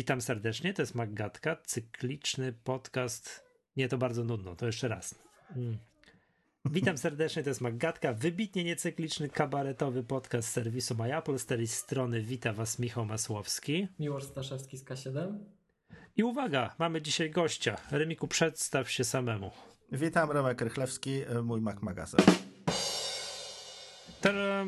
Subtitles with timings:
[0.00, 3.44] Witam serdecznie, to jest Maggatka, cykliczny podcast.
[3.76, 5.14] Nie, to bardzo nudno, to jeszcze raz.
[5.56, 5.78] Mm.
[6.64, 11.38] Witam serdecznie, to jest Maggatka, wybitnie niecykliczny, kabaretowy podcast serwisu MyApple.
[11.38, 13.88] Z tej strony wita Was Michał Masłowski.
[13.98, 15.38] Miłosz Staszewski z K7.
[16.16, 17.76] I uwaga, mamy dzisiaj gościa.
[17.90, 19.50] Remiku, przedstaw się samemu.
[19.92, 22.49] Witam, Remek Rychlewski, mój Mac Magazyn.
[24.20, 24.64] Tada,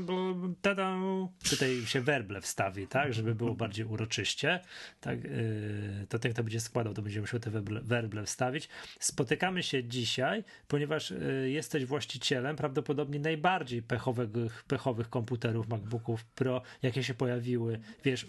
[1.51, 4.61] Tutaj się werble wstawi, tak, żeby było bardziej uroczyście.
[5.01, 7.51] Tak, yy, to ten, kto będzie składał, to będzie musiał te
[7.83, 8.69] werble, wstawić.
[9.01, 17.03] Spotykamy się dzisiaj, ponieważ yy, jesteś właścicielem prawdopodobnie najbardziej pechowych, pechowych komputerów MacBooków Pro, jakie
[17.03, 18.27] się pojawiły, wiesz,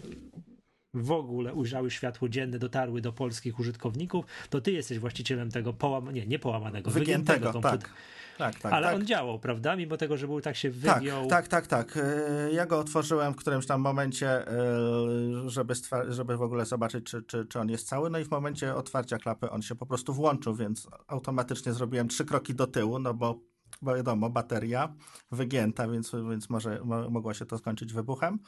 [0.94, 6.18] w ogóle ujrzały światło dzienne, dotarły do polskich użytkowników, to ty jesteś właścicielem tego połamanego,
[6.18, 7.78] nie, nie połamanego, wygiętego, wygiętego.
[7.78, 7.90] Tak.
[8.38, 8.96] Tak, tak, Ale tak.
[8.96, 9.76] on działał, prawda?
[9.76, 11.26] Mimo tego, że był tak się tak, wygiął.
[11.26, 12.06] Tak, tak, tak, tak.
[12.52, 14.54] Ja go otworzyłem w którymś tam momencie, e,
[15.46, 15.74] żeby,
[16.08, 18.10] żeby w ogóle zobaczyć, czy, czy, czy on jest cały.
[18.10, 22.24] No i w momencie otwarcia klapy on się po prostu włączył, więc automatycznie zrobiłem trzy
[22.24, 23.40] kroki do tyłu, no bo,
[23.82, 24.94] bo wiadomo, bateria
[25.30, 28.38] wygięta, więc, więc może mogło się to skończyć wybuchem.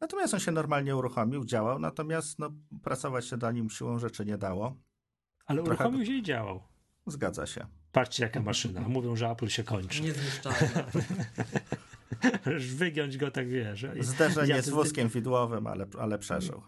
[0.00, 2.50] Natomiast on się normalnie uruchomił, działał, natomiast no,
[2.82, 4.76] pracować się do nim siłą rzeczy nie dało.
[5.46, 5.84] Ale Trochę...
[5.84, 6.62] uruchomił się i działał.
[7.06, 7.66] Zgadza się.
[7.92, 8.80] Patrzcie, jaka maszyna.
[8.80, 10.02] Mówią, że Apple się kończy.
[10.02, 10.84] Niezniszczalna.
[12.76, 13.86] Wygiąć go tak, wiesz.
[14.00, 16.62] Zderzenie ja, z wózkiem widłowym, ale, ale przeżył.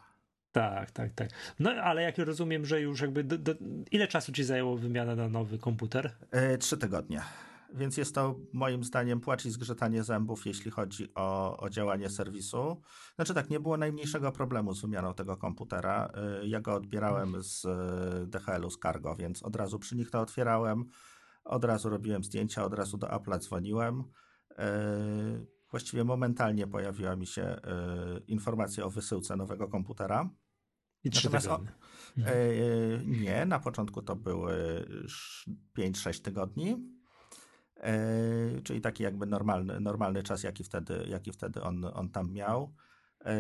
[0.52, 1.30] Tak, tak, tak.
[1.58, 3.24] No ale jak rozumiem, że już jakby.
[3.24, 3.54] Do, do,
[3.90, 6.12] ile czasu ci zajęło wymiana na nowy komputer?
[6.32, 7.22] Yy, trzy tygodnie
[7.74, 12.82] więc jest to moim zdaniem płacz i zgrzytanie zębów, jeśli chodzi o, o działanie serwisu.
[13.16, 16.12] Znaczy tak, nie było najmniejszego problemu z wymianą tego komputera.
[16.42, 20.20] Y, ja go odbierałem z y, DHL-u z Cargo, więc od razu przy nich to
[20.20, 20.84] otwierałem,
[21.44, 24.04] od razu robiłem zdjęcia, od razu do Apple'a dzwoniłem.
[24.50, 27.56] Y, właściwie momentalnie pojawiła mi się
[28.26, 30.30] informacja o wysyłce nowego komputera.
[31.04, 31.72] I trzy tygodnie.
[33.06, 34.86] nie, na początku to były
[35.78, 36.95] 5-6 tygodni.
[37.80, 42.74] E, czyli taki jakby normalny, normalny czas, jaki wtedy, jaki wtedy on, on tam miał.
[43.24, 43.34] E,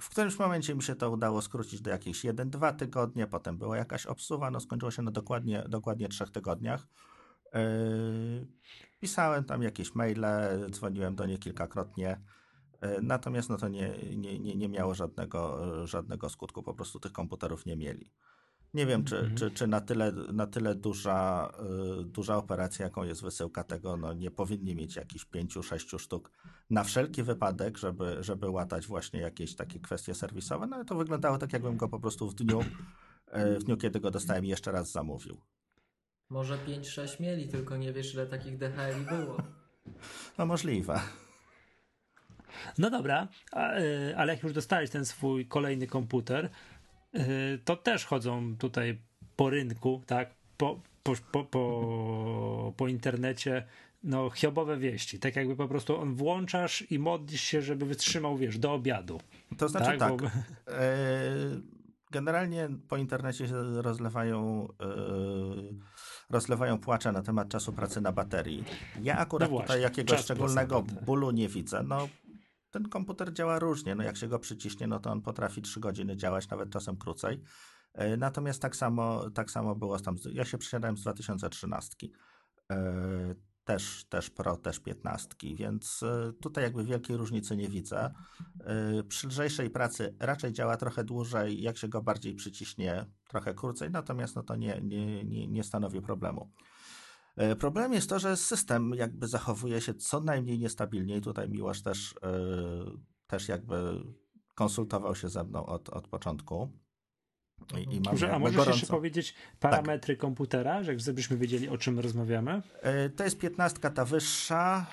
[0.00, 4.06] w którymś momencie mi się to udało skrócić do jakieś 1-2 tygodnie, potem była jakaś
[4.06, 6.86] obsuwa, no skończyło się na dokładnie, dokładnie 3 tygodniach.
[7.54, 7.60] E,
[9.00, 10.26] pisałem tam jakieś maile,
[10.70, 12.20] dzwoniłem do nich kilkakrotnie,
[13.02, 17.66] natomiast no to nie, nie, nie, nie miało żadnego, żadnego skutku, po prostu tych komputerów
[17.66, 18.10] nie mieli.
[18.74, 19.36] Nie wiem, czy, mhm.
[19.36, 21.52] czy, czy na tyle, na tyle duża,
[22.00, 26.30] y, duża operacja, jaką jest wysyłka tego, no nie powinni mieć jakichś pięciu, sześciu sztuk
[26.70, 31.38] na wszelki wypadek, żeby, żeby łatać właśnie jakieś takie kwestie serwisowe, no ale to wyglądało
[31.38, 34.90] tak, jakbym go po prostu w dniu, y, w dniu kiedy go dostałem, jeszcze raz
[34.90, 35.40] zamówił.
[36.28, 39.36] Może 5-6 mieli, tylko nie wiesz, ile takich DHL było.
[40.38, 41.00] No możliwe.
[42.78, 43.28] No dobra,
[44.10, 46.50] y, ale jak już dostałeś ten swój kolejny komputer,
[47.64, 48.98] to też chodzą tutaj
[49.36, 53.66] po rynku, tak, po, po, po, po, po internecie,
[54.02, 55.18] no, hiobowe wieści.
[55.18, 59.20] Tak jakby po prostu on włączasz i modlisz się, żeby wytrzymał, wiesz, do obiadu.
[59.58, 60.16] To znaczy tak, tak.
[60.16, 60.26] Bo...
[60.26, 60.30] E,
[62.10, 65.90] generalnie po internecie się rozlewają e,
[66.30, 68.64] rozlewają płacze na temat czasu pracy na baterii.
[69.02, 71.82] Ja akurat no właśnie, tutaj jakiegoś szczególnego bólu nie widzę.
[71.82, 72.08] No,
[72.70, 73.94] ten komputer działa różnie.
[73.94, 77.42] No jak się go przyciśnie, no to on potrafi 3 godziny działać, nawet czasem krócej.
[77.94, 80.16] E, natomiast tak samo, tak samo było tam.
[80.32, 82.06] Ja się przesiadałem z 2013.
[82.70, 88.14] E, też, też Pro, też 15, więc e, tutaj jakby wielkiej różnicy nie widzę.
[89.08, 94.36] Przy lżejszej pracy raczej działa trochę dłużej, jak się go bardziej przyciśnie, trochę krócej, natomiast
[94.36, 96.52] no to nie, nie, nie, nie stanowi problemu.
[97.40, 101.82] E, problem jest to, że system jakby zachowuje się co najmniej niestabilnie i tutaj Miłosz
[101.82, 102.30] też, e,
[103.26, 104.04] też jakby
[104.54, 106.68] konsultował się ze mną od, od początku.
[107.78, 108.78] I, i Dobrze, a możesz gorąco.
[108.78, 110.20] jeszcze powiedzieć parametry tak.
[110.20, 112.62] komputera, żebyśmy wiedzieli o czym rozmawiamy?
[112.80, 114.86] E, to jest 15 ta wyższa,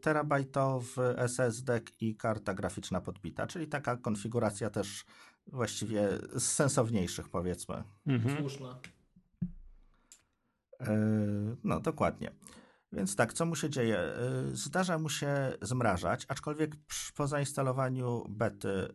[0.00, 5.04] terabajtowy SSD i karta graficzna podbita, czyli taka konfiguracja też
[5.46, 7.82] właściwie z sensowniejszych powiedzmy.
[8.06, 8.38] Mhm.
[8.38, 8.80] Słuszna.
[10.80, 12.30] E, no, dokładnie.
[12.92, 13.98] Więc tak, co mu się dzieje?
[13.98, 14.16] E,
[14.52, 16.76] zdarza mu się zmrażać, aczkolwiek
[17.16, 18.88] po zainstalowaniu bety e,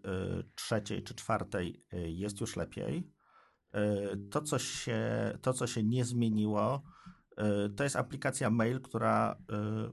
[0.55, 3.15] trzeciej czy czwartej jest już lepiej.
[4.31, 4.99] To, co się,
[5.41, 6.83] to, co się nie zmieniło,
[7.77, 9.38] to jest aplikacja mail, która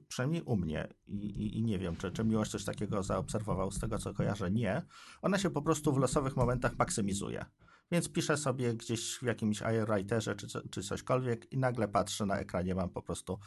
[0.08, 3.80] przynajmniej u mnie i, i, i, nie wiem, czy, czy Miłość coś takiego zaobserwował, z
[3.80, 4.82] tego co kojarzę, nie.
[5.22, 7.44] Ona się po prostu w losowych momentach maksymizuje.
[7.92, 12.74] Więc piszę sobie gdzieś w jakimś iWriterze czy, czy cośkolwiek i nagle patrzę na ekranie,
[12.74, 13.38] mam po prostu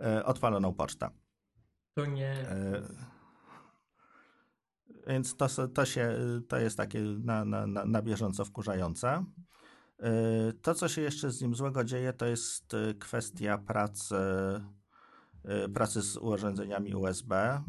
[0.00, 1.10] e, odpaloną pocztę.
[1.94, 2.32] To nie.
[2.32, 2.82] E,
[5.06, 6.18] Więc to, to, się,
[6.48, 9.24] to jest takie na, na, na bieżąco wkurzające.
[10.62, 14.14] To, co się jeszcze z nim złego dzieje, to jest kwestia pracy,
[15.74, 17.62] pracy z urządzeniami USB.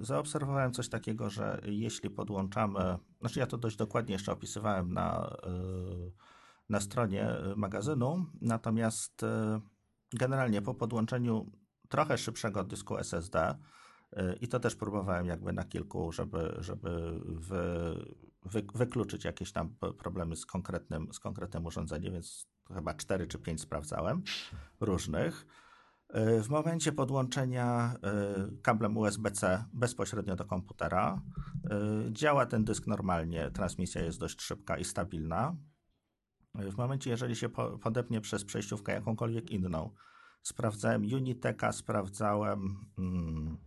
[0.00, 5.36] Zaobserwowałem coś takiego, że jeśli podłączamy, znaczy ja to dość dokładnie jeszcze opisywałem na,
[6.68, 9.22] na stronie magazynu, natomiast
[10.12, 11.52] generalnie po podłączeniu
[11.88, 13.54] trochę szybszego dysku SSD,
[14.40, 17.64] i to też próbowałem jakby na kilku, żeby, żeby wy,
[18.42, 23.60] wy, wykluczyć jakieś tam problemy z konkretnym, z konkretnym urządzeniem, więc chyba 4 czy 5
[23.60, 24.22] sprawdzałem
[24.80, 25.46] różnych.
[26.08, 31.22] E, w momencie podłączenia e, kablem USB-C bezpośrednio do komputera
[31.70, 35.56] e, działa ten dysk normalnie, transmisja jest dość szybka i stabilna.
[36.54, 37.48] W momencie, jeżeli się
[37.82, 39.90] podepnie przez przejściówkę jakąkolwiek inną,
[40.42, 43.58] sprawdzałem Uniteka, sprawdzałem hmm,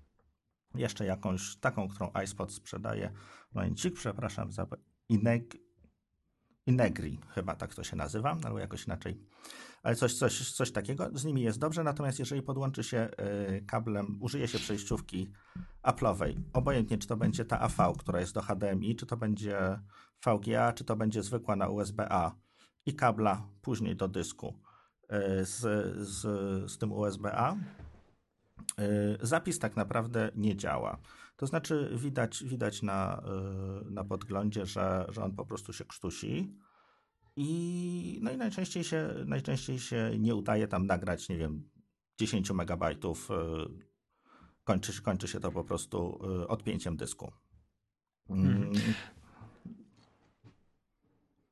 [0.75, 3.11] jeszcze jakąś taką, którą iSpot sprzedaje.
[3.53, 4.67] Momencik, przepraszam za
[5.09, 5.55] Ineg...
[6.65, 9.25] Inegri, chyba tak to się nazywa, albo jakoś inaczej.
[9.83, 13.09] Ale coś, coś, coś takiego, z nimi jest dobrze, natomiast jeżeli podłączy się
[13.57, 15.31] y, kablem, użyje się przejściówki
[15.83, 19.79] Apple'owej, obojętnie czy to będzie ta AV, która jest do HDMI, czy to będzie
[20.25, 22.35] VGA, czy to będzie zwykła na USB-A
[22.85, 24.59] i kabla później do dysku
[25.03, 25.59] y, z,
[26.07, 26.21] z,
[26.71, 27.55] z tym USB-A,
[28.79, 30.97] Y, zapis tak naprawdę nie działa.
[31.35, 33.23] To znaczy widać, widać na,
[33.85, 36.55] na podglądzie, że, że on po prostu się krztusi
[37.41, 41.69] i, no i najczęściej, się, najczęściej się nie udaje tam nagrać, nie wiem,
[42.17, 43.29] 10 megabajtów.
[43.31, 43.33] Y,
[44.63, 47.31] kończy, kończy się to po prostu odpięciem dysku.
[48.29, 48.71] Mhm.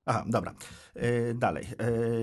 [0.09, 0.53] Aha, dobra.
[0.95, 1.67] Yy, dalej.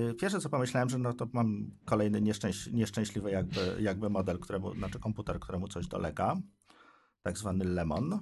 [0.07, 4.75] Yy, pierwsze co pomyślałem, że no to mam kolejny nieszczęś, nieszczęśliwy jakby, jakby model, któremu,
[4.75, 6.37] znaczy komputer, któremu coś dolega.
[7.23, 8.21] Tak zwany Lemon.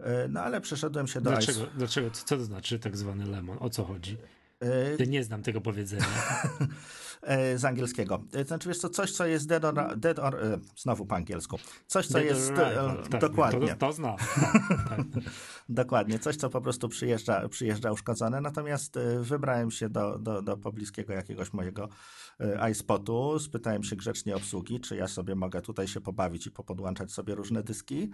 [0.00, 1.30] Yy, no ale przeszedłem się do...
[1.30, 1.60] Dlaczego?
[1.60, 1.70] Ice...
[1.76, 2.10] dlaczego?
[2.10, 3.56] Co to znaczy tak zwany Lemon?
[3.60, 4.16] O co chodzi?
[4.98, 6.06] Ja nie znam tego powiedzenia.
[7.22, 8.22] E, z angielskiego.
[8.32, 11.58] E, znaczy, wiesz co, coś, co jest dead or, dead or e, znowu po angielsku.
[11.86, 13.68] Coś, co dead jest, tak, dokładnie.
[13.68, 14.16] To, to znam.
[14.88, 15.00] tak.
[15.68, 21.12] dokładnie, coś, co po prostu przyjeżdża, przyjeżdża uszkodzone, natomiast wybrałem się do, do, do pobliskiego
[21.12, 21.88] jakiegoś mojego
[22.70, 27.34] iSpotu, spytałem się grzecznie obsługi, czy ja sobie mogę tutaj się pobawić i popodłączać sobie
[27.34, 28.10] różne dyski,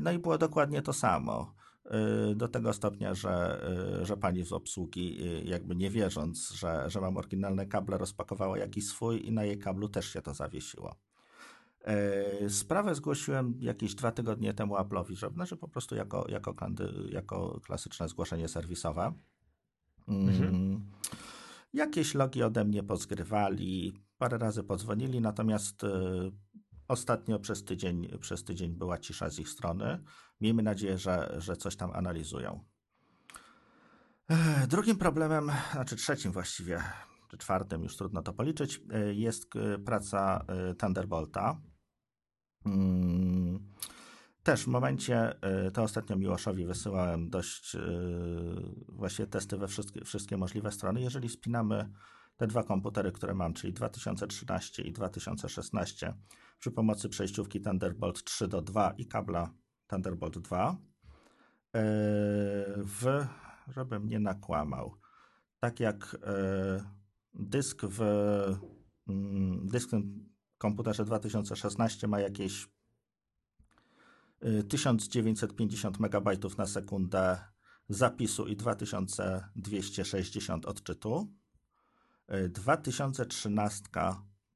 [0.00, 1.54] no i było dokładnie to samo.
[1.86, 3.60] Y, do tego stopnia, że,
[4.02, 8.58] y, że pani z obsługi, y, jakby nie wierząc, że, że mam oryginalne kable, rozpakowała
[8.58, 10.94] jakiś swój i na jej kablu też się to zawiesiło.
[12.48, 16.54] Sprawę zgłosiłem jakieś dwa tygodnie temu Apple'owi, że znaczy po prostu jako, jako,
[17.10, 19.12] jako klasyczne zgłoszenie serwisowe.
[20.08, 20.54] Mhm.
[20.54, 20.90] Mm,
[21.72, 25.84] jakieś logi ode mnie pozgrywali, parę razy podzwonili, natomiast
[26.88, 30.02] Ostatnio przez tydzień, przez tydzień była cisza z ich strony.
[30.40, 32.64] Miejmy nadzieję, że, że coś tam analizują.
[34.68, 36.82] Drugim problemem, znaczy trzecim właściwie,
[37.30, 41.60] czy czwartym, już trudno to policzyć, e, jest e, praca e, Thunderbolta.
[42.66, 43.72] Mm,
[44.42, 45.34] też w momencie,
[45.74, 47.76] to ostatnio Miłoszowi wysyłałem dość
[48.88, 51.00] właśnie testy we wszystkie, wszystkie możliwe strony.
[51.00, 51.90] Jeżeli spinamy
[52.36, 56.14] te dwa komputery, które mam, czyli 2013 i 2016,
[56.58, 59.50] przy pomocy przejściówki Thunderbolt 3 do 2 i kabla
[59.86, 60.76] Thunderbolt 2, e,
[62.76, 63.26] w,
[63.68, 64.96] żebym nie nakłamał,
[65.60, 66.84] tak jak e,
[67.34, 68.00] dysk w
[69.08, 70.02] mm, dysk w
[70.58, 72.68] komputerze 2016 ma jakieś
[74.68, 77.38] 1950 MB na sekundę
[77.88, 81.28] zapisu i 2260 odczytu.
[82.48, 83.82] 2013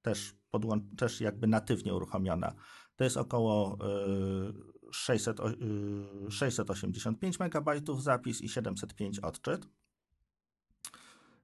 [0.03, 2.55] też, podłą- też jakby natywnie uruchomiona.
[2.97, 3.79] To jest około
[4.93, 5.41] 600,
[6.31, 9.69] 685 MB zapis i 705 odczyt.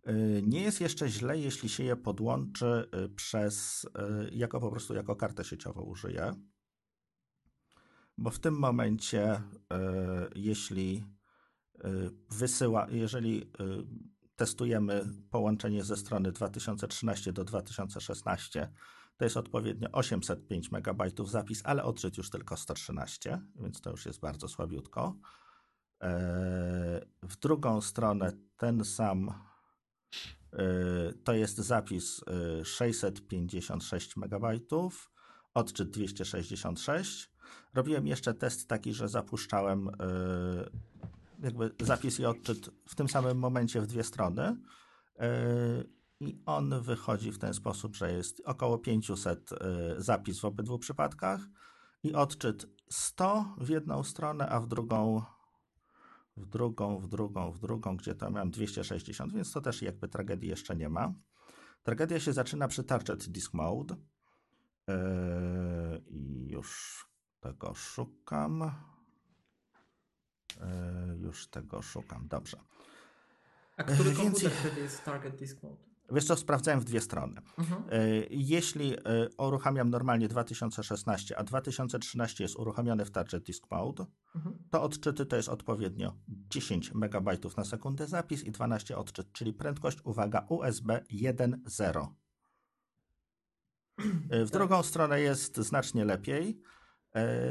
[0.08, 4.94] Y, nie jest jeszcze źle, jeśli się je podłączy y, przez, y, jako po prostu
[4.94, 6.34] jako kartę sieciową użyję.
[8.18, 9.42] Bo w tym momencie,
[10.34, 11.04] jeśli
[12.30, 13.50] wysyła, jeżeli
[14.36, 18.72] testujemy połączenie ze strony 2013 do 2016.
[19.16, 24.20] To jest odpowiednio 805 MB zapis, ale odczyt już tylko 113, więc to już jest
[24.20, 25.16] bardzo słabiutko.
[26.02, 29.28] E, w drugą stronę ten sam
[30.52, 30.64] e,
[31.24, 32.24] to jest zapis
[32.64, 34.46] 656 MB,
[35.54, 37.30] odczyt 266.
[37.74, 39.92] Robiłem jeszcze test taki, że zapuszczałem e,
[41.42, 44.56] jakby zapis i odczyt w tym samym momencie w dwie strony.
[46.20, 49.56] I on wychodzi w ten sposób, że jest około 500 e,
[49.98, 51.40] zapis w obydwu przypadkach
[52.02, 55.22] i odczyt 100 w jedną stronę, a w drugą
[56.36, 60.48] w drugą, w drugą, w drugą, gdzie tam mam 260, więc to też jakby tragedii
[60.48, 61.12] jeszcze nie ma.
[61.82, 63.96] Tragedia się zaczyna przy Target Disk Mode.
[64.88, 64.94] Yy,
[66.06, 67.04] I już
[67.40, 68.72] tego szukam.
[70.60, 72.60] Yy, już tego szukam, dobrze.
[73.76, 75.93] A który Więcej- komputer wtedy jest Target Disk Mode?
[76.12, 77.40] Wiesz co, sprawdzałem w dwie strony.
[77.58, 77.82] Mhm.
[77.90, 78.98] Yy, Jeśli yy,
[79.38, 84.58] uruchamiam normalnie 2016, a 2013 jest uruchomiony w Target Disk Mode, Mhm.
[84.70, 89.98] to odczyty to jest odpowiednio 10 MB na sekundę zapis i 12 odczyt, czyli prędkość,
[90.04, 92.06] uwaga, USB 1.0.
[94.32, 94.58] Y, W Tak.
[94.58, 96.60] drugą stronę jest znacznie lepiej,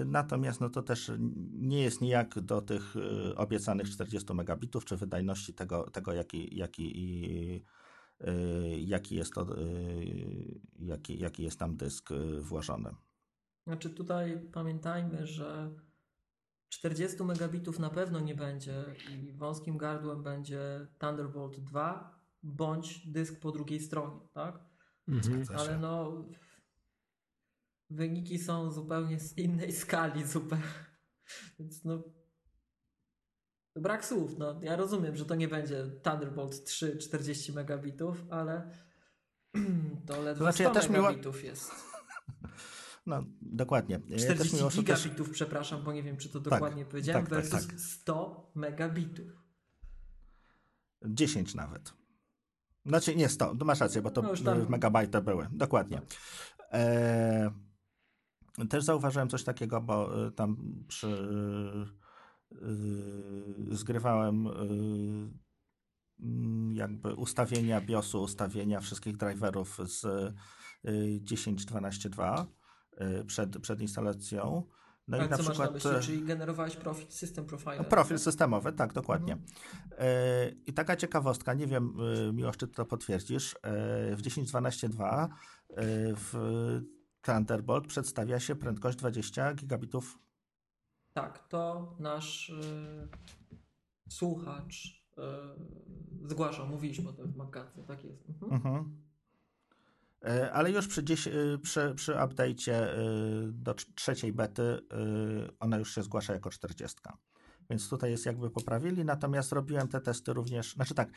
[0.05, 1.11] natomiast no to też
[1.51, 2.95] nie jest nijak do tych
[3.35, 7.65] obiecanych 40 megabitów, czy wydajności tego, tego jaki, jaki, i,
[8.77, 12.95] jaki, jest to, y, jaki, jaki jest tam dysk y, włożony.
[13.67, 15.71] Znaczy tutaj pamiętajmy, że
[16.69, 23.51] 40 megabitów na pewno nie będzie i wąskim gardłem będzie Thunderbolt 2 bądź dysk po
[23.51, 24.59] drugiej stronie, tak?
[25.07, 25.43] Mhm.
[25.57, 26.25] Ale no
[27.89, 30.63] wyniki są zupełnie z innej skali zupełnie.
[31.59, 32.03] Więc no
[33.75, 34.37] brak słów.
[34.37, 38.69] No, ja rozumiem, że to nie będzie Thunderbolt 3 40 megabitów, ale
[40.07, 41.71] to ledwo znaczy, 100 ja też miło- megabitów jest.
[43.05, 43.99] No, dokładnie.
[44.07, 46.85] Ja też 40 miło, że też- gigabitów, przepraszam, bo nie wiem, czy to Tak, dokładnie
[46.85, 47.79] powiedziałem, tak, tak, versus tak.
[47.79, 49.43] 100 megabitów.
[51.05, 51.93] 10 nawet.
[52.85, 55.47] Znaczy nie 100, no masz rację, bo to No tam- w megabajty były.
[55.51, 56.01] Dokładnie.
[56.71, 57.51] E,
[58.69, 61.07] też zauważyłem coś takiego, bo y, tam przy,
[63.71, 64.51] zgrywałem y,
[66.19, 72.45] mm, jakby ustawienia BIOSu, ustawienia wszystkich driverów z y, 10.12.2
[73.21, 74.63] y, przed, przed instalacją.
[75.07, 76.13] No Ale i na co masz na przykład myśli?
[76.13, 77.83] Czyli generowałeś profil, system profile.
[77.83, 79.33] Profil systemowy, tak, dokładnie.
[79.33, 79.51] Mhm.
[79.97, 81.93] E, I taka ciekawostka, nie wiem,
[82.29, 85.27] e, Miłosz, czy to potwierdzisz, e, w 10.12.2 e,
[86.15, 86.81] w
[87.21, 90.19] Thunderbolt przedstawia się prędkość 20 gigabitów.
[91.13, 93.07] Tak, to nasz y,
[94.09, 94.85] słuchacz
[95.17, 95.21] y,
[96.29, 98.29] zgłaszał, mówiliśmy o tym w magazynie, tak jest.
[98.29, 98.53] Mhm.
[98.53, 99.01] Mhm.
[100.25, 102.97] E, Ale już przy, dzies- e, przy, przy update'cie e,
[103.51, 104.79] do trz- trzeciej bety e,
[105.59, 106.97] ona już się zgłasza jako 40.
[107.69, 111.09] Więc tutaj jest jakby poprawili, natomiast robiłem te testy również, znaczy tak,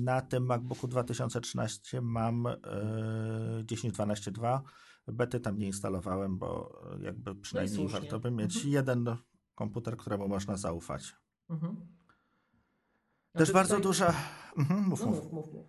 [0.00, 2.52] na tym MacBooku 2013 mam e,
[3.64, 4.60] 10.12.2,
[5.08, 8.00] bety tam nie instalowałem, bo e, jakby przynajmniej słusznie.
[8.00, 8.72] warto by mieć Mhm.
[8.74, 9.16] jeden
[9.54, 11.14] komputer, któremu można zaufać.
[11.50, 11.76] Mhm.
[11.76, 11.86] Też
[13.48, 14.14] Znaczy bardzo tutaj- duża...
[14.58, 15.32] Mhm, mów, No, mów.
[15.32, 15.64] mów, mów.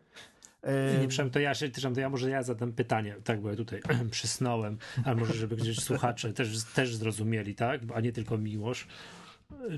[0.61, 3.81] E, przepraszam, to ja się, to ja może ja zadam pytanie, tak, bo ja tutaj
[4.11, 8.87] przysnąłem, ale może żeby gdzieś słuchacze też, też zrozumieli, tak, a nie tylko Miłosz.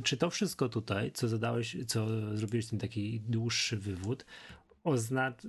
[0.03, 4.25] Czy to wszystko tutaj, co zadałeś, co zrobiłeś ten taki dłuższy wywód,
[4.83, 5.47] oznacza,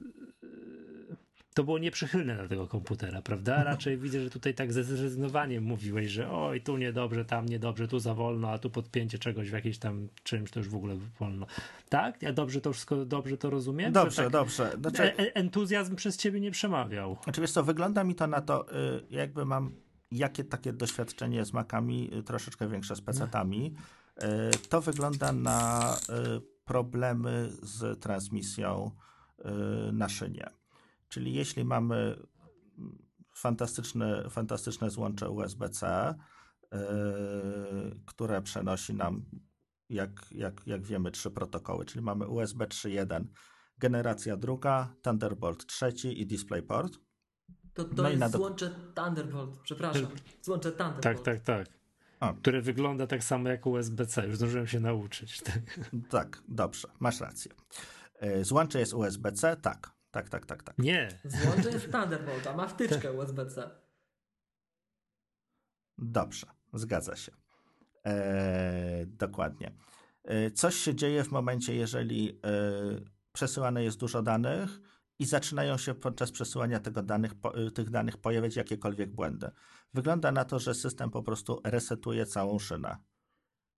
[1.59, 3.65] to było nieprzychylne dla tego komputera, prawda?
[3.65, 7.99] Raczej widzę, że tutaj tak ze zrezygnowaniem mówiłeś, że oj, tu niedobrze, tam niedobrze, tu
[7.99, 11.47] za wolno, a tu podpięcie czegoś w jakimś tam czymś to już w ogóle wolno.
[11.89, 12.23] Tak?
[12.23, 13.93] Ja dobrze to wszystko, dobrze to rozumiem?
[13.93, 14.73] Dobrze, tak, dobrze.
[14.81, 17.17] Znaczy, E- e- entuzjazm przez ciebie nie przemawiał.
[17.25, 19.73] Znaczy wiesz co, wygląda mi to na to, y, jakby mam
[20.11, 23.75] jakie takie doświadczenie z Macami, y, troszeczkę większe z PC-tami.
[24.23, 24.25] Y,
[24.69, 25.97] To wygląda na
[26.65, 28.91] problemy z transmisją
[29.93, 30.58] na szynie.
[31.09, 31.97] Czyli jeśli mamy
[32.79, 32.99] mm,
[33.35, 36.15] fantastyczne, fantastyczne złącze USB-C,
[36.65, 36.79] y,
[38.07, 39.25] które przenosi nam,
[39.89, 43.25] jak, jak, jak wiemy, trzy protokoły, czyli mamy USB 3.1,
[43.79, 46.99] generacja druga, Thunderbolt trzeci i DisplayPort.
[47.75, 50.07] To, to No jest do- złącze Thunderbolt, przepraszam.
[50.43, 51.03] Złącze Thunderbolt.
[51.03, 51.67] Tak, tak, tak.
[52.21, 52.33] A.
[52.33, 54.27] Które wygląda tak samo jak USB-C.
[54.27, 55.41] Już zdążyłem się nauczyć.
[55.43, 55.81] Tak.
[56.11, 57.53] Tak, dobrze, masz rację.
[58.23, 59.57] Y, Złącze jest USB-C?
[59.57, 60.79] Tak, tak, tak, tak, tak.
[60.79, 61.09] Nie.
[61.25, 63.71] Złącze jest Thunderbolt, a ma wtyczkę USB-C.
[65.99, 67.33] Dobrze, zgadza się.
[68.07, 69.73] E, dokładnie.
[70.25, 72.61] E, coś się dzieje w momencie, jeżeli e,
[73.33, 74.81] przesyłane jest dużo danych
[75.19, 79.51] i zaczynają się podczas przesyłania tego danych, po, e, tych danych pojawiać jakiekolwiek błędy.
[79.95, 82.97] Wygląda na to, że system po prostu resetuje całą szynę.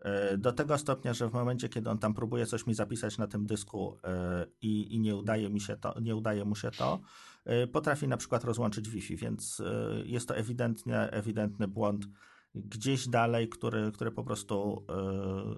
[0.01, 3.27] E, Do tego stopnia, że w momencie, kiedy on tam próbuje coś mi zapisać na
[3.27, 7.01] tym dysku e, i, i nie, udaje mi się to, nie udaje mu się to,
[7.45, 9.63] e, potrafi na przykład rozłączyć Wi-Fi, więc
[10.05, 12.07] jest to ewidentnie, ewidentny błąd
[12.55, 14.87] gdzieś dalej, który, który po prostu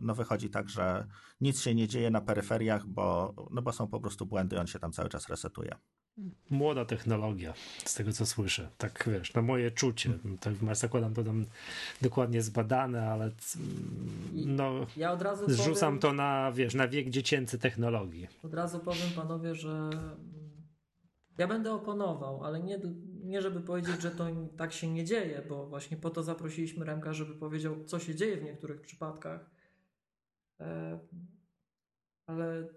[0.01, 1.07] no wychodzi tak, że
[1.41, 4.79] nic się nie dzieje na peryferiach, bo, no bo są po prostu błędy, on się
[4.79, 5.77] tam cały czas resetuje.
[6.51, 7.55] Młoda technologia,
[7.85, 8.69] z tego co słyszę.
[8.79, 10.11] Tak wiesz, na moje czucie.
[10.41, 11.47] Tak zakładam to tam
[12.03, 13.31] dokładnie zbadane, ale
[14.33, 18.29] no, ja od razu zrzucam powiem, to na, wiesz, na wiek dziecięcy technologii.
[18.43, 19.91] Od razu powiem panowie, że
[21.39, 22.81] ja będę oponował, ale nie,
[23.25, 24.27] nie żeby powiedzieć, że to
[24.57, 28.37] tak się nie dzieje, bo właśnie po to zaprosiliśmy Remka, żeby powiedział, co się dzieje
[28.37, 29.51] w niektórych przypadkach.
[30.61, 30.99] E,
[32.27, 32.69] ale.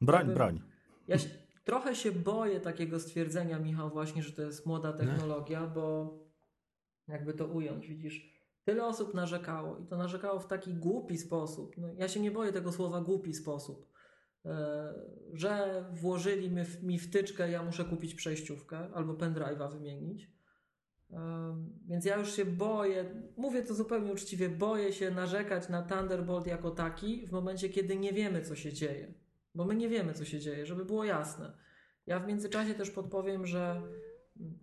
[0.00, 0.60] Broń, ja broń.
[1.08, 1.28] Ja się,
[1.64, 6.14] trochę się boję takiego stwierdzenia, Michał, właśnie, że to jest młoda technologia, bo
[7.08, 8.32] jakby to ująć, widzisz.
[8.64, 11.76] Tyle osób narzekało i to narzekało w taki głupi sposób.
[11.78, 13.92] No, ja się nie boję tego słowa głupi sposób
[14.46, 14.94] E,
[15.32, 16.50] że włożyli
[16.82, 20.30] mi, wtyczkę, ja muszę kupić przejściówkę albo pendrive'a wymienić.
[21.10, 21.18] E,
[21.88, 23.04] więc ja już się boję,
[23.36, 28.12] mówię to zupełnie uczciwie, boję się narzekać na Thunderbolt jako taki w momencie, kiedy nie
[28.12, 29.14] wiemy, co się dzieje.
[29.54, 31.52] Bo my nie wiemy, co się dzieje, żeby było jasne.
[32.06, 33.82] Ja w międzyczasie też podpowiem, że.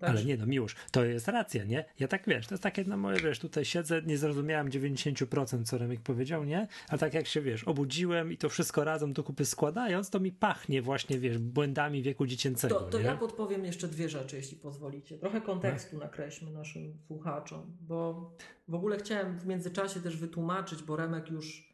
[0.01, 1.85] Ale nie, no miłość, to jest racja, nie?
[1.99, 5.77] Ja tak wiesz, to jest takie na moje, wiesz, tutaj siedzę, nie zrozumiałem 90%, co
[5.77, 6.67] Remek powiedział, nie?
[6.89, 10.31] A tak jak się, wiesz, obudziłem i to wszystko razem do kupy składając, to mi
[10.31, 12.75] pachnie właśnie, wiesz, błędami wieku dziecięcego.
[12.75, 15.17] To, to ja podpowiem jeszcze dwie rzeczy, jeśli pozwolicie.
[15.17, 16.03] Trochę kontekstu no.
[16.03, 18.31] nakreślmy naszym słuchaczom, bo
[18.67, 21.68] w ogóle chciałem w międzyczasie też wytłumaczyć, bo Remek już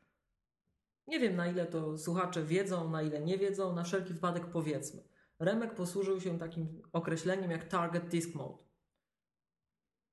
[1.07, 5.03] nie wiem na ile to słuchacze wiedzą, na ile nie wiedzą, na wszelki wypadek powiedzmy.
[5.39, 8.63] Remek posłużył się takim określeniem jak Target Disk Mode.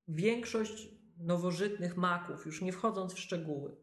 [0.09, 3.77] Większość nowożytnych Maców, już nie wchodząc w szczegóły,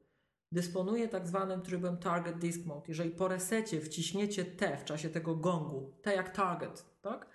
[0.51, 2.85] dysponuje tak zwanym trybem Target Disk Mode.
[2.87, 7.29] Jeżeli po resecie wciśniecie T w czasie tego gongu, T jak target, tak?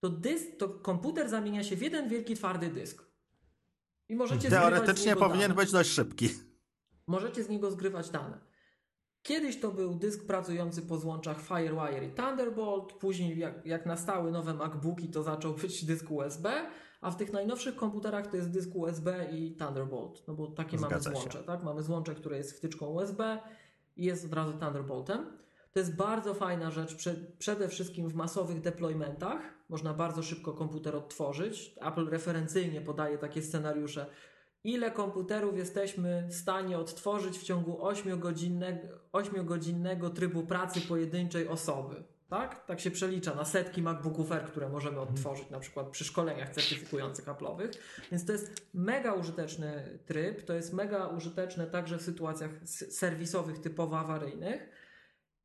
[0.00, 3.04] to, dysk, to komputer zamienia się w jeden wielki twardy dysk.
[4.08, 5.54] I możecie Teoretycznie powinien dane.
[5.54, 6.28] być dość szybki.
[7.06, 8.53] Możecie z niego zgrywać dane.
[9.24, 14.54] Kiedyś to był dysk pracujący po złączach FireWire i Thunderbolt, później jak, jak nastały nowe
[14.54, 16.66] MacBooki to zaczął być dysk USB,
[17.00, 21.10] a w tych najnowszych komputerach to jest dysk USB i Thunderbolt, no bo takie Zgadza
[21.10, 21.44] mamy złącze, się.
[21.44, 21.62] tak?
[21.62, 23.38] Mamy złącze, które jest wtyczką USB
[23.96, 25.38] i jest od razu Thunderboltem.
[25.72, 26.96] To jest bardzo fajna rzecz,
[27.38, 29.42] przede wszystkim w masowych deploymentach.
[29.68, 31.76] Można bardzo szybko komputer odtworzyć.
[31.80, 34.06] Apple referencyjnie podaje takie scenariusze
[34.64, 42.04] ile komputerów jesteśmy w stanie odtworzyć w ciągu 8-godzinnego, 8-godzinnego trybu pracy pojedynczej osoby.
[42.28, 42.66] Tak?
[42.66, 45.08] Tak się przelicza na setki MacBooków Air, które możemy mhm.
[45.08, 47.70] odtworzyć na przykład przy szkoleniach certyfikujących Apple'owych.
[48.10, 53.98] Więc to jest mega użyteczny tryb, to jest mega użyteczne także w sytuacjach serwisowych typowo
[53.98, 54.68] awaryjnych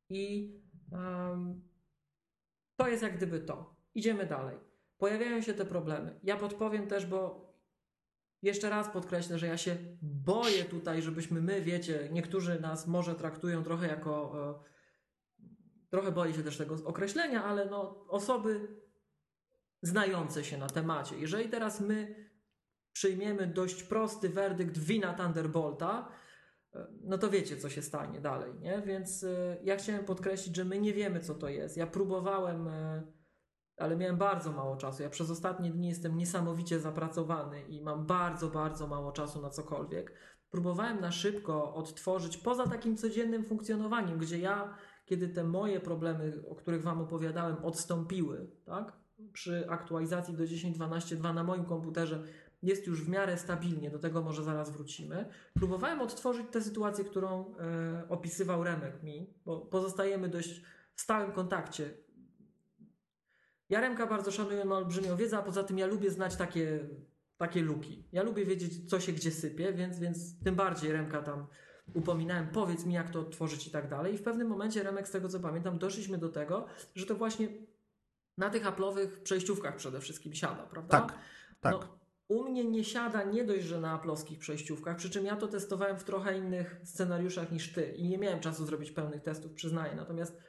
[0.08, 0.54] i
[0.92, 1.62] um,
[2.76, 3.76] to jest jak gdyby to.
[3.94, 4.56] Idziemy dalej.
[4.98, 6.20] Pojawiają się te problemy.
[6.22, 7.49] Ja podpowiem też, bo
[8.42, 13.62] jeszcze raz podkreślę, że ja się boję tutaj, żebyśmy my, wiecie, niektórzy nas może traktują
[13.62, 14.34] trochę jako.
[14.66, 14.70] E,
[15.90, 18.68] trochę boję się też tego określenia, ale no, osoby
[19.82, 21.18] znające się na temacie.
[21.18, 22.30] Jeżeli teraz my
[22.92, 26.12] przyjmiemy dość prosty werdykt wina Thunderbolta,
[26.74, 28.82] e, no to wiecie, co się stanie dalej, nie?
[28.86, 31.76] Więc e, ja chciałem podkreślić, że my nie wiemy, co to jest.
[31.76, 32.68] Ja próbowałem
[33.80, 35.02] ale miałem bardzo mało czasu.
[35.02, 40.12] Ja przez ostatnie dni jestem niesamowicie zapracowany i mam bardzo, bardzo mało czasu na cokolwiek.
[40.50, 46.54] Próbowałem na szybko odtworzyć poza takim codziennym funkcjonowaniem, gdzie ja, kiedy te moje problemy, o
[46.54, 48.92] których Wam opowiadałem, odstąpiły, tak?
[49.32, 52.22] Przy aktualizacji do 10.12.2 na moim komputerze
[52.62, 55.28] jest już w miarę stabilnie, do tego może zaraz wrócimy.
[55.54, 60.62] Próbowałem odtworzyć tę sytuację, którą e, opisywał Remek mi, bo pozostajemy dość
[60.94, 61.90] w stałym kontakcie
[63.70, 66.88] ja Remka bardzo szanuję, ma olbrzymią wiedzę, a poza tym ja lubię znać takie,
[67.36, 68.04] takie luki.
[68.12, 71.46] Ja lubię wiedzieć, co się gdzie sypie, więc, więc tym bardziej Remka tam
[71.94, 74.14] upominałem, powiedz mi, jak to odtworzyć i tak dalej.
[74.14, 77.48] I w pewnym momencie, Remek, z tego co pamiętam, doszliśmy do tego, że to właśnie
[78.38, 81.00] na tych aplowych przejściówkach przede wszystkim siada, prawda?
[81.00, 81.18] Tak,
[81.60, 81.72] tak.
[81.72, 85.48] No, u mnie nie siada nie dość, że na aplowskich przejściówkach, przy czym ja to
[85.48, 89.94] testowałem w trochę innych scenariuszach niż ty i nie miałem czasu zrobić pełnych testów, przyznaję.
[89.94, 90.40] Natomiast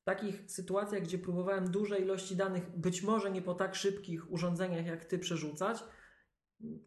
[0.00, 4.86] w takich sytuacjach, gdzie próbowałem duże ilości danych, być może nie po tak szybkich urządzeniach
[4.86, 5.84] jak ty przerzucać,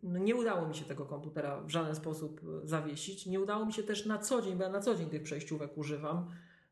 [0.04, 3.26] no nie udało mi się tego komputera w żaden sposób e, zawiesić.
[3.26, 5.78] Nie udało mi się też na co dzień, bo ja na co dzień tych przejściówek
[5.78, 6.32] używam,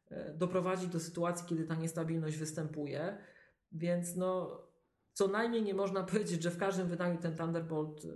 [0.10, 3.18] e, doprowadzić do sytuacji, kiedy ta niestabilność występuje.
[3.72, 4.62] Więc no,
[5.14, 8.10] co najmniej nie można powiedzieć, że w każdym wydaniu ten Thunderbolt e,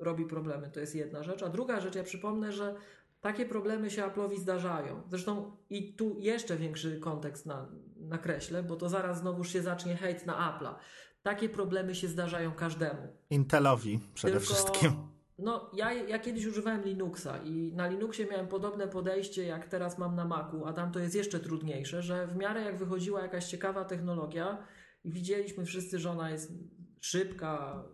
[0.00, 0.70] robi problemy.
[0.70, 1.42] To jest jedna rzecz.
[1.42, 2.74] A druga rzecz, ja przypomnę, że
[3.20, 5.02] takie problemy się Apple'owi zdarzają.
[5.10, 10.26] Zresztą i tu jeszcze większy kontekst na, nakreślę, bo to zaraz znowu się zacznie hejt
[10.26, 10.74] na Apple'a.
[11.22, 13.16] Takie problemy się zdarzają każdemu.
[13.30, 14.92] Intelowi przede Tylko, wszystkim.
[15.38, 20.16] No, ja, ja kiedyś używałem Linuxa i na Linuxie miałem podobne podejście, jak teraz mam
[20.16, 23.84] na Macu, a tam to jest jeszcze trudniejsze, że w miarę jak wychodziła jakaś ciekawa
[23.84, 24.66] technologia,
[25.04, 26.52] i widzieliśmy wszyscy, że ona jest
[27.00, 27.84] szybka,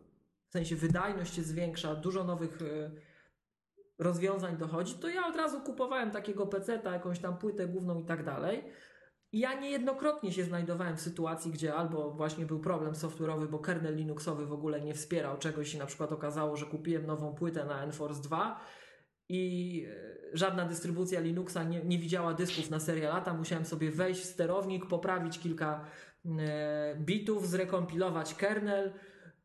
[0.48, 2.90] w sensie wydajność się zwiększa, dużo nowych e,
[4.04, 8.24] rozwiązań dochodzi, to ja od razu kupowałem takiego peceta, jakąś tam płytę główną i tak
[8.24, 8.64] dalej.
[9.32, 14.46] Ja niejednokrotnie się znajdowałem w sytuacji, gdzie albo właśnie był problem software'owy, bo kernel Linuxowy
[14.46, 18.22] w ogóle nie wspierał czegoś i na przykład okazało, że kupiłem nową płytę na Enforce
[18.22, 18.60] 2
[19.28, 23.34] i e, żadna dystrybucja Linuxa nie, nie widziała dysków na serialata.
[23.34, 25.84] Musiałem sobie wejść w sterownik, poprawić kilka
[26.38, 28.92] e, bitów, zrekompilować kernel,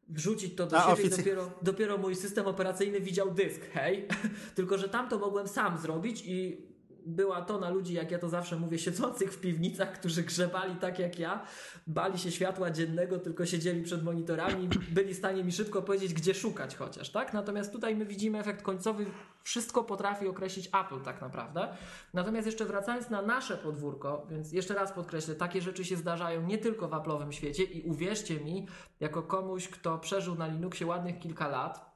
[0.10, 4.08] wrzucić to do A, siebie oficy- i dopiero, dopiero mój system operacyjny widział dysk, hej.
[4.56, 6.69] Tylko, że tam to mogłem sam zrobić i
[7.10, 11.00] była to na ludzi, jak ja to zawsze mówię, siedzących w piwnicach, którzy grzebali tak
[11.00, 11.44] jak ja,
[11.88, 16.34] bali się światła dziennego, tylko siedzieli przed monitorami, byli w stanie mi szybko powiedzieć, gdzie
[16.34, 17.34] szukać chociaż, tak?
[17.34, 19.06] Natomiast tutaj my widzimy efekt końcowy,
[19.44, 21.68] wszystko potrafi określić Apple tak naprawdę.
[22.14, 26.58] Natomiast jeszcze wracając na nasze podwórko, więc jeszcze raz podkreślę, takie rzeczy się zdarzają nie
[26.58, 28.68] tylko w Apple'owym świecie i uwierzcie mi,
[29.00, 31.89] jako komuś, kto przeżył na Linuxie ładnych kilka lat,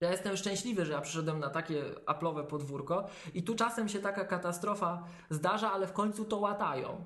[0.00, 4.24] ja jestem szczęśliwy, że ja przyszedłem na takie Apple'owe podwórko i tu czasem się taka
[4.24, 7.04] katastrofa zdarza, ale w końcu to łatają.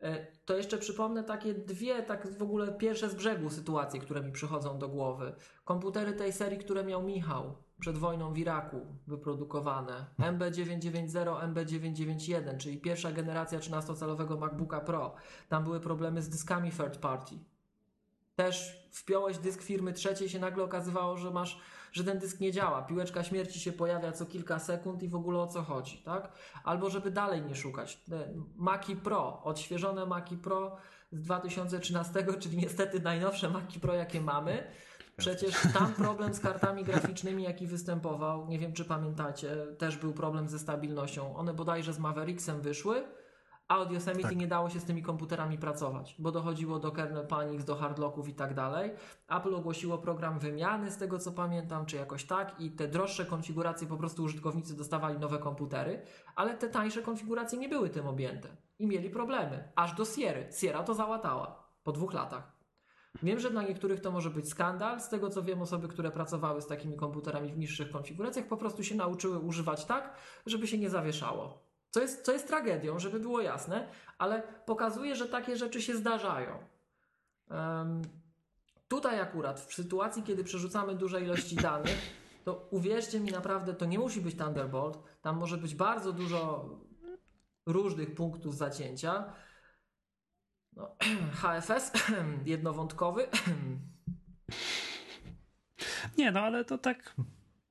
[0.00, 4.32] E, To jeszcze przypomnę takie dwie, tak w ogóle pierwsze z brzegu sytuacje, które mi
[4.32, 5.34] przychodzą do głowy.
[5.64, 10.06] Komputery tej serii, które miał Michał przed wojną w Iraku wyprodukowane.
[10.18, 15.14] MB990, MB991, czyli pierwsza generacja 13-calowego MacBooka Pro.
[15.48, 17.38] Tam były problemy z dyskami third party
[18.36, 21.60] też wpiąłeś dysk firmy trzeciej, się nagle okazywało, że masz,
[21.92, 22.82] że ten dysk nie działa.
[22.82, 26.32] Piłeczka śmierci się pojawia co kilka sekund i w ogóle o co chodzi, tak?
[26.64, 27.96] Albo żeby dalej nie szukać.
[27.96, 30.76] Te Maci Pro, odświeżone Maci Pro
[31.12, 34.70] z 2013, czyli niestety najnowsze Maci Pro, jakie mamy.
[35.16, 40.48] Przecież tam problem z kartami graficznymi, jaki występował, nie wiem czy pamiętacie, też był problem
[40.48, 41.36] ze stabilnością.
[41.36, 43.04] One bodajże z Mavericksem wyszły,
[43.68, 44.36] a od Yosemite Tak.
[44.36, 48.34] nie dało się z tymi komputerami pracować, bo dochodziło do kernel panics, do hardlocków i
[48.34, 48.90] tak dalej.
[49.28, 53.86] Apple ogłosiło program wymiany, z tego co pamiętam, czy jakoś tak, i te droższe konfiguracje
[53.86, 56.02] po prostu użytkownicy dostawali nowe komputery,
[56.36, 58.48] ale te tańsze konfiguracje nie były tym objęte
[58.78, 59.72] i mieli problemy.
[59.76, 60.48] Aż do Sierry.
[60.60, 62.54] Sierra to załatała po dwóch latach.
[63.22, 65.00] Wiem, że dla niektórych to może być skandal.
[65.00, 68.84] Z tego co wiem, osoby, które pracowały z takimi komputerami w niższych konfiguracjach, po prostu
[68.84, 70.14] się nauczyły używać tak,
[70.46, 71.73] żeby się nie zawieszało.
[71.94, 76.58] Co jest, co jest tragedią, żeby było jasne, ale pokazuje, że takie rzeczy się zdarzają.
[77.50, 78.02] Em,
[78.88, 81.98] tutaj akurat, w sytuacji, kiedy przerzucamy duże ilości danych,
[82.44, 84.98] to uwierzcie mi naprawdę, to nie musi być Thunderbolt.
[85.22, 86.68] Tam może być bardzo dużo
[87.66, 89.32] różnych punktów zacięcia.
[90.72, 90.96] No,
[91.42, 91.92] HFS
[92.54, 93.28] jednowątkowy.
[96.18, 97.14] Nie, no ale to tak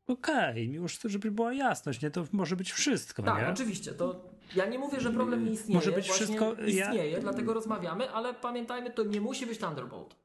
[0.07, 2.11] okej, już żeby była jasność, nie?
[2.11, 3.49] To może być wszystko, Tak, nie?
[3.53, 3.91] oczywiście.
[3.93, 5.75] To ja nie mówię, że problem nie istnieje.
[5.75, 10.15] Może być wszystko- ja- istnieje, dlatego rozmawiamy, ale pamiętajmy, to nie musi być Thunderbolt.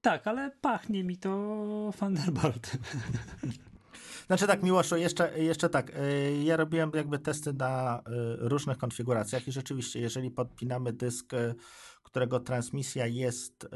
[0.00, 2.80] Tak, ale pachnie mi to Thunderboltem.
[4.26, 5.90] Znaczy tak, Miłoszu, jeszcze, jeszcze tak.
[5.96, 8.02] y, Ja robiłem jakby testy na y,
[8.48, 11.54] różnych konfiguracjach i rzeczywiście, jeżeli podpinamy dysk, y,
[12.02, 13.68] którego transmisja jest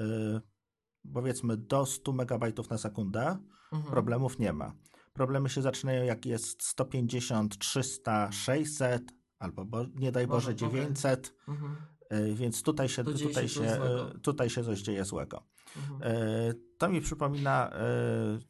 [1.15, 3.37] powiedzmy do 100 MB na sekundę,
[3.73, 3.91] Mhm.
[3.93, 4.73] problemów nie ma.
[5.13, 9.03] Problemy się zaczynają jak jest 150, 300, 600
[9.39, 10.81] albo bo, nie daj Boże Boże, okej.
[10.81, 11.77] 900, Mhm.
[12.13, 13.79] y, więc tutaj się, To tutaj się coś się,
[14.17, 15.43] y, tutaj się coś dzieje złego.
[15.77, 16.01] Mhm.
[16.03, 17.79] E, To mi przypomina, e,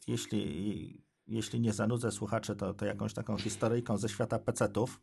[0.07, 5.01] jeśli, jeśli nie zanudzę słuchaczy, to, to jakąś taką historyjką ze świata pecetów.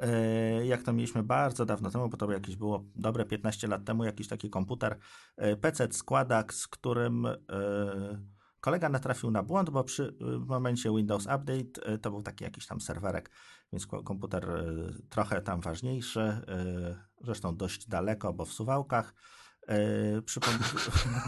[0.00, 4.04] E, Jak to mieliśmy bardzo dawno temu, bo to jakieś było dobre 15 lat temu,
[4.04, 4.98] jakiś taki komputer,
[5.36, 7.36] e, pecet składak, z którym e,
[8.66, 12.80] kolega natrafił na błąd, bo przy momencie Windows Update e, to był taki jakiś tam
[12.80, 13.30] serwerek,
[13.72, 14.64] więc ko- komputer e,
[15.10, 16.44] trochę tam ważniejszy, e,
[17.24, 19.14] zresztą dość daleko, bo w Suwałkach.
[20.24, 20.54] Przypom...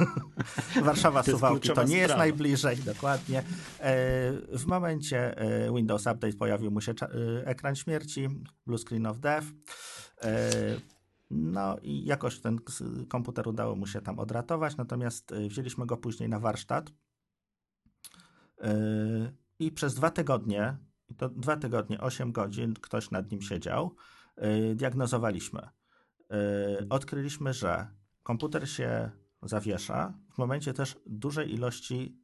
[0.85, 2.23] Warszawa Suwałki to nie jest sprawa.
[2.25, 3.43] najbliżej, dokładnie.
[4.53, 5.35] W momencie
[5.75, 6.95] Windows Update pojawił mu się
[7.45, 8.29] ekran śmierci,
[8.67, 9.47] blue screen of death.
[11.31, 12.59] No i jakoś ten
[13.09, 16.91] komputer udało mu się tam odratować, natomiast wzięliśmy go później na warsztat
[19.59, 20.77] i przez dwa tygodnie,
[21.17, 23.95] to dwa tygodnie, 8 godzin ktoś nad nim siedział,
[24.37, 25.61] e, diagnozowaliśmy.
[25.61, 25.69] E,
[26.91, 27.87] Odkryliśmy, że
[28.23, 29.11] komputer się
[29.43, 32.19] zawiesza w momencie też dużej ilości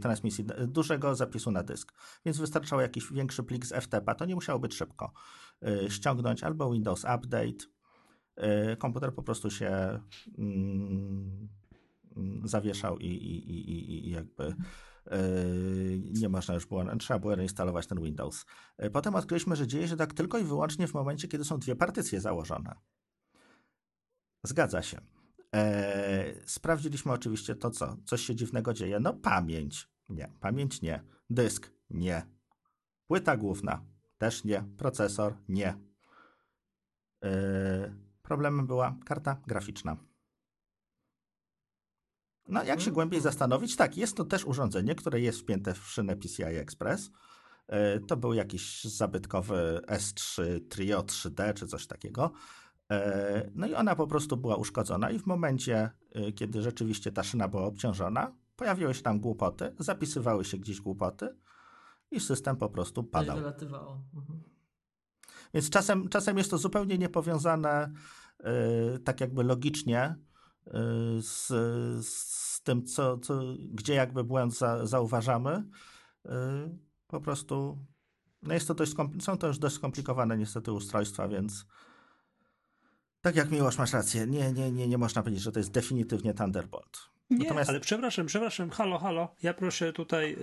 [0.00, 1.92] transmisji, dużego zapisu na dysk.
[2.24, 5.12] Więc wystarczało jakiś większy plik z FTP, to nie musiało być szybko.
[5.88, 7.64] Ściągnąć albo Windows Update.
[8.78, 10.00] Komputer po prostu się
[10.38, 11.48] mm,
[12.44, 14.54] zawieszał i, i, i, i- jakby
[16.12, 18.44] nie można już było, trzeba było reinstalować ten Windows.
[18.84, 21.76] Y, Potem odkryliśmy, że dzieje się tak tylko i wyłącznie w momencie, kiedy są dwie
[21.76, 22.74] partycje założone.
[24.44, 25.00] Zgadza się.
[25.54, 29.00] E, sprawdziliśmy oczywiście to, co coś się dziwnego dzieje.
[29.00, 29.88] No, pamięć.
[30.08, 31.04] Nie, pamięć nie.
[31.30, 32.26] Dysk nie.
[33.06, 33.84] Płyta główna
[34.18, 34.64] też nie.
[34.76, 35.78] Procesor nie.
[38.22, 40.07] Problemem była karta graficzna.
[42.48, 46.16] No, jak się głębiej zastanowić, tak, jest to też urządzenie, które jest wpięte w szynę
[46.16, 47.10] PCI Express.
[47.68, 52.32] E, to był jakiś zabytkowy S3 Trio 3D czy coś takiego.
[52.90, 57.22] E, no i ona po prostu była uszkodzona, i w momencie, e, kiedy rzeczywiście ta
[57.22, 61.36] szyna była obciążona, pojawiły się tam głupoty, zapisywały się gdzieś głupoty
[62.10, 63.36] i system po prostu padał.
[63.36, 64.02] Wylatywało.
[64.14, 64.42] Mhm.
[65.54, 67.92] Więc czasem, czasem jest to zupełnie niepowiązane,
[69.04, 70.16] tak jakby logicznie,
[71.20, 71.46] z,
[72.06, 75.64] z tym, co, co, gdzie jakby błęd za, zauważamy.
[76.24, 76.32] Yy,
[77.06, 77.78] po prostu
[78.42, 81.66] no jest to dość, są to już dość skomplikowane niestety ustrojstwa, więc
[83.20, 84.26] tak jak Miłosz, masz rację.
[84.26, 86.98] Nie, nie, nie, nie można powiedzieć, że to jest definitywnie Thunderbolt.
[87.30, 87.70] Nie, Natomiast...
[87.70, 90.36] ale przepraszam, przepraszam, halo, halo, ja proszę tutaj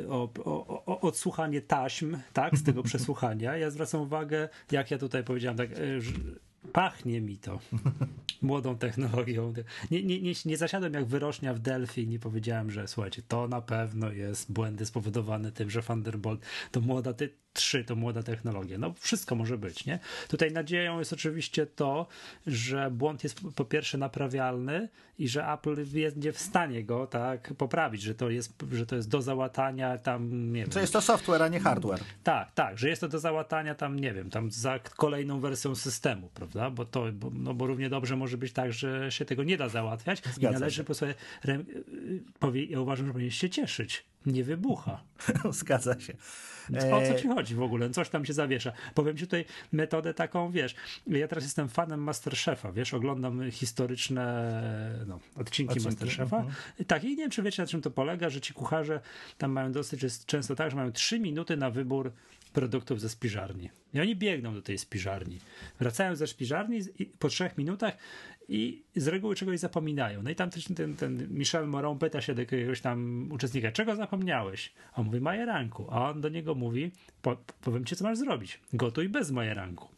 [0.00, 3.56] yy, o, o, o, odsłuchanie taśm, tak, z tego przesłuchania.
[3.56, 6.00] Ja zwracam uwagę, jak ja tutaj powiedziałem, tak, yy,
[6.72, 7.58] pachnie mi to
[8.42, 9.54] młodą technologią.
[9.90, 13.48] Nie, nie, nie, nie zasiadłem jak wyrocznia w Delphi i nie powiedziałem, że słuchajcie, to
[13.48, 18.78] na pewno jest błędy spowodowane tym, że Thunderbolt to młoda, ty, 3 to młoda technologia.
[18.78, 19.98] No wszystko może być, nie?
[20.28, 22.06] Tutaj nadzieją jest oczywiście to,
[22.46, 28.02] że błąd jest po pierwsze naprawialny i że Apple będzie w stanie go tak poprawić,
[28.02, 30.72] że to jest, że to jest do załatania tam, nie wiem.
[30.72, 32.00] Że jest to software, a nie hardware.
[32.24, 36.30] Tak, tak, że jest to do załatania tam, nie wiem, tam za kolejną wersją systemu,
[36.34, 36.53] prawda?
[36.72, 39.68] Bo to, bo, no bo równie dobrze może być tak, że się tego nie da
[39.68, 40.84] załatwiać Zgadza i należy się.
[40.84, 41.14] po sobie,
[42.38, 44.04] powie, ja uważam, że powinien się cieszyć.
[44.26, 45.02] Nie wybucha.
[45.50, 46.14] Zgadza się.
[46.92, 47.90] O co ci chodzi w ogóle?
[47.90, 48.72] Coś tam się zawiesza.
[48.94, 50.74] Powiem ci tutaj metodę taką, wiesz,
[51.06, 56.36] ja teraz jestem fanem Masterchefa, wiesz, oglądam historyczne no, odcinki, odcinki Masterchefa.
[56.36, 56.54] Mhm.
[56.86, 59.00] Tak, i nie wiem, czy wiecie, na czym to polega, że ci kucharze
[59.38, 62.12] tam mają dosyć często tak, że mają trzy minuty na wybór
[62.52, 63.70] produktów ze spiżarni.
[63.94, 65.38] I oni biegną do tej spiżarni.
[65.80, 67.96] Wracają ze spiżarni i po trzech minutach
[68.48, 70.22] i z reguły czegoś zapominają.
[70.22, 73.96] No i tam też ten, ten Michel Moron pyta się do jakiegoś tam uczestnika, czego
[73.96, 74.72] zapomniałeś?
[74.92, 78.60] A on mówi majeranku, a on do niego mówi, po, powiem ci, co masz zrobić.
[78.72, 79.88] Gotuj bez majeranku.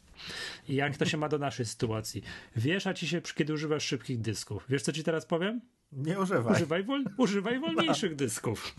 [0.69, 2.23] I jak to się ma do naszej sytuacji?
[2.55, 4.65] Wiesz, a ci się, kiedy używasz szybkich dysków.
[4.69, 5.61] Wiesz, co ci teraz powiem?
[5.91, 6.53] Nie używaj.
[6.53, 8.75] Używaj, wol, używaj wolniejszych dysków.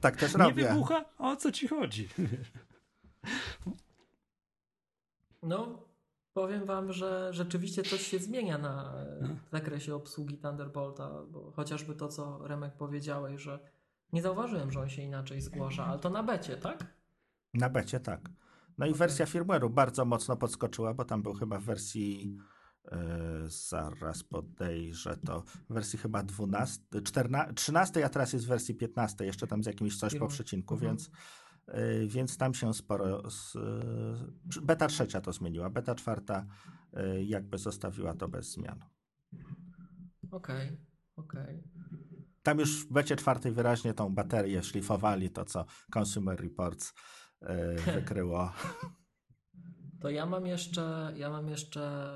[0.00, 0.62] Tak też robię.
[0.62, 1.04] Nie wybucha?
[1.18, 2.08] O co ci chodzi?
[5.42, 5.85] No,
[6.36, 8.94] powiem wam, że rzeczywiście coś się zmienia na
[9.48, 13.58] w zakresie obsługi Thunderbolta, bo chociażby to, co Remek powiedziałeś, że
[14.12, 16.86] nie zauważyłem, że on się inaczej zgłasza, ale to na becie, tak?
[17.54, 18.20] Na becie, tak.
[18.78, 18.98] No i okay.
[18.98, 22.38] wersja firmware'u bardzo mocno podskoczyła, bo tam był chyba w wersji
[22.84, 22.98] yy,
[23.46, 29.24] zaraz podejrzę to w wersji chyba 12, 14, 13, a teraz jest w wersji 15,
[29.24, 30.92] jeszcze tam z jakimś coś po przecinku, mhm.
[30.92, 31.10] więc
[32.06, 33.22] więc tam się sporo.
[34.56, 36.46] Y, beta trzecia to zmieniła, beta czwarta
[36.96, 38.84] y, jakby zostawiła to bez zmian.
[40.30, 40.78] Okej, okay,
[41.16, 41.42] okej.
[41.42, 41.86] Okay.
[42.42, 45.64] Tam już w becie czwartej wyraźnie tą baterię szlifowali, to co
[45.98, 46.94] Consumer Reports
[47.94, 48.52] wykryło.
[50.00, 52.12] To ja mam jeszcze, ja mam jeszcze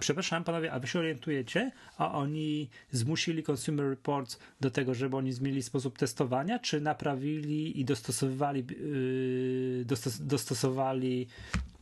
[0.00, 5.32] przepraszam panowie, a wy się orientujecie, a oni zmusili Consumer Reports do tego, żeby oni
[5.32, 8.66] zmienili sposób testowania, czy naprawili i dostosowywali,
[9.78, 11.26] yy, dostos dostosowali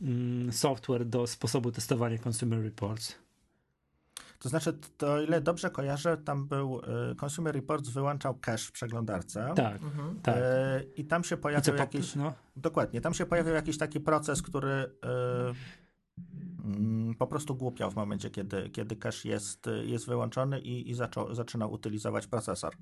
[0.01, 3.15] yy, software do sposobu testowania Consumer Reports?
[4.39, 9.53] To znaczy, to ile dobrze kojarzę, tam był y, Consumer Reports wyłączał cache w przeglądarce.
[9.55, 10.19] Tak, mhm.
[10.21, 10.35] tak.
[10.37, 10.39] Y,
[10.97, 12.15] I tam się pojawiał jakiś.
[12.15, 12.33] No?
[12.55, 14.89] Dokładnie, tam się pojawiał jakiś taki proces, który y,
[16.65, 21.35] Mm, po prostu głupiał w momencie, kiedy, kiedy cache jest, jest wyłączony i, i zaczął,
[21.35, 22.75] zaczynał utylizować procesor.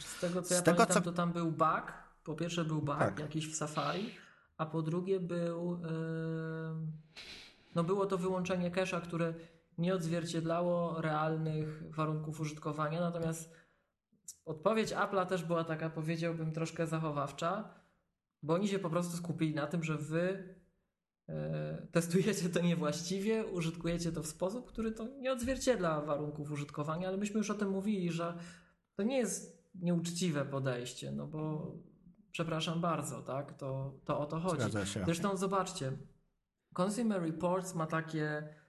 [0.00, 1.10] Z tego co ja tego, pamiętam, co...
[1.10, 1.92] to tam był bug.
[2.24, 3.18] Po pierwsze był bug tak.
[3.18, 4.10] jakiś w Safari,
[4.56, 5.88] a po drugie był yy...
[7.74, 9.34] no było to wyłączenie cache'a, które
[9.78, 13.54] nie odzwierciedlało realnych warunków użytkowania, natomiast
[14.44, 17.74] odpowiedź Apple'a też była taka, powiedziałbym, troszkę zachowawcza,
[18.42, 20.54] bo oni się po prostu skupili na tym, że wy
[21.92, 27.38] testujecie to niewłaściwie, użytkujecie to w sposób, który to nie odzwierciedla warunków użytkowania, ale myśmy
[27.38, 28.38] już o tym mówili, że
[28.94, 31.72] to nie jest nieuczciwe podejście, no bo
[32.30, 33.52] przepraszam bardzo, tak?
[33.52, 34.62] To, to o to chodzi.
[35.04, 35.92] Zresztą zobaczcie,
[36.72, 38.61] Consumer Reports ma takie E,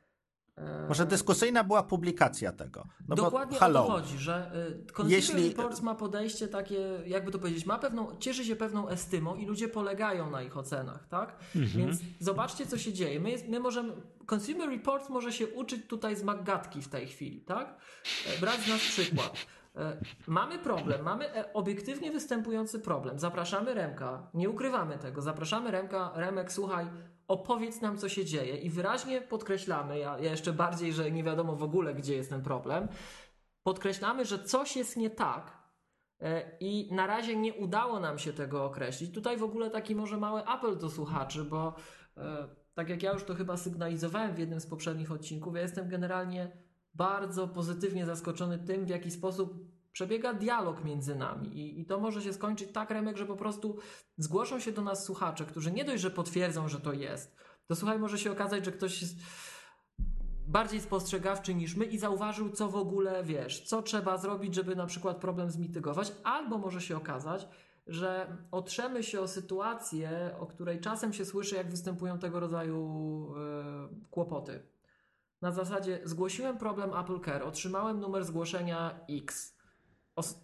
[0.87, 2.87] Może dyskusyjna była publikacja tego.
[3.07, 4.51] No Dokładnie bo, hello, o to chodzi, że
[4.87, 8.89] y, Consumer Jeśli- Reports ma podejście takie, jakby to powiedzieć, ma pewną, cieszy się pewną
[8.89, 11.35] estymą i ludzie polegają na ich ocenach, tak?
[11.55, 13.19] Więc zobaczcie, co się dzieje.
[13.19, 13.93] My, my możemy,
[14.33, 17.75] Consumer Reports może się uczyć tutaj z Maggatki w tej chwili, tak?
[18.37, 19.33] E, Brać z nas przykład.
[19.75, 23.19] E, Mamy problem, mamy e, obiektywnie występujący problem.
[23.19, 25.21] Zapraszamy Remka, nie ukrywamy tego.
[25.21, 26.85] Zapraszamy Remka, Remek, słuchaj,
[27.27, 28.57] opowiedz nam, co się dzieje.
[28.57, 32.41] I wyraźnie podkreślamy, ja, ja jeszcze bardziej, że nie wiadomo w ogóle, gdzie jest ten
[32.41, 32.87] problem.
[33.63, 35.57] Podkreślamy, że coś jest nie tak.
[36.19, 39.13] e, I na razie nie udało nam się tego określić.
[39.13, 41.75] Tutaj w ogóle taki może mały apel do słuchaczy, bo
[42.17, 45.89] e, tak jak ja już to chyba sygnalizowałem w jednym z poprzednich odcinków, ja jestem
[45.89, 46.51] generalnie
[46.93, 51.47] bardzo pozytywnie zaskoczony tym, w jaki sposób przebiega dialog między nami.
[51.59, 53.77] I, I to może się skończyć tak, Remek, że po prostu
[54.17, 57.35] zgłoszą się do nas słuchacze, którzy nie dość, że potwierdzą, że to jest,
[57.67, 59.15] to słuchaj, może się okazać, że ktoś jest
[60.47, 64.85] bardziej spostrzegawczy niż my i zauważył, co w ogóle wiesz, co trzeba zrobić, żeby na
[64.85, 67.47] przykład problem zmitygować, albo może się okazać,
[67.87, 74.07] że otrzemy się o sytuację, o której czasem się słyszy, jak występują tego rodzaju e,
[74.11, 74.63] kłopoty.
[75.41, 79.52] Na zasadzie zgłosiłem problem Apple Care, otrzymałem numer zgłoszenia X.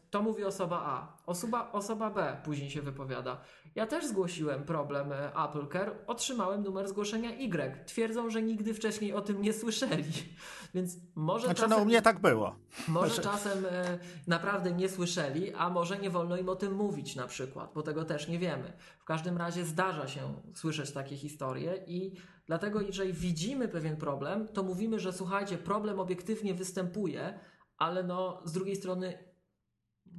[0.10, 1.18] To mówi osoba A.
[1.26, 3.42] Osoba, osoba B później się wypowiada.
[3.76, 7.86] Ja też zgłosiłem problem e, Apple Care, otrzymałem numer zgłoszenia Y.
[7.86, 10.04] Twierdzą, że nigdy wcześniej o tym nie słyszeli.
[10.74, 11.78] Więc może Znaczy, czasem...
[11.78, 12.56] no u mnie tak było.
[12.88, 17.16] Może Znaczy- czasem e, naprawdę nie słyszeli, a może nie wolno im o tym mówić
[17.16, 18.74] na przykład, bo tego też nie wiemy.
[19.00, 20.22] W każdym razie zdarza się
[20.56, 26.54] słyszeć takie historie i dlatego jeżeli widzimy pewien problem, to mówimy, że słuchajcie, problem obiektywnie
[26.54, 27.40] występuje,
[27.78, 29.29] ale no z drugiej strony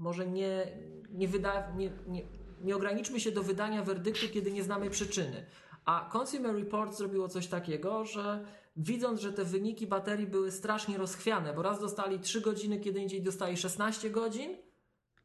[0.01, 0.67] może nie,
[1.11, 2.23] nie, wyda, nie, nie,
[2.61, 5.47] nie ograniczmy się do wydania werdyktu, kiedy nie znamy przyczyny.
[5.85, 8.45] A Consumer Reports zrobiło coś takiego, że
[8.77, 13.23] widząc, że te wyniki baterii były strasznie rozchwiane, bo raz dostali 3 godziny, kiedy indziej
[13.23, 14.57] dostali 16 godzin,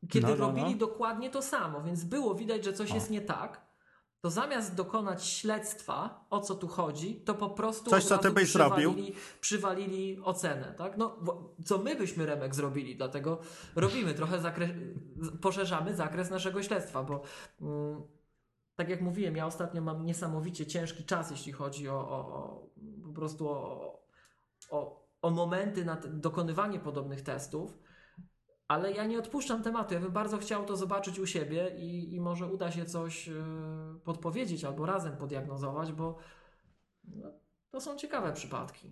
[0.10, 0.78] kiedy No, no, robili no.
[0.78, 3.65] dokładnie to samo, więc było widać, że coś jest nie tak,
[4.22, 8.50] to zamiast dokonać śledztwa, o co tu chodzi, to po prostu Coś, co ty byś
[8.50, 10.98] przywalili, przywalili ocenę, tak?
[10.98, 11.20] No,
[11.66, 13.40] co my byśmy Remek zrobili, dlatego
[13.76, 14.70] robimy trochę zakres,
[15.42, 17.22] poszerzamy zakres naszego śledztwa, bo
[17.62, 18.02] mm,
[18.76, 22.70] tak jak mówiłem, ja ostatnio mam niesamowicie ciężki czas, jeśli chodzi o, o, o
[23.04, 24.00] po prostu o,
[24.70, 27.78] o, o momenty na dokonywanie podobnych testów.
[28.68, 29.94] Ale ja nie odpuszczam tematu.
[29.94, 33.36] Ja bym bardzo chciał to zobaczyć u siebie i, i może uda się coś yy,
[34.04, 36.18] podpowiedzieć albo razem podiagnozować, bo
[37.04, 37.32] no,
[37.70, 38.92] to są ciekawe przypadki.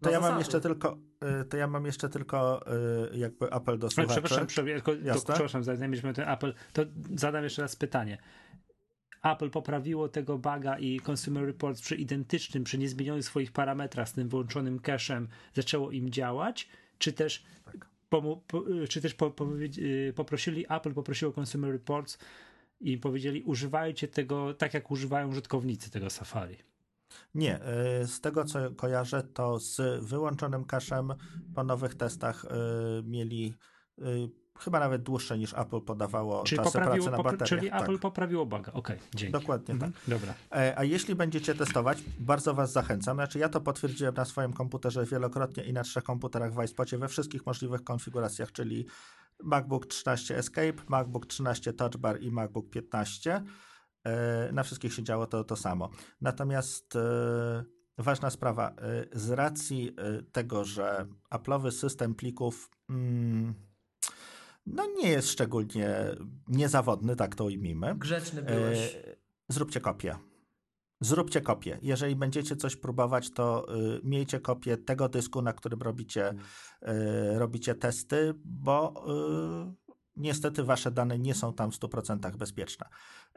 [0.00, 0.96] To ja mam jeszcze tylko,
[1.42, 2.64] y, to ja mam jeszcze tylko
[3.12, 4.22] y, jakby apel do słuchaczy.
[4.22, 6.82] Przepraszam, przepraszam, przepraszam, zanim mieliśmy ten Apple, to
[7.14, 8.18] zadam jeszcze raz pytanie.
[9.22, 14.28] Apple poprawiło tego buga i Consumer Reports przy identycznym, przy niezmienionych swoich parametrach z tym
[14.28, 17.86] wyłączonym cache'em zaczęło im działać, czy też, Tak.
[18.22, 22.18] Po, czy też po, powiedz- y, poprosili, Apple poprosiło Consumer Reports
[22.80, 26.56] i powiedzieli używajcie tego tak, jak używają użytkownicy tego Safari.
[27.34, 27.60] Nie,
[28.02, 31.12] y, z tego co kojarzę, to z wyłączonym cachem
[31.54, 32.48] po nowych testach y,
[33.02, 33.54] mieli
[33.98, 37.48] y, chyba nawet dłuższe niż Apple podawało Czyli, czasy pracy na bateriach.
[37.48, 37.82] czyli tak.
[37.82, 38.72] Apple poprawiło buga.
[38.72, 39.32] Okej, dzięki.
[39.32, 40.34] Dokładnie Mhm, Dobra.
[40.52, 43.16] E, A jeśli będziecie testować, bardzo Was zachęcam.
[43.16, 47.08] Znaczy, ja to potwierdziłem na swoim komputerze wielokrotnie i na trzech komputerach w iSpocie we
[47.08, 48.86] wszystkich możliwych konfiguracjach, czyli
[49.42, 53.42] MacBook 13 Escape, MacBook 13 Touch Bar i MacBook 15.
[54.04, 55.90] E, Na wszystkich się działo to, to samo.
[56.20, 57.64] Natomiast e,
[57.98, 58.74] ważna sprawa,
[59.12, 59.96] z racji
[60.32, 63.54] tego, że Apple'owy system plików mm,
[64.66, 65.94] no nie jest szczególnie
[66.48, 67.94] niezawodny, tak to ujmijmy.
[67.94, 68.94] Grzeczny byłeś.
[68.94, 69.16] E,
[69.48, 70.16] Zróbcie kopię.
[71.00, 71.78] Zróbcie kopię.
[71.82, 77.74] Jeżeli będziecie coś próbować, to y, miejcie kopię tego dysku, na którym robicie, y, robicie
[77.74, 79.04] testy, bo
[79.70, 82.86] y, niestety wasze dane nie są tam w 100% bezpieczne.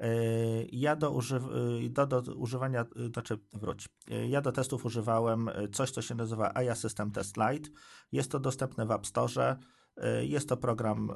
[0.02, 3.90] Y, ja do, używ- y, do, do używania, znaczy wróć,
[4.30, 7.70] ja do testów używałem y, coś, co się nazywa IA System Test Lite.
[8.12, 9.58] Jest to dostępne w App Store.
[10.04, 11.10] Y, Jest to program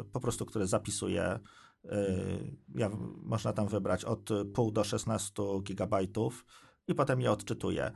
[0.00, 1.38] y, po prostu, który zapisuje
[1.84, 1.88] y,
[2.74, 6.44] ja, można tam wybrać od pół do 16 gigabajtów
[6.88, 7.92] i potem je odczytuje.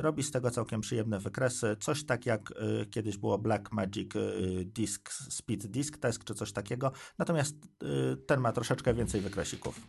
[0.00, 2.52] Robi z tego całkiem przyjemne wykresy, coś tak jak
[2.90, 7.56] kiedyś było Blackmagic y, Disk Speed Disk Test czy coś takiego, natomiast
[8.26, 9.80] ten ma troszeczkę więcej wykresików.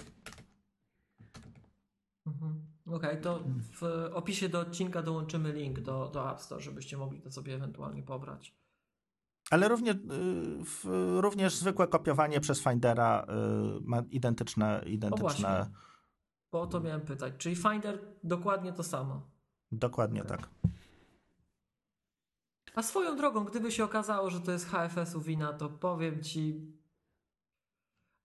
[2.26, 2.66] Mhm.
[2.86, 3.44] Okej, to
[3.82, 8.04] w opisie do odcinka dołączymy link do, do App Store, żebyście mogli to sobie ewentualnie
[8.04, 8.56] pobrać.
[9.50, 10.00] Ale również, y,
[10.66, 10.86] w,
[11.20, 15.66] również zwykłe kopiowanie przez Findera y, ma identyczne, identyczne właśnie.
[16.52, 17.34] Bo o to miałem pytać.
[17.38, 19.22] Czyli Finder dokładnie to samo.
[19.72, 20.50] dokładnie tak.
[22.76, 26.74] A swoją drogą, gdyby się okazało, że to jest HFS-u wina, to powiem ci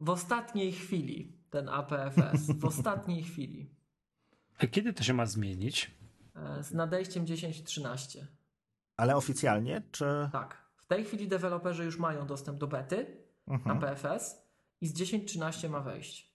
[0.01, 3.75] w ostatniej chwili ten APFS, w ostatniej chwili.
[4.59, 5.91] A kiedy to się ma zmienić?
[6.37, 8.25] E, z nadejściem 10.13.
[8.97, 10.29] Ale oficjalnie, czy...
[10.33, 10.64] Tak.
[10.95, 13.77] Tej chwili deweloperzy już mają dostęp do bety Mhm.
[13.77, 14.43] APFS
[14.81, 16.35] i z 10.13 ma wejść.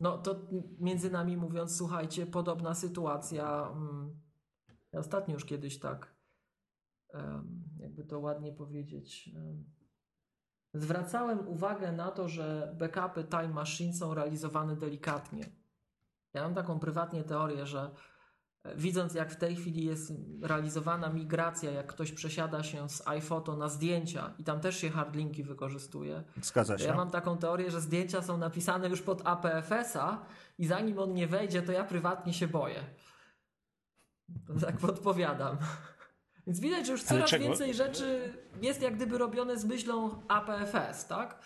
[0.00, 0.40] No to
[0.78, 3.68] między nami mówiąc, słuchajcie, podobna sytuacja.
[3.72, 4.20] mm,
[4.92, 6.14] Ja ostatnio już kiedyś tak,
[7.78, 9.64] jakby to ładnie powiedzieć, em,
[10.74, 15.44] zwracałem uwagę na to, że backupy Time Machine są realizowane delikatnie.
[16.34, 17.90] Ja mam taką prywatnie teorię, że
[18.76, 20.12] widząc jak w tej chwili jest
[20.42, 25.44] realizowana migracja, jak ktoś przesiada się z iPhoto na zdjęcia i tam też się hardlinki
[25.44, 26.84] wykorzystuje, Zgadza się.
[26.84, 30.26] ja mam taką teorię, że zdjęcia są napisane już pod APFS-a
[30.58, 32.84] i zanim on nie wejdzie, to ja prywatnie się boję.
[34.46, 35.56] To tak podpowiadam.
[36.46, 41.42] Więc widać, że już coraz więcej rzeczy jest jak gdyby robione z myślą APFS, tak?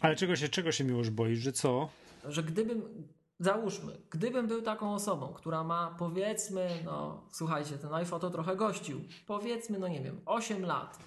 [0.00, 1.88] Ale czego się, czego się Miłosz boisz, że co?
[2.28, 8.30] Że gdybym, załóżmy, gdybym był taką osobą, która ma powiedzmy, no słuchajcie, ten iPhone to
[8.30, 10.98] trochę gościł, powiedzmy, no nie wiem, 8 lat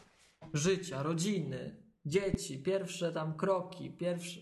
[0.53, 4.39] życia, rodziny, dzieci, pierwsze tam kroki, pierwsze,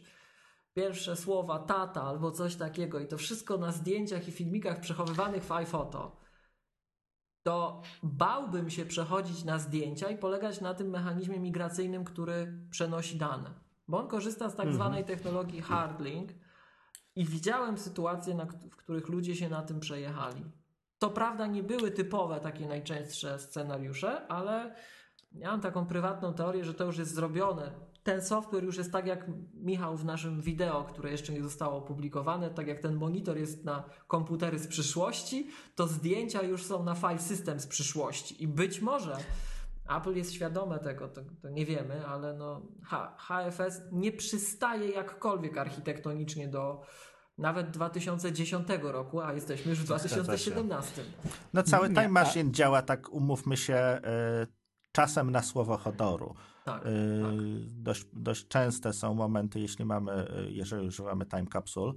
[0.74, 5.52] pierwsze słowa tata albo coś takiego i to wszystko na zdjęciach i filmikach przechowywanych w
[5.52, 6.18] iPhoto,
[7.44, 13.54] to bałbym się przechodzić na zdjęcia i polegać na tym mechanizmie migracyjnym, który przenosi dane.
[13.88, 16.32] Bo on korzysta z tak zwanej technologii hardlink
[17.18, 20.46] i widziałem sytuacje, na, w których ludzie się na tym przejechali.
[21.00, 24.76] To prawda nie były typowe takie najczęstsze scenariusze, ale
[25.32, 27.72] mam taką prywatną teorię, że to już jest zrobione.
[28.04, 32.50] Ten software już jest tak jak Michał w naszym wideo, które jeszcze nie zostało opublikowane,
[32.50, 37.20] tak jak ten monitor jest na komputery z przyszłości, to zdjęcia już są na file
[37.20, 38.44] system z przyszłości.
[38.44, 39.18] I być może
[39.90, 45.58] Apple jest świadome tego, to, to nie wiemy, ale no, H, HFS nie przystaje jakkolwiek
[45.58, 46.82] architektonicznie do
[47.38, 50.16] nawet 2010 roku, a jesteśmy już w Zgadza się.
[50.16, 51.04] 2017.
[51.54, 54.00] No cały Time Machine działa tak, umówmy się,
[54.44, 54.48] y,
[54.92, 56.36] czasem na słowo hodoru.
[56.66, 57.32] Tak, Y, tak.
[57.84, 61.94] dość, dość częste są momenty, jeśli mamy, y, jeżeli używamy time capsule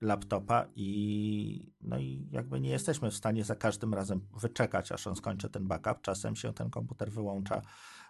[0.00, 5.16] laptopa i no i jakby nie jesteśmy w stanie za każdym razem wyczekać, aż on
[5.16, 6.02] skończy ten backup.
[6.02, 7.62] Czasem się ten komputer wyłącza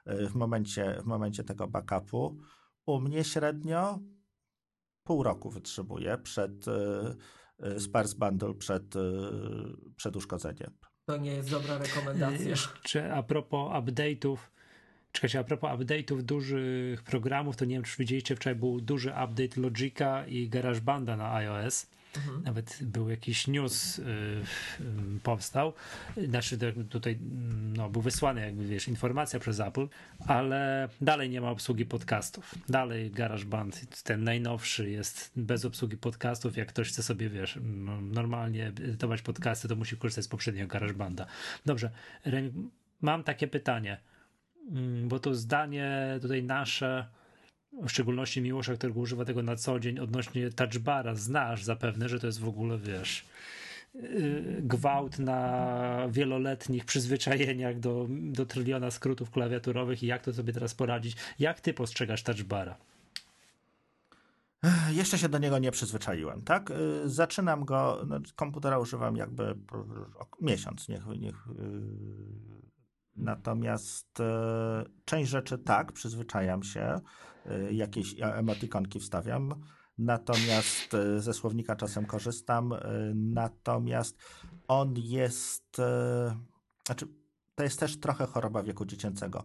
[0.09, 2.39] y, w momencie, w momencie tego backupu.
[2.87, 3.99] U mnie średnio
[5.05, 6.70] pół roku wytrzymuje przed y,
[7.66, 9.01] y, Sparse Bundle przed, y,
[9.97, 10.79] przed uszkodzeniem.
[11.05, 12.49] To nie jest dobra rekomendacja.
[12.49, 14.37] Jeszcze a propos update'ów,
[15.15, 19.61] czekajcie, a propos update'ów dużych programów, to nie wiem, czy widzieliście, wczoraj był duży update
[19.61, 21.87] Logica i GarageBanda na iOS.
[22.17, 22.43] Mhm.
[22.43, 24.85] Nawet był jakiś news y, y,
[25.23, 25.73] powstał,
[26.29, 26.59] znaczy
[26.91, 29.89] tutaj mm, no, był wysłany jakby wiesz, informacja przez Apple,
[30.27, 32.55] ale dalej nie ma obsługi podcastów.
[32.69, 36.57] Dalej GarageBand, ten najnowszy jest bez obsługi podcastów.
[36.57, 41.27] Jak ktoś chce sobie, wiesz, no, normalnie edytować podcasty, to musi korzystać z poprzedniego GarageBanda.
[41.67, 41.91] Dobrze,
[42.25, 43.99] Rem, mam takie pytanie,
[45.05, 47.07] bo to zdanie tutaj nasze
[47.83, 52.27] w szczególności Miłosza, którego używa tego na co dzień odnośnie touchbara, znasz zapewne, że to
[52.27, 53.25] jest w ogóle, wiesz,
[53.95, 60.75] yy, gwałt na wieloletnich przyzwyczajeniach do, do tryliona skrótów klawiaturowych i jak to sobie teraz
[60.75, 61.17] poradzić.
[61.39, 62.77] Jak ty postrzegasz touchbara?
[64.91, 66.71] Jeszcze się do niego nie przyzwyczaiłem, tak?
[66.71, 66.75] Y,
[67.09, 69.55] Zaczynam go, no, komputera używam jakby y,
[70.41, 72.65] miesiąc, niech, niech y,
[73.17, 74.25] Natomiast y,
[75.05, 77.01] część rzeczy tak, przyzwyczajam się,
[77.47, 79.55] y, jakieś emotikonki wstawiam,
[79.99, 82.75] natomiast y, ze słownika czasem korzystam,
[83.15, 84.19] natomiast
[84.69, 85.77] on jest,
[86.87, 87.07] znaczy
[87.55, 89.45] to jest też trochę choroba wieku dziecięcego.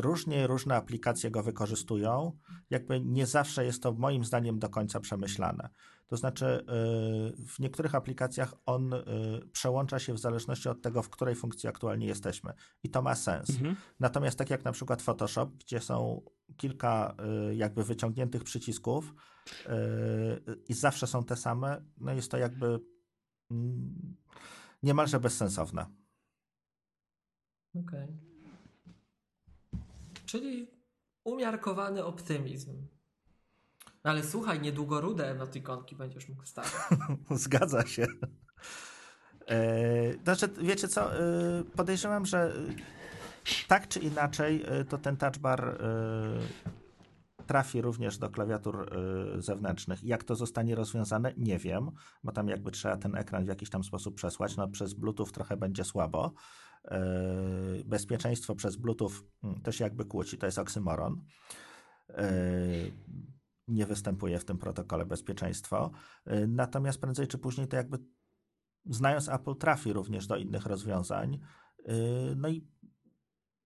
[0.00, 2.38] Różnie różne aplikacje go wykorzystują,
[2.70, 5.68] jakby nie zawsze jest to moim zdaniem do końca przemyślane.
[6.06, 9.02] To znaczy, y, w niektórych aplikacjach on y,
[9.52, 12.52] przełącza się w zależności od tego, w której funkcji aktualnie jesteśmy.
[12.82, 13.50] I to ma sens.
[13.50, 13.76] Mhm.
[14.00, 16.22] Natomiast tak jak na przykład Photoshop, gdzie są
[16.56, 17.16] kilka
[17.50, 19.14] y, jakby wyciągniętych przycisków
[20.68, 22.80] i zawsze są te same, no jest to jakby
[23.50, 24.16] mm,
[24.82, 25.86] niemalże bezsensowne.
[27.74, 28.08] Okej.
[30.26, 30.70] Czyli
[31.24, 32.86] umiarkowany optymizm.
[34.04, 36.42] No Ale słuchaj, niedługo rude emotikonki będziesz mógł.
[37.44, 38.06] Zgadza się.
[39.48, 42.52] E, Znaczy, wiecie co, e, podejrzewam, że e,
[43.68, 45.78] tak czy inaczej to ten touch bar
[47.46, 48.90] trafi również do klawiatur
[49.38, 50.04] zewnętrznych.
[50.04, 51.90] Jak to zostanie rozwiązane, nie wiem,
[52.24, 54.56] bo tam jakby trzeba ten ekran w jakiś tam sposób przesłać.
[54.56, 56.32] No, przez Bluetooth trochę będzie słabo.
[57.84, 61.24] Bezpieczeństwo przez Bluetooth mm, to się jakby kłóci, to jest oksymoron.
[63.68, 65.90] Y, nie występuje w tym protokole bezpieczeństwo.
[66.48, 67.98] Natomiast prędzej czy później to jakby
[68.86, 71.40] znając Apple trafi również do innych rozwiązań.
[72.36, 72.68] No i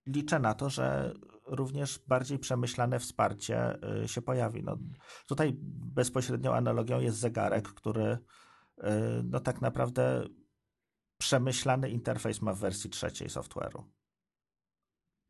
[0.07, 1.15] liczę na to, że
[1.47, 4.63] również bardziej przemyślane wsparcie y, się pojawi.
[4.63, 4.79] No,
[5.27, 5.57] tutaj
[5.95, 8.19] bezpośrednią analogią jest zegarek, który y,
[9.25, 10.25] no tak naprawdę
[11.19, 13.83] przemyślany interfejs ma w wersji trzeciej software'u.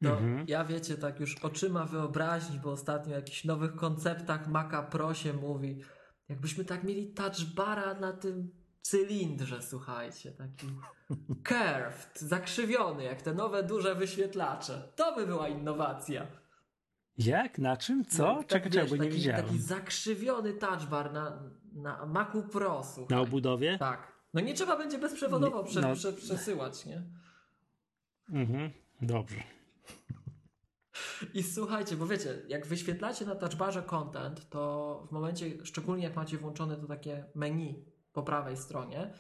[0.01, 0.45] No, mhm.
[0.49, 5.33] ja wiecie, tak już oczyma wyobraźni, bo ostatnio o jakichś nowych konceptach Maca Pro się
[5.33, 5.83] mówi.
[6.29, 8.51] Jakbyśmy tak mieli touch bara na tym
[8.83, 10.67] cylindrze, słuchajcie, taki
[11.49, 14.93] curved, zakrzywiony, jak te nowe duże wyświetlacze.
[14.97, 16.27] To by była innowacja.
[17.19, 17.59] Jak?
[17.59, 18.05] Na czym?
[18.05, 18.37] Co?
[18.37, 19.45] Tak, czekaj, czekaj, bo nie taki, widziałem.
[19.45, 21.43] Taki zakrzywiony touchbar na,
[21.73, 23.17] na Macu Pro, słuchaj.
[23.17, 23.79] Na obudowie?
[23.79, 24.13] Tak.
[24.35, 25.95] No nie trzeba będzie bezprzewodowo prze, no.
[25.95, 27.03] prze, przesyłać, nie?
[28.33, 28.71] Mhm,
[29.03, 29.58] dobrze.
[31.35, 36.39] I słuchajcie, bo wiecie, jak wyświetlacie na touchbarze content, to w momencie, szczególnie jak macie
[36.39, 39.15] włączone to takie menu po prawej stronie,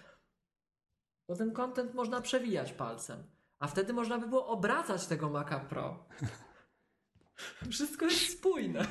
[1.26, 3.22] to ten content można przewijać palcem.
[3.58, 6.04] A wtedy można by było obracać tego Maca Pro.
[7.70, 8.86] Wszystko jest spójne.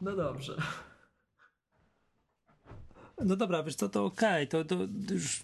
[0.00, 0.56] No dobrze.
[3.24, 4.64] No dobra, wiesz co, to okej, okay.
[4.64, 4.76] to,
[5.08, 5.42] to już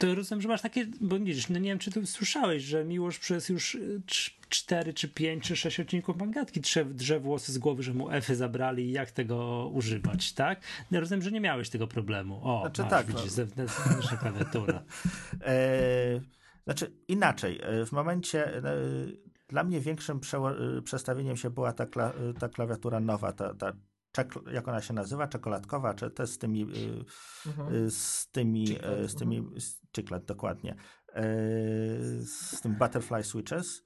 [0.00, 3.18] to rozumiem, że masz takie, bo widzisz, no nie wiem, czy ty słyszałeś, że Miłosz
[3.18, 3.76] przez już
[4.48, 8.36] 4 czy 5 czy 6 odcinków mangatki drze, drze włosy z głowy, że mu Efy
[8.36, 10.60] zabrali i jak tego używać, tak?
[10.90, 12.40] No rozumiem, że nie miałeś tego problemu.
[12.42, 13.30] O, znaczy, masz, tak, widzisz, no.
[13.30, 14.82] zewnętrzna klawiatura.
[15.46, 16.20] e,
[16.64, 18.62] znaczy inaczej, e, w momencie e,
[19.48, 23.72] dla mnie większym e, przestawieniem się była ta, kla, ta klawiatura nowa, ta, ta
[24.52, 26.62] jak ona się nazywa, czekoladkowa, czy te z tymi,
[27.46, 27.90] mhm.
[27.90, 28.66] z tymi,
[29.06, 29.56] z tymi, mhm.
[29.96, 30.76] chiclet, dokładnie,
[32.24, 33.82] z tym butterfly switches,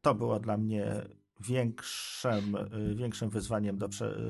[0.00, 1.08] to było dla mnie
[1.40, 2.56] większym,
[2.94, 4.20] większym wyzwaniem do, prze,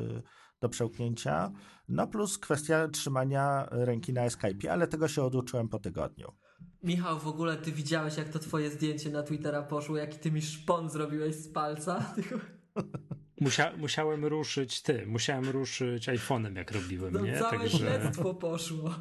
[0.61, 1.53] do przełknięcia.
[1.88, 6.32] No plus kwestia trzymania ręki na Skype, ale tego się oduczyłem po tygodniu.
[6.82, 10.42] Michał, w ogóle ty widziałeś, jak to twoje zdjęcie na Twittera poszło, jaki ty mi
[10.42, 12.05] szpon zrobiłeś z palca?
[13.41, 17.38] Musia, musiałem ruszyć ty, musiałem ruszyć iPhone'em, jak robiłem, no, nie?
[17.38, 17.78] Całe Także...
[17.78, 18.95] śledztwo poszło.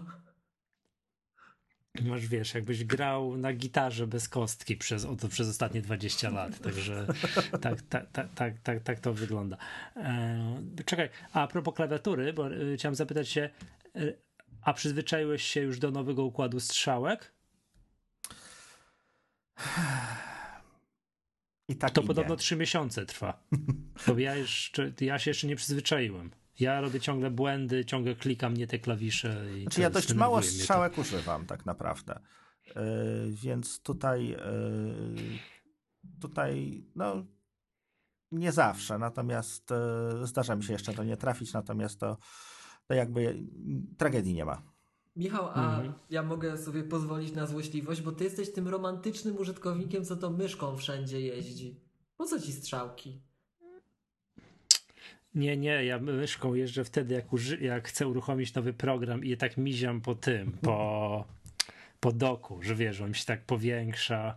[2.01, 7.07] Masz, wiesz, jakbyś grał na gitarze bez kostki przez, przez ostatnie 20 lat, także
[7.61, 9.57] tak, tak, tak, tak, tak, tak to wygląda.
[9.95, 13.49] E, czekaj, a propos klawiatury, bo e, chciałem zapytać się,
[13.95, 14.13] e,
[14.61, 17.33] a przyzwyczaiłeś się już do nowego układu strzałek?
[21.69, 23.43] I tak to podobno trzy miesiące trwa.
[24.07, 26.31] Bo ja, jeszcze, ja się jeszcze nie przyzwyczaiłem.
[26.59, 29.45] Ja robię ciągle błędy, ciągle klikam nie te klawisze.
[29.57, 31.01] I znaczy ja dość mało strzałek to.
[31.01, 32.19] używam tak naprawdę.
[32.65, 32.73] Yy,
[33.31, 34.37] więc tutaj yy,
[36.21, 37.25] tutaj no
[38.31, 39.69] nie zawsze, natomiast
[40.19, 42.17] yy, zdarza mi się jeszcze to nie trafić, natomiast to,
[42.87, 43.43] to jakby
[43.97, 44.61] tragedii nie ma.
[45.15, 45.93] Michał, a mhm.
[46.09, 50.77] ja mogę sobie pozwolić na złośliwość, bo ty jesteś tym romantycznym użytkownikiem, co to myszką
[50.77, 51.79] wszędzie jeździ.
[52.17, 53.21] Po co ci strzałki?
[55.35, 59.37] Nie, nie, ja myszką jeżdżę wtedy, jak, uży- jak chcę uruchomić nowy program i je
[59.37, 61.25] tak miziam po tym, po,
[61.99, 64.35] po doku, że wiesz, on się tak powiększa.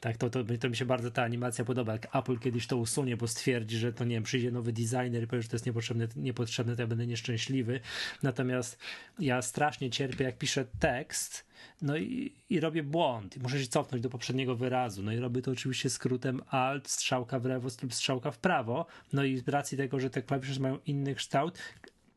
[0.00, 1.92] Tak, to, to, to mi się bardzo ta animacja podoba.
[1.92, 5.26] Jak Apple kiedyś to usunie, bo stwierdzi, że to nie wiem, przyjdzie nowy designer i
[5.26, 7.80] powie, że to jest niepotrzebne, niepotrzebne, to ja będę nieszczęśliwy.
[8.22, 8.78] Natomiast
[9.18, 11.52] ja strasznie cierpię, jak piszę tekst
[11.82, 13.42] no i, i robię błąd.
[13.42, 15.02] Muszę się cofnąć do poprzedniego wyrazu.
[15.02, 18.86] No i robię to oczywiście skrótem Alt, strzałka w lewo lub strzałka w prawo.
[19.12, 21.58] No i z racji tego, że te klawisze mają inny kształt,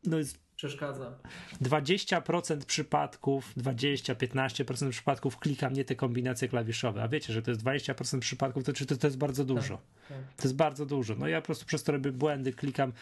[0.04, 1.12] no jest przeszkadza.
[1.62, 7.02] 20% przypadków, 20-15% przypadków klikam nie te kombinacje klawiszowe.
[7.02, 9.76] A wiecie, że to jest 20% przypadków, to, to, to jest bardzo dużo.
[10.08, 10.36] Tak, tak.
[10.36, 11.14] To jest bardzo dużo.
[11.14, 12.92] No ja po prostu przez to robię błędy, klikam,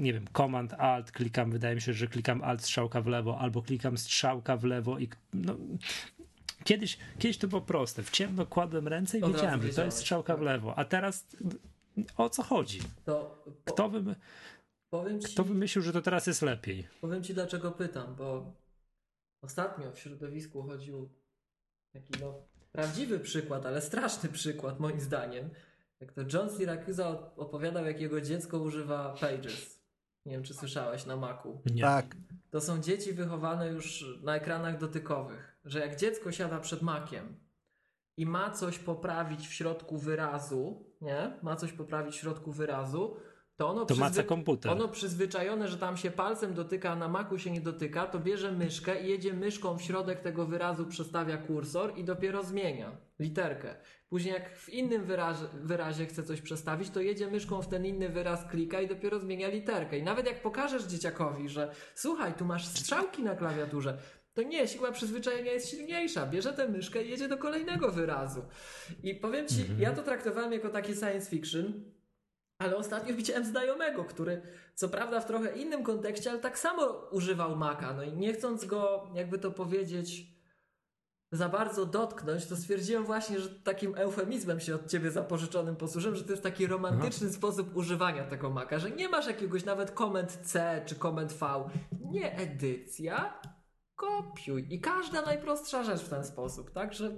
[0.00, 3.62] nie wiem, Command Alt, klikam, wydaje mi się, że klikam Alt strzałka w lewo, albo
[3.62, 5.56] klikam strzałka w lewo i no,
[6.64, 8.02] Kiedyś, kiedyś to było proste.
[8.02, 10.46] W ciemno kładłem ręce i Od wiedziałem, że to jest strzałka w tak.
[10.46, 10.78] lewo.
[10.78, 11.26] A teraz
[12.16, 12.80] o co chodzi?
[13.04, 14.14] To, Kto by...
[14.90, 16.88] Powiem ci, Kto wymyślił, że to teraz jest lepiej?
[17.00, 18.52] Powiem ci dlaczego pytam, bo
[19.42, 21.08] ostatnio w środowisku chodził
[21.92, 22.34] taki no,
[22.72, 25.50] prawdziwy przykład, ale straszny przykład moim zdaniem.
[26.00, 29.80] Jak to John Siracusa opowiadał, jak jego dziecko używa Pages.
[30.26, 31.62] Nie wiem, czy słyszałeś na Macu.
[31.66, 31.82] Nie.
[31.82, 32.16] Tak.
[32.50, 37.36] To są dzieci wychowane już na ekranach dotykowych, że jak dziecko siada przed Maciem
[38.16, 41.38] i ma coś poprawić w środku wyrazu, nie?
[41.42, 43.16] Ma coś poprawić w środku wyrazu,
[43.60, 44.24] to ono, To przyzwy...
[44.24, 44.72] komputer.
[44.72, 48.52] ono przyzwyczajone, że tam się palcem dotyka, a na maku się nie dotyka, to bierze
[48.52, 53.74] myszkę i jedzie myszką w środek tego wyrazu, przestawia kursor i dopiero zmienia literkę.
[54.08, 58.08] Później jak w innym wyrazie, wyrazie chce coś przestawić, to jedzie myszką w ten inny
[58.08, 59.98] wyraz, klika i dopiero zmienia literkę.
[59.98, 63.98] I nawet jak pokażesz dzieciakowi, że słuchaj, tu masz strzałki na klawiaturze,
[64.34, 66.26] to nie, siła przyzwyczajenia jest silniejsza.
[66.26, 68.42] Bierze tę myszkę i jedzie do kolejnego wyrazu.
[69.02, 71.84] I powiem ci, ja to traktowałem jako taki science fiction,
[72.60, 74.42] ale ostatnio widziałem znajomego, który
[74.74, 77.92] co prawda w trochę innym kontekście, ale tak samo używał Maca.
[77.94, 80.26] No i nie chcąc go, jakby to powiedzieć,
[81.32, 86.24] za bardzo dotknąć, to stwierdziłem właśnie, że takim eufemizmem się od ciebie zapożyczonym posłużyłem, że
[86.24, 90.82] to jest taki romantyczny sposób używania tego Maca, że nie masz jakiegoś nawet komend C
[90.86, 91.46] czy komend V.
[92.10, 93.40] Nie edycja,
[93.96, 94.66] kopiuj.
[94.70, 96.94] I każda najprostsza rzecz w ten sposób, tak?
[96.94, 97.10] Że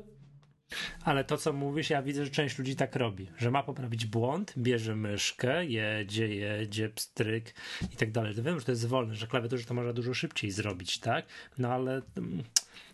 [1.05, 4.55] Ale to, co mówisz, ja widzę, że część ludzi tak robi, że ma poprawić błąd,
[4.59, 7.55] bierze myszkę, jedzie, jedzie, pstryk
[7.93, 8.35] i tak dalej.
[8.43, 11.27] Wiem, że to jest wolne, że klawiaturze to można dużo szybciej zrobić, tak?
[11.59, 12.43] No ale mm,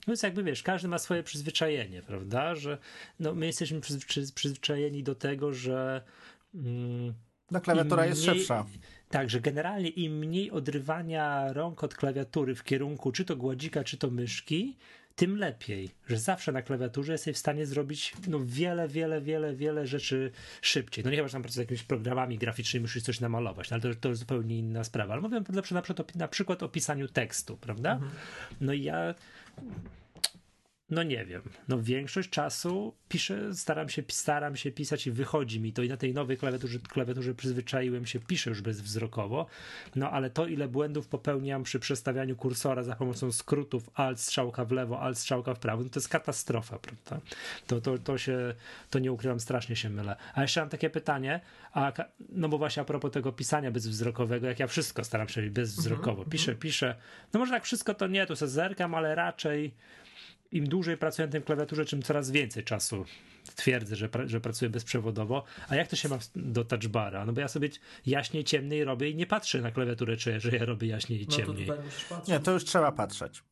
[0.07, 2.55] no jest jakby, wiesz, każdy ma swoje przyzwyczajenie, prawda?
[2.55, 2.79] Że
[3.21, 6.03] no, my jesteśmy przyzwy- przyzwyczajeni do tego, że
[6.55, 7.15] mm,
[7.51, 8.67] No klawiatura Im jest mniej- szybsza.
[9.09, 13.97] tak, że generalnie im mniej odrywania rąk od klawiatury w kierunku czy to gładzika, czy
[13.97, 14.77] to myszki,
[15.19, 19.87] tym lepiej, że zawsze na klawiaturze jesteś w stanie zrobić no, wiele, wiele, wiele, wiele
[19.87, 20.31] rzeczy
[20.63, 21.05] szybciej.
[21.05, 23.95] No nie chyba, że tam pracujesz z jakimiś programami graficznymi, musisz coś namalować, no, ale
[23.95, 25.13] to, to jest zupełnie inna sprawa.
[25.13, 28.01] Ale mówię na przykład, na przykład, o, na przykład o pisaniu tekstu, prawda?
[28.61, 29.15] No i ja
[30.91, 31.43] no nie wiem.
[31.69, 35.97] No większość czasu piszę, staram się, staram się pisać i wychodzi mi to i na
[35.97, 39.47] tej nowej klawiaturze, klawiaturze przyzwyczaiłem się, piszę już bezwzrokowo,
[39.97, 44.73] no ale to ile błędów popełniam przy przestawianiu kursora za pomocą skrótów alt strzałka w
[44.73, 47.27] lewo, alt strzałka w prawo, no to jest katastrofa, prawda?
[47.67, 48.55] To, to, to się,
[48.91, 50.17] to nie ukrywam, strasznie się mylę.
[50.35, 51.41] A jeszcze mam takie pytanie,
[51.73, 51.93] a,
[52.29, 56.55] no bo właśnie a propos tego pisania bezwzrokowego, jak ja wszystko staram się bezwzrokowo, piszę,
[56.55, 56.95] piszę,
[57.33, 59.73] no może tak wszystko to nie, tu se zerkam, ale raczej
[60.53, 63.05] im dłużej pracuję na tym klawiaturze, czym coraz więcej czasu
[63.55, 65.45] twierdzę, że, pra- że pracuję bezprzewodowo.
[65.69, 67.25] A jak to się ma do touchbara?
[67.27, 67.69] No bo ja sobie
[68.07, 71.31] jaśniej, ciemniej robię i nie patrzę na klawiaturę, czy że ja robię jaśniej i no
[71.31, 71.69] to ciemniej.
[72.29, 73.43] Nie, to już trzeba patrzeć.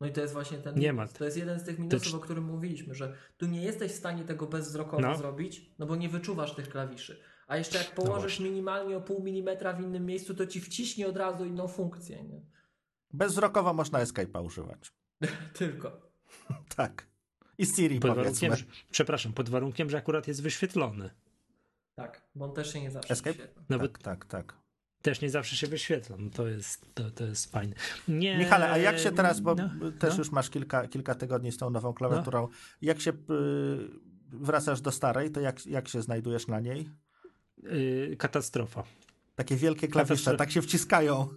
[0.00, 1.12] No i to jest właśnie ten Nie minus.
[1.12, 1.18] ma.
[1.18, 3.96] To jest jeden z tych minusów, czy- o którym mówiliśmy, że tu nie jesteś w
[3.96, 5.16] stanie tego bezwzrokowo No.
[5.16, 7.20] zrobić, no bo nie wyczuwasz tych klawiszy.
[7.46, 8.44] A jeszcze jak No położysz właśnie.
[8.50, 12.40] minimalnie o pół milimetra w innym miejscu, to ci wciśnie od razu inną funkcję, nie?
[13.12, 14.92] Bezwzrokowo można Escape'a używać.
[15.58, 16.07] Tylko.
[16.76, 17.06] Tak.
[17.58, 21.10] I Siri Pod warunkiem, że, przepraszam, pod warunkiem, że akurat jest wyświetlony.
[21.94, 23.32] Tak, bo on też się nie zawsze Escape?
[23.32, 23.62] wyświetla.
[23.68, 24.54] Nawet Tak, tak, tak.
[25.02, 26.16] też nie zawsze się wyświetla.
[26.18, 27.74] No to jest, to, to jest fajne.
[28.08, 30.18] Nie, Michale, a jak się teraz, bo no, też no.
[30.18, 32.48] już masz kilka, kilka tygodni z tą nową klawiaturą,
[32.82, 33.14] jak się y,
[34.32, 36.90] wracasz do starej, to jak, jak się znajdujesz na niej?
[37.62, 38.84] Yy, katastrofa.
[39.34, 40.38] Takie wielkie klawisze, Katastrofa.
[40.38, 41.28] tak się wciskają.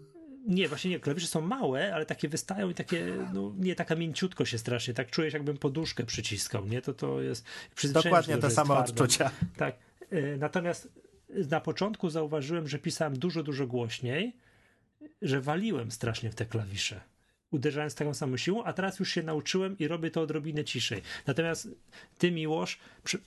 [0.48, 4.46] Nie, właśnie nie, klawisze są małe, ale takie wystają i takie, no nie, taka mięciutko
[4.46, 6.82] się strasznie, tak czujesz jakbym poduszkę przyciskał, nie?
[6.82, 7.46] To to jest...
[7.94, 9.04] Dokładnie te same jest twarde.
[9.04, 9.32] odczucia.
[9.58, 9.76] Tak.
[10.14, 10.88] Y, Natomiast
[11.50, 14.36] na początku zauważyłem, że pisałem dużo, dużo głośniej,
[15.22, 17.02] że waliłem strasznie w te klawisze.
[17.52, 21.02] Uderzałem z taką samą siłą, a teraz już się nauczyłem i robię to odrobinę ciszej.
[21.28, 21.68] Natomiast
[22.18, 23.20] ty, Miłosz, przy...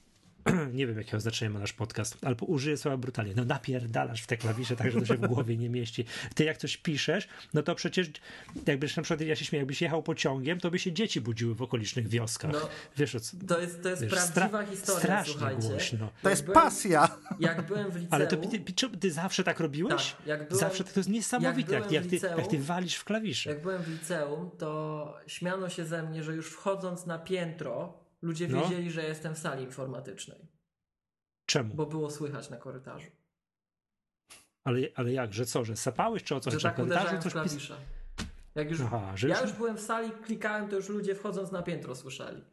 [0.73, 3.33] nie wiem jakiego znaczenia ma nasz podcast, ale użyję słowa brutalnie.
[3.37, 6.05] No napierdalasz w te klawisze tak, że to się w głowie nie mieści.
[6.35, 8.11] Ty jak coś piszesz, no to przecież
[8.67, 11.63] jakbyś na przykład, ja się śmieję, jakbyś jechał pociągiem, to by się dzieci budziły w
[11.63, 12.53] okolicznych wioskach.
[12.53, 13.37] No, Wiesz o co?
[13.49, 15.69] to jest, to jest Wiesz, prawdziwa stra- historia, strasznie słuchajcie.
[15.69, 16.09] głośno.
[16.23, 17.09] To jest byłem- pasja.
[17.41, 18.09] Jak byłem w liceum...
[18.11, 20.13] Ale to ty, ty, ty, zawsze tak robiłeś?
[20.13, 22.59] Tak, jak byłem- zawsze to jest niesamowite, jak jak, byłem jak, ty, liceum- jak ty
[22.59, 23.51] walisz w klawisze.
[23.51, 28.49] Jak byłem w liceum, to śmiano się ze mnie, że już wchodząc na piętro, ludzie
[28.49, 28.63] No.
[28.63, 30.49] wiedzieli, że jestem w sali informatycznej,
[31.47, 31.75] Czemu?
[31.75, 33.11] bo było słychać na korytarzu.
[34.65, 36.51] Ale, ale jak, że co, że sapałeś czy o co?
[36.51, 37.77] Że tak na korytarzu uderzałem w coś klawisze.
[38.55, 39.49] Jak już, Aha, że ja już...
[39.49, 42.45] już byłem w sali, klikałem, to już ludzie wchodząc na piętro słyszeli.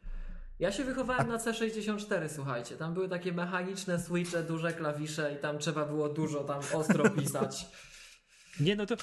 [0.58, 2.76] Ja się wychowałem na C64, słuchajcie.
[2.76, 7.66] Tam były takie mechaniczne switche, duże klawisze i tam trzeba było dużo tam ostro pisać.
[8.60, 8.96] Nie no to,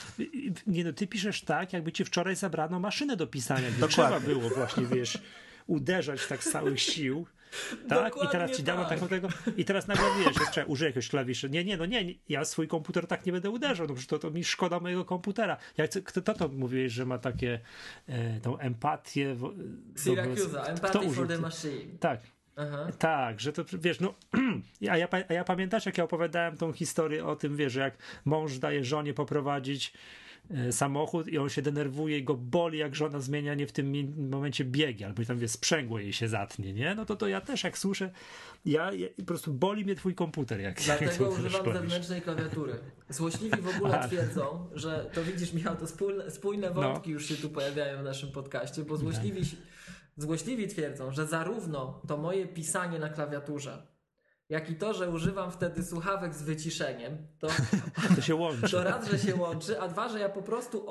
[0.67, 4.19] nie no, ty piszesz tak, jakby ci wczoraj zabrano maszynę do pisania, gdzie Dokładnie.
[4.19, 5.17] trzeba było właśnie, wiesz,
[5.69, 7.25] uderzać tak z całych sił.
[7.89, 8.89] Tak, i teraz ci dano tak.
[8.89, 11.49] taką tego, i teraz nagle wiesz, jeszcze użyję jakiegoś klawiszy.
[11.49, 14.19] Nie, nie, no nie, nie, ja swój komputer tak nie będę uderzał, no przecież to,
[14.19, 15.57] to mi szkoda mojego komputera.
[15.77, 17.59] Jak, kto to, to mówiłeś, że ma takie,
[18.07, 19.35] e, tą empatię?
[19.95, 21.97] Syracusa, wobec- empathy for the machine.
[21.99, 22.19] Tak,
[22.55, 22.87] Aha.
[22.99, 24.13] tak, że to wiesz, no.
[24.91, 27.97] A ja, a ja pamiętasz, jak ja opowiadałem tą historię o tym, wiesz, że jak
[28.25, 29.93] mąż daje żonie poprowadzić
[30.71, 34.65] samochód i on się denerwuje i go boli, jak żona zmienia nie w tym momencie
[34.65, 36.95] biegi, albo tam wie, sprzęgło jej się zatnie, nie?
[36.95, 38.11] No to to ja też jak słyszę,
[38.65, 40.59] ja, ja po prostu boli mnie twój komputer.
[40.59, 42.79] Jak, Dlatego jak używam zewnętrznej klawiatury.
[43.09, 46.73] Złośliwi w ogóle twierdzą, że to widzisz Michał, to spójne, spójne no.
[46.73, 47.13] wątki no.
[47.13, 49.41] już się tu pojawiają w naszym podcaście, bo złośliwi,
[50.17, 53.87] złośliwi twierdzą, że zarówno to moje pisanie na klawiaturze,
[54.49, 57.47] jak i to, że używam wtedy słuchawek z wyciszeniem, to,
[58.15, 58.69] to się łączy.
[58.69, 60.85] To raz, że się łączy, a dwa, że ja po prostu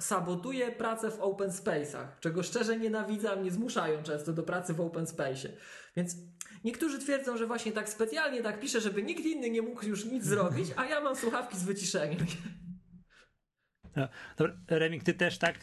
[0.00, 4.80] sabotuję pracę w open space'ach, czego szczerze nienawidzę, a mnie zmuszają często do pracy w
[4.80, 5.48] open space'ie.
[5.96, 6.16] Więc
[6.64, 10.24] niektórzy twierdzą, że właśnie tak specjalnie tak piszę, żeby nikt inny nie mógł już nic
[10.24, 12.26] zrobić, a ja mam słuchawki z wyciszeniem.
[13.96, 15.54] No, dobra, Remik, ty też tak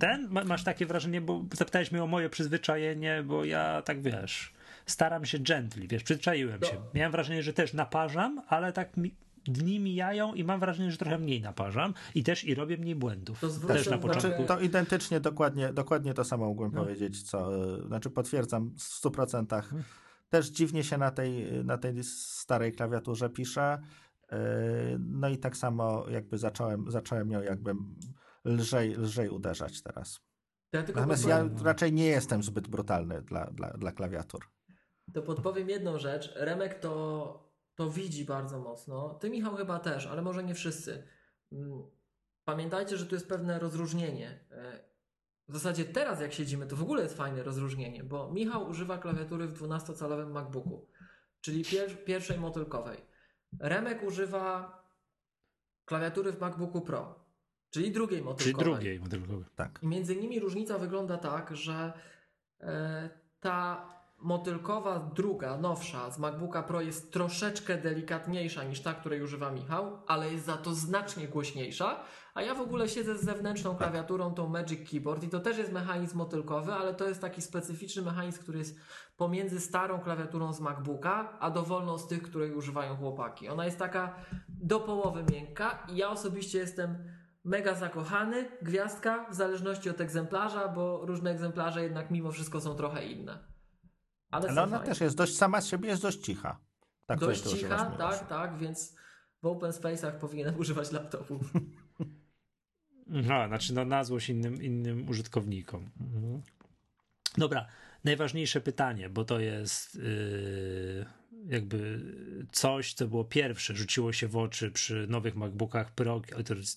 [0.00, 4.53] ten, masz takie wrażenie, bo zapytałeś mnie o moje przyzwyczajenie, bo ja tak wiesz
[4.86, 6.76] staram się gently, wiesz, przyzwyczaiłem się.
[6.94, 9.14] Miałem wrażenie, że też naparzam, ale tak mi,
[9.44, 13.40] dni mijają i mam wrażenie, że trochę mniej naparzam i też i robię mniej błędów.
[13.40, 14.28] To też na początku.
[14.28, 16.82] Znaczy, to identycznie, dokładnie, dokładnie to samo mogłem no.
[16.82, 17.50] powiedzieć, co,
[17.86, 19.62] znaczy potwierdzam w 100%.
[19.62, 19.84] Hmm.
[20.30, 23.78] Też dziwnie się na tej, na tej starej klawiaturze pisze.
[24.32, 24.38] Yy,
[24.98, 27.74] no i tak samo jakby zacząłem, zacząłem ją jakby
[28.44, 30.20] lżej, lżej uderzać teraz.
[30.72, 34.53] Ja Natomiast ja raczej nie jestem zbyt brutalny dla, dla, dla klawiatur
[35.12, 36.32] to podpowiem jedną rzecz.
[36.36, 39.14] Remek to, to widzi bardzo mocno.
[39.14, 41.06] Ty, Michał, chyba też, ale może nie wszyscy.
[41.52, 41.82] Mm,
[42.44, 44.40] pamiętajcie, że tu jest pewne rozróżnienie.
[44.50, 44.84] E,
[45.48, 49.46] w zasadzie teraz, jak siedzimy, to w ogóle jest fajne rozróżnienie, bo Michał używa klawiatury
[49.46, 50.86] w 12-calowym MacBooku,
[51.40, 53.00] czyli pier pierwszej motylkowej.
[53.58, 54.82] Remek używa
[55.84, 57.24] klawiatury w MacBooku Pro,
[57.70, 58.64] czyli drugiej motylkowej.
[58.64, 59.78] Czyli drugiej motylkowej, tak.
[59.82, 61.92] I między nimi różnica wygląda tak, że
[62.60, 63.93] e, ta
[64.24, 70.32] motylkowa druga, nowsza z MacBooka Pro jest troszeczkę delikatniejsza niż ta, której używa Michał, ale
[70.32, 72.00] jest za to znacznie głośniejsza.
[72.34, 75.72] A ja w ogóle siedzę z zewnętrzną klawiaturą, tą Magic Keyboard i to też jest
[75.72, 78.78] mechanizm motylkowy, ale to jest taki specyficzny mechanizm, który jest
[79.16, 83.48] pomiędzy starą klawiaturą z MacBooka, a dowolną z tych, której używają chłopaki.
[83.48, 84.14] Ona jest taka
[84.48, 86.98] do połowy miękka i ja osobiście jestem
[87.44, 93.06] mega zakochany, gwiazdka, w zależności od egzemplarza, bo różne egzemplarze jednak mimo wszystko są trochę
[93.06, 93.53] inne.
[94.34, 94.92] Ale, Ale ona fajne.
[94.92, 96.58] też jest dość sama z siebie, jest dość cicha.
[97.06, 98.94] Tak dość cicha, tak, tak, więc
[99.42, 101.40] w open space'ach powinienem używać laptopu.
[103.06, 105.90] No, znaczy no, na złość innym, innym użytkownikom.
[106.00, 106.42] Mhm.
[107.38, 107.66] Dobra,
[108.04, 111.06] najważniejsze pytanie, bo to jest yy,
[111.46, 112.00] jakby
[112.52, 116.22] coś, co było pierwsze, rzuciło się w oczy przy nowych MacBookach Pro,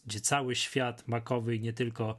[0.06, 2.18] gdzie cały świat makowy i nie tylko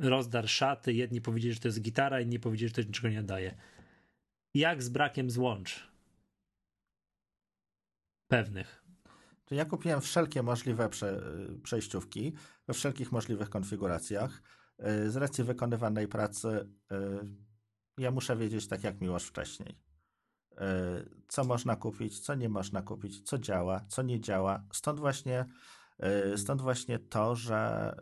[0.00, 0.92] rozdarł szaty.
[0.92, 3.54] Jedni powiedzieli, że to jest gitara, inni powiedzieli, że to niczego nie daje
[4.54, 5.88] jak z brakiem złącz?
[8.28, 8.84] Pewnych.
[9.50, 11.22] Ja kupiłem wszelkie możliwe prze,
[11.62, 12.32] przejściówki
[12.66, 14.42] we wszelkich możliwych konfiguracjach.
[14.80, 16.96] Y, z racji wykonywanej pracy y,
[17.98, 19.78] ja muszę wiedzieć tak jak miłość wcześniej.
[20.52, 20.56] Y,
[21.28, 24.64] co można kupić, co nie można kupić, co działa, co nie działa.
[24.72, 25.46] Stąd właśnie
[26.36, 27.94] Stąd właśnie to, że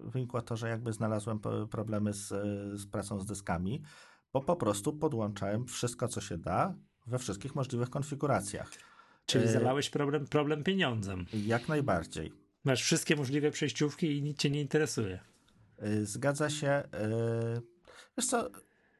[0.00, 2.28] wynikło to, że jakby znalazłem problemy z,
[2.80, 3.82] z pracą z dyskami,
[4.32, 6.74] bo po prostu podłączałem wszystko, co się da
[7.06, 8.70] we wszystkich możliwych konfiguracjach.
[9.26, 11.26] Czyli e, zalałeś problem, problem pieniądzem.
[11.32, 12.32] Jak najbardziej.
[12.64, 15.20] Masz wszystkie możliwe przejściówki i nic cię nie interesuje.
[15.78, 16.68] E, zgadza się.
[16.68, 16.90] E,
[18.18, 18.50] wiesz co,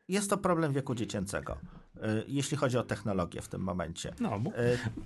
[0.09, 1.59] jest to problem wieku dziecięcego,
[2.26, 4.14] jeśli chodzi o technologię w tym momencie.
[4.20, 4.40] No,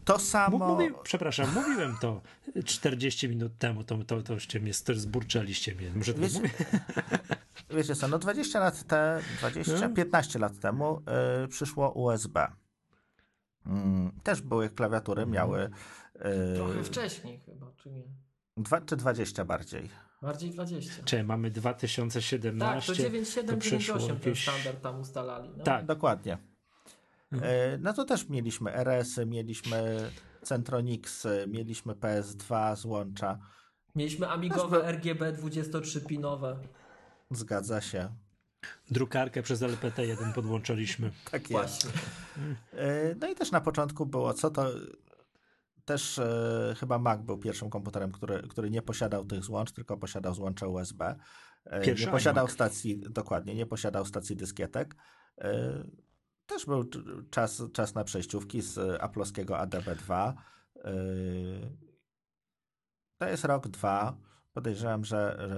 [0.05, 0.59] to samo.
[0.59, 2.21] Mówi, przepraszam, mówiłem to
[2.65, 5.91] 40 minut temu, to, to, to już mnie zburczaliście mnie.
[5.95, 6.33] Może to Wiesz,
[7.77, 11.03] wiecie co, no 20 lat te, 20, 15 lat temu
[11.45, 12.47] y, przyszło USB.
[13.67, 15.35] Mm, też były klawiatury, mhm.
[15.35, 15.71] miały...
[16.17, 18.03] Y, Trochę wcześniej chyba, czy nie?
[18.57, 19.91] Dwa, czy 20 bardziej?
[20.23, 21.03] Bardziej 20.
[21.05, 22.77] Czy mamy 2017?
[22.77, 25.51] Tak, to 9798 ten standard tam ustalali.
[25.57, 25.65] No.
[25.65, 26.39] Tak, dokładnie.
[27.35, 27.75] Mhm.
[27.75, 30.11] Y, no to też mieliśmy RS-y, mieliśmy
[30.43, 33.39] Centronix, mieliśmy PS2 złącza.
[33.95, 36.57] Mieliśmy Amigowe RGB 23-pinowe.
[37.31, 38.09] Zgadza się.
[38.91, 41.11] Drukarkę przez LPT1 podłączaliśmy.
[41.31, 41.93] Tak jest.
[42.73, 44.71] E, no i też na początku było, co to
[45.85, 50.35] też e, chyba Mac był pierwszym komputerem, który, który nie posiadał tych złącz, tylko posiadał
[50.35, 51.15] złącze USB.
[51.65, 54.97] E, nie posiadał stacji, dokładnie, nie posiadał stacji dyskietek.
[55.39, 55.85] E,
[56.47, 56.85] też był
[57.31, 60.33] czas, czas na przejściówki z aplowskiego ADB2.
[60.77, 60.93] E,
[63.19, 64.17] to jest rok, dwa.
[64.53, 65.49] Podejrzewam, że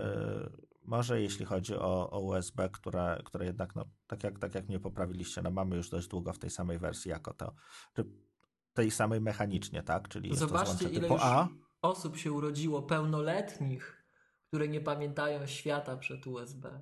[0.86, 4.80] może jeśli chodzi o, o USB, które, które jednak, no, tak, jak, tak jak mnie
[4.80, 7.54] poprawiliście, no mamy już dość długo w tej samej wersji jako to,
[8.72, 10.08] tej samej mechanicznie, tak?
[10.08, 11.48] Czyli Zobaczcie, ile typu A.
[11.82, 14.06] osób się urodziło pełnoletnich,
[14.48, 16.80] które nie pamiętają świata przed USB.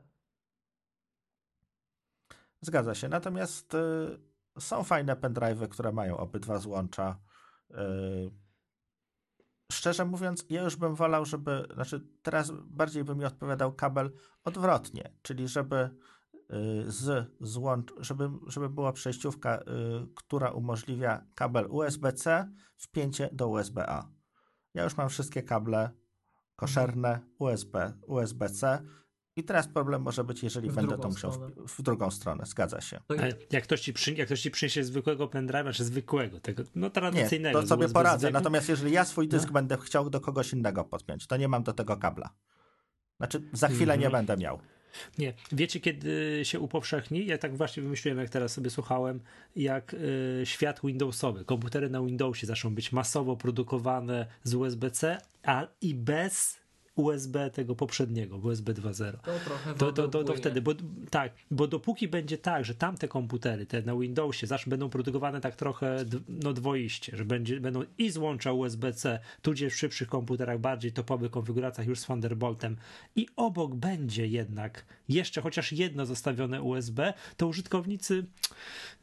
[2.65, 3.09] Zgadza się.
[3.09, 7.19] Natomiast y, są fajne pendrive'y, które mają obydwa złącza.
[7.71, 7.75] Y,
[9.73, 14.11] szczerze mówiąc, ja już bym wolał, żeby, znaczy teraz bardziej by mi odpowiadał kabel
[14.45, 19.65] odwrotnie, czyli żeby y, z złącz, żeby, żeby była przejściówka, y,
[20.15, 24.09] która umożliwia kabel USB-C wpięcie do USB-A.
[24.75, 25.91] Ja już mam wszystkie kable
[26.57, 28.83] koszerne USB, USB-C
[29.37, 32.81] i teraz problem może być, jeżeli W będę to musiał w, w drugą stronę, zgadza
[32.81, 33.01] się.
[33.07, 33.15] To
[33.51, 36.91] jak ktoś ci, przy, jak ktoś ci przyniesie zwykłego pendrive'a, czy zwykłego, tego, no Nie,
[36.91, 37.61] tradycyjnego.
[37.61, 38.19] to z sobie poradzę.
[38.19, 39.53] zwykłym, Natomiast jeżeli ja swój dysk No.
[39.53, 42.31] będę chciał do kogoś innego podpiąć, to nie mam do tego kabla.
[43.17, 44.27] Znaczy, za chwilę nie Mhm.
[44.27, 44.59] będę miał.
[45.19, 47.27] Nie, wiecie kiedy się upowszechni?
[47.27, 49.21] Ja tak właśnie wymyśliłem, jak teraz sobie słuchałem,
[49.57, 51.45] jak y, świat Windowsowy.
[51.45, 56.61] Komputery na Windowsie zaczną być masowo produkowane z USB-C, a i bez
[56.97, 59.13] USB tego poprzedniego, USB 2.0.
[59.13, 60.73] To trochę To, to, to, to wtedy, bo
[61.11, 65.57] tak, bo dopóki będzie tak, że tamte komputery, te na Windowsie, zawsze będą produkowane tak
[65.57, 71.31] trochę no, dwoiście, że będzie, będą i złącza USB-C, tudzież w szybszych komputerach, bardziej topowych
[71.31, 72.77] konfiguracjach już z Thunderboltem
[73.17, 78.27] i obok będzie jednak jeszcze chociaż jedno zostawione USB, to użytkownicy,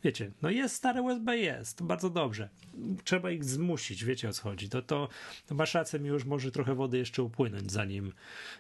[0.04, 2.50] wiecie, no jest stare USB, jest, to bardzo dobrze.
[3.04, 4.70] Trzeba ich zmusić, wiecie o co chodzi.
[4.70, 5.08] To, to,
[5.48, 8.14] to masz rację, mi już może trochę wody jeszcze upłynąć, zanim,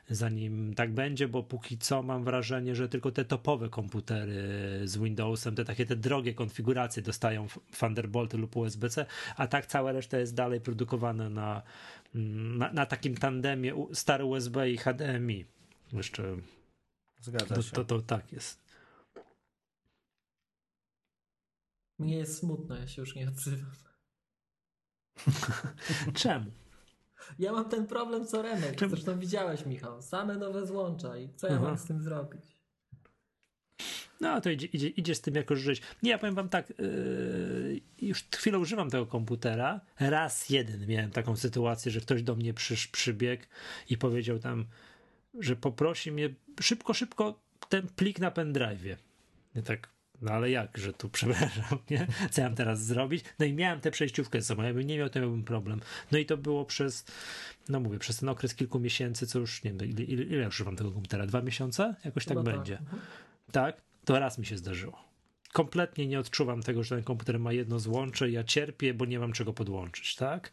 [0.09, 4.41] zanim tak będzie, bo póki co mam wrażenie, że tylko te topowe komputery
[4.83, 7.47] z Windowsem, te takie te drogie konfiguracje dostają
[7.79, 9.05] Thunderbolty lub USB-C,
[9.35, 11.61] a tak cała reszta jest dalej produkowana na,
[12.13, 15.45] na, na takim tandemie stare USB i HDMI.
[15.93, 16.37] Jeszcze
[17.21, 17.71] Zgadza to, się.
[17.71, 18.61] to, to tak jest.
[21.99, 23.71] Mnie jest smutno, ja się już nie odzywam.
[26.13, 26.51] Czemu?
[27.39, 28.75] Ja mam ten problem co Remek.
[28.75, 30.01] Czym- Zresztą widziałeś, Michał.
[30.01, 31.63] Same nowe złącza i co ja Aha.
[31.63, 32.41] mam z tym zrobić?
[34.21, 35.81] No to idzie, idzie, idzie z tym jakoś żyć.
[36.03, 39.81] Nie, ja powiem wam tak, yy, już chwilę używam tego komputera.
[39.99, 43.43] Raz jeden miałem taką sytuację, że ktoś do mnie przysz, przybiegł
[43.89, 44.65] i powiedział tam,
[45.39, 48.95] że poprosi mnie szybko, szybko ten plik na pendrive'ie.
[49.55, 49.89] Ja tak,
[50.21, 52.07] no ale jak, że tu przepraszam, nie?
[52.31, 53.25] Co ja mam teraz zrobić?
[53.39, 55.81] No i miałem tę przejściówkę z sobą, jakbym nie miał, to miałbym problem.
[56.11, 57.05] No i to było przez,
[57.69, 60.55] no mówię, przez ten okres kilku miesięcy, co już, nie wiem, ile, ile, ile już
[60.55, 61.25] używam tego komputera?
[61.25, 61.95] Dwa miesiące?
[62.05, 63.01] Jakoś tak Chyba będzie Mhm.
[63.51, 65.10] tak, to raz mi się zdarzyło.
[65.53, 69.33] Kompletnie nie odczuwam tego, że ten komputer ma jedno złącze ja cierpię, bo nie mam
[69.33, 70.51] czego podłączyć, tak?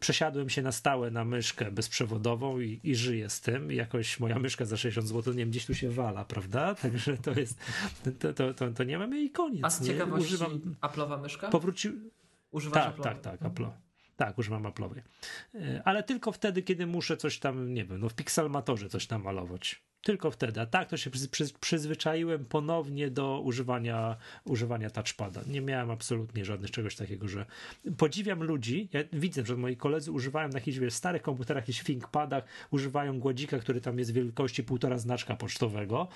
[0.00, 3.70] Przesiadłem się na stałe na myszkę bezprzewodową i, i żyję z tym.
[3.72, 6.74] Jakoś moja myszka za 60 zł, nie wiem, gdzieś tu się wala, prawda?
[6.82, 7.58] Także to jest,
[8.18, 9.64] to, to, to, to nie mamy i koniec.
[9.64, 9.86] A z nie?
[9.86, 11.48] ciekawości Używam, Apple'owa myszka?
[11.48, 11.92] powrócił,
[12.50, 13.02] Używasz tak, Apple'owej?
[13.02, 13.44] tak, tak.
[13.44, 13.66] Apple.
[14.16, 15.00] Tak, używam Apple'owej.
[15.54, 19.22] E, Ale tylko wtedy, kiedy muszę coś tam, nie wiem, no w Pixelmatorze coś tam
[19.22, 19.82] malować.
[20.02, 20.60] Tylko wtedy.
[20.60, 25.40] A tak to się przy, przy, przyzwyczaiłem ponownie do używania, używania touchpada.
[25.46, 27.46] Nie miałem absolutnie żadnych czegoś takiego, że
[27.96, 28.88] podziwiam ludzi.
[28.92, 33.58] Ja widzę, że moi koledzy używają na jakichś wiesz, starych komputerach, jakichś ThinkPadach, używają gładzika,
[33.58, 36.08] który tam jest wielkości półtora znaczka pocztowego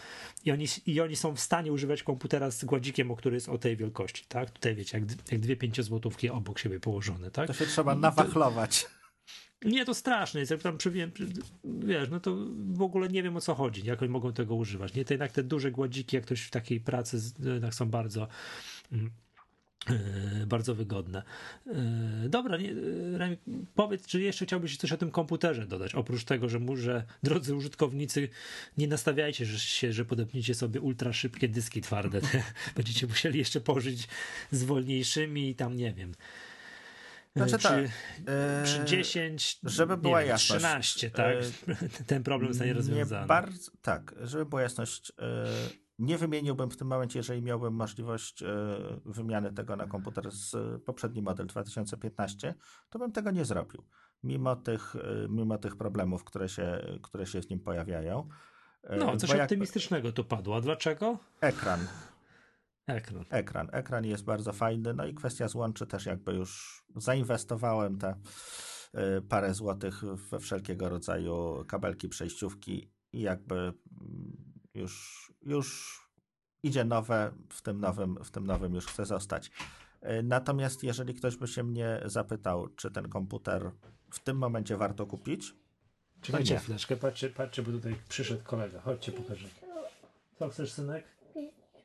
[0.45, 3.59] i oni, i oni są w stanie używać komputera z gładzikiem, o który jest o
[3.59, 4.51] tej wielkości, tak?
[4.51, 7.47] Tutaj wiecie, jak, jak dwie pięciozłotówki obok siebie położone, tak?
[7.47, 8.87] To się trzeba nawachlować.
[9.65, 10.51] Nie, to straszne jest.
[10.53, 11.11] Jak tam przywiem,
[11.65, 12.37] wiesz, no to
[12.73, 14.95] w ogóle nie wiem o co chodzi, jak oni mogą tego używać.
[14.95, 18.29] Nie, to jednak te duże gładziki, jak ktoś w takiej pracy z- jednak są bardzo.
[18.93, 21.23] e, Bardzo wygodne.
[21.67, 23.37] E, Dobra, nie, e,
[23.75, 25.95] powiedz, czy jeszcze chciałbyś coś o tym komputerze dodać?
[25.95, 28.29] Oprócz tego, że, mu, że drodzy użytkownicy,
[28.79, 32.21] nie nastawiajcie się, że podepniecie sobie ultra szybkie dyski twarde.
[32.77, 34.09] Będziecie musieli jeszcze pożyć
[34.51, 36.13] z wolniejszymi i tam nie wiem.
[37.37, 41.37] E, Znaczy przy, tak, przy e, 10, żeby nie była wiem, jasność, 13, tak?
[42.07, 43.23] Ten problem zostanie rozwiązany.
[43.23, 45.45] Nie bardzo, tak, żeby była jasność, e,
[45.99, 48.47] nie wymieniłbym w tym momencie, jeżeli miałbym możliwość e,
[49.05, 52.55] wymiany tego na komputer z e, poprzedni model 2015,
[52.91, 53.85] to bym tego nie zrobił.
[54.23, 58.29] Mimo tych, e, mimo tych problemów, które się, które się z nim pojawiają.
[58.83, 60.61] E, No, coś bo jak- optymistycznego tu padło.
[60.61, 61.19] Dlaczego?
[61.41, 61.87] Ekran.
[62.87, 63.25] Ekran.
[63.31, 63.69] Ekran.
[63.73, 68.15] Ekran jest bardzo fajny, no i kwestia złączy też jakby już zainwestowałem te
[69.19, 73.75] y, parę złotych we wszelkiego rodzaju kabelki, przejściówki i jakby mm,
[74.75, 75.99] już, już
[76.63, 79.51] idzie nowe, w tym nowym, w tym nowym już chcę zostać.
[80.03, 83.71] Y, Natomiast jeżeli ktoś by się mnie zapytał, czy ten komputer
[84.11, 85.55] w tym momencie warto kupić,
[86.21, 86.61] Czekajcie nie.
[86.61, 88.81] chwileczkę, patrzcie, patrzcie, bo tutaj przyszedł kolega.
[88.81, 89.49] Chodźcie, pokażę.
[90.39, 91.05] Co chcesz, synek?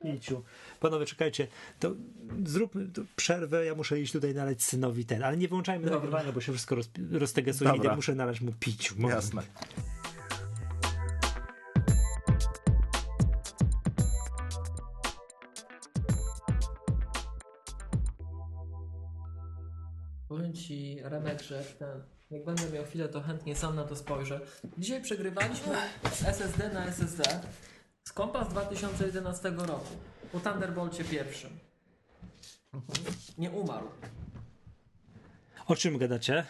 [0.03, 0.43] Piciu.
[0.79, 1.47] Panowie, czekajcie,
[1.79, 1.95] to
[2.45, 5.99] zróbmy to przerwę, ja muszę iść tutaj nalać synowi ten, ale nie wyłączajmy Dobra.
[5.99, 8.95] nagrywania, bo się wszystko roz, roztegesuje, idę, muszę nalać mu piciu.
[8.97, 9.15] Moment.
[9.15, 9.41] Jasne.
[20.27, 23.95] Powiem ci, Remek, że jak, ten, jak będę miał chwilę, to chętnie sam na to
[23.95, 24.41] spojrzę.
[24.77, 25.75] Dzisiaj przegrywaliśmy
[26.27, 27.23] SSD na SSD
[28.09, 29.95] z kompa z 2011 roku.
[30.31, 31.59] Po Thunderbolcie pierwszym.
[33.37, 33.87] Nie umarł.
[35.67, 36.45] O czym gadacie?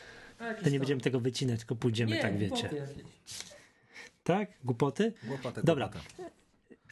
[0.63, 2.75] To nie będziemy tego wycinać, tylko pójdziemy, nie, tak głupoty wiecie.
[2.77, 3.03] jakieś.
[4.23, 4.49] Tak?
[4.63, 5.13] Głupoty?
[5.23, 5.89] Głupotę, Dobra.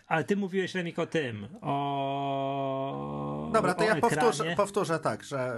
[0.07, 5.53] Ale ty mówiłeś, Remik, o tym, o Dobra, to o ja powtórzę, powtórzę tak, że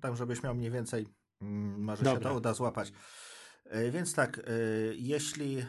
[0.00, 1.06] tak żebyś miał mniej więcej,
[1.42, 2.30] mm, może się Dobra.
[2.30, 2.92] to uda złapać.
[3.74, 5.64] Y, Więc tak, y, jeśli y,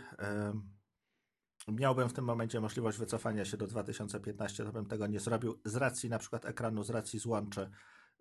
[1.68, 5.76] miałbym w tym momencie możliwość wycofania się do 2015, to bym tego nie zrobił z
[5.76, 7.70] racji na przykład ekranu, z racji złączy,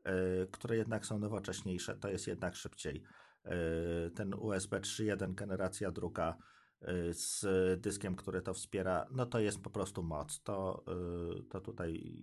[0.08, 3.02] y, które jednak są nowocześniejsze, to jest jednak szybciej.
[3.46, 6.36] Y, Ten USB 3.1 generacja druga
[6.82, 7.46] y, z
[7.80, 10.42] dyskiem, który to wspiera, no to jest po prostu moc.
[10.42, 10.84] To,
[11.50, 12.14] to tutaj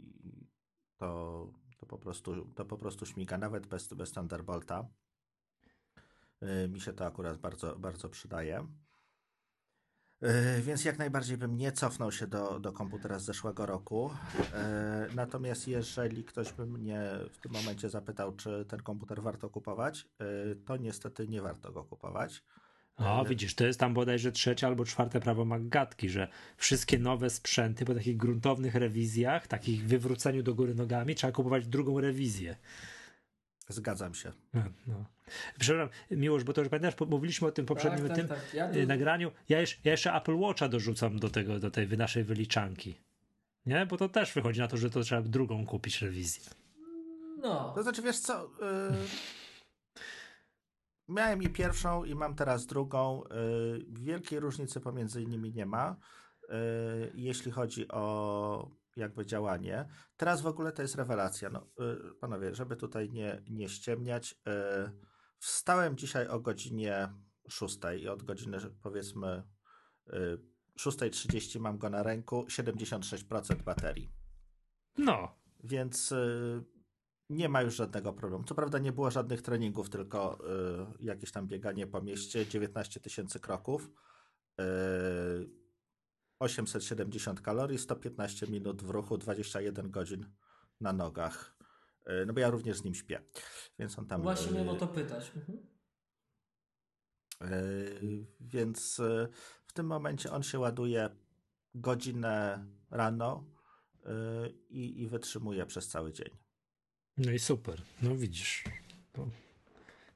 [0.98, 4.88] to, to, po prostu, to po prostu śmiga, nawet bez, bez Thunderbolta.
[6.70, 8.68] Mi się to akurat bardzo, bardzo przydaje.
[10.24, 14.12] Y, Więc jak najbardziej bym nie cofnął się do, do komputera z zeszłego roku.
[15.10, 17.02] Y, Natomiast jeżeli ktoś by mnie
[17.32, 20.08] w tym momencie zapytał, czy ten komputer warto kupować,
[20.52, 22.44] y, to niestety nie warto go kupować.
[22.98, 27.86] O, widzisz, to jest tam bodajże trzecie albo czwarte prawo Maggatki, że wszystkie nowe sprzęty
[27.86, 32.56] po takich gruntownych rewizjach, takich wywróceniu do góry nogami, trzeba kupować drugą rewizję.
[33.70, 34.32] Zgadzam się.
[34.54, 35.06] No, no.
[35.60, 38.54] Przepraszam, Miłosz, bo to już pamiętasz, mówiliśmy o tym poprzednim tak, tym tak, tak.
[38.54, 39.32] Ja tu- y, nagraniu.
[39.50, 42.96] Ja, jeszcze, ja jeszcze Apple Watcha dorzucam do tego, do tej naszej wyliczanki.
[43.66, 43.86] Nie?
[43.86, 46.44] Bo to też wychodzi na to, że to trzeba drugą kupić rewizję.
[47.38, 47.72] No.
[47.76, 48.46] To znaczy, wiesz co?
[48.46, 48.50] y,
[51.08, 53.24] miałem i pierwszą, i mam teraz drugą.
[53.24, 55.96] y, wielkiej różnicy pomiędzy nimi nie ma,
[56.44, 59.86] y, jeśli chodzi o jakby działanie.
[60.18, 61.50] Teraz w ogóle to jest rewelacja.
[61.50, 61.68] No,
[62.12, 64.36] y, panowie, żeby tutaj nie, nie ściemniać, y,
[65.40, 67.10] wstałem dzisiaj o godzinie
[67.50, 69.44] 6 i od godziny powiedzmy
[70.08, 70.38] y,
[70.80, 74.10] 6.30 mam go na ręku, 76% baterii.
[74.98, 76.64] No, Więc y,
[77.30, 78.44] nie ma już żadnego problemu.
[78.44, 80.40] Co prawda nie było żadnych treningów, tylko
[81.00, 83.92] y, jakieś tam bieganie po mieście, 19 tysięcy kroków,
[84.62, 85.63] y,
[86.40, 90.26] 870 kalorii, 115 minut w ruchu, 21 godzin
[90.82, 91.58] na nogach.
[92.08, 93.22] Y, no bo ja również z nim śpię,
[93.80, 94.22] więc on tam...
[94.22, 95.32] Właśnie y, miałem o to pytać.
[95.36, 95.68] Mhm.
[97.42, 99.02] Yy, Więc
[99.66, 101.10] w tym momencie on się ładuje
[101.76, 103.46] godzinę rano
[104.70, 106.30] i, i wytrzymuje przez cały dzień.
[107.18, 107.82] no i super.
[108.02, 108.64] No widzisz.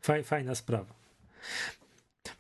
[0.02, 0.96] Faj, fajna sprawa.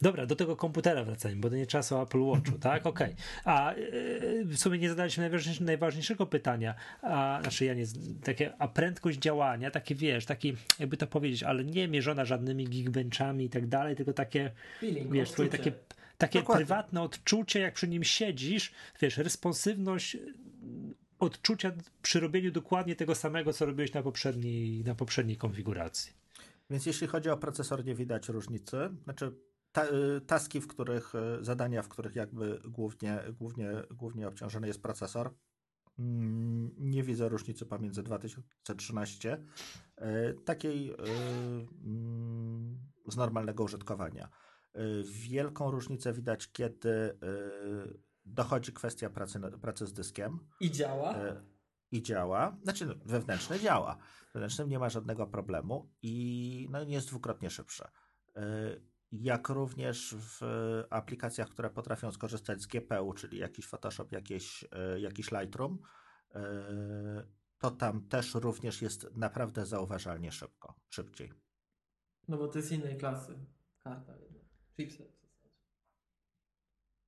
[0.02, 2.86] Dobra, do tego komputera wracajmy, bo to nie czas o Apple Watchu, tak?
[2.86, 3.16] Okej.
[3.46, 7.86] A yy, w sumie nie zadaliśmy najważniejszego, najważniejszego pytania, a, znaczy ja nie,
[8.24, 13.46] takie, a prędkość działania, takie wiesz, taki, jakby to powiedzieć, ale nie mierzona żadnymi geekbenchami
[13.46, 15.72] i tak dalej, tylko takie, Feeling, wiesz, twoje takie,
[16.18, 16.66] takie Dokładnie.
[16.66, 18.72] prywatne odczucie, jak przy nim siedzisz,
[19.02, 20.20] wiesz, responsywność y,
[21.20, 21.72] odczucia
[22.02, 26.14] przy robieniu dokładnie tego samego, co robiłeś na poprzedniej, na poprzedniej konfiguracji.
[26.70, 28.78] Więc jeśli chodzi o procesor, nie widać różnicy.
[29.04, 29.32] Znaczy,
[29.72, 34.82] ta, y, taski, w których, y, zadania, w których jakby głównie, głównie, głównie obciążony jest
[34.82, 35.34] procesor,
[36.00, 39.44] mm, nie widzę różnicy pomiędzy 2013
[39.98, 40.96] y, takiej
[41.84, 44.30] mm, z normalnego użytkowania.
[45.04, 47.20] Wielką różnicę widać, kiedy
[48.26, 51.16] dochodzi kwestia pracy, pracy z dyskiem I działa.
[51.92, 52.58] i działa.
[52.64, 53.98] Znaczy, no, wewnętrzny działa.
[54.34, 57.92] Wewnętrznym nie ma żadnego problemu i no, jest dwukrotnie szybsze.
[59.12, 60.42] Jak również w
[60.90, 65.80] aplikacjach, które potrafią skorzystać z GPU, czyli jakiś Photoshop, jakieś, e, jakiś Lightroom,
[66.36, 67.28] e,
[67.58, 71.34] to tam też również jest naprawdę zauważalnie szybko, szybciej.
[72.28, 73.40] No bo to jest innej klasy
[73.80, 74.44] karta jednak.
[74.76, 75.12] Chipset.
[75.12, 75.56] w zasadzie.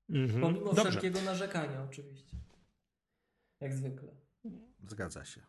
[0.10, 0.41] Mhm.
[0.41, 0.89] Pomimo Dobrze.
[0.89, 2.38] wszelkiego narzekania oczywiście.
[3.60, 4.16] Jak zwykle.
[4.88, 5.41] Zgadza się.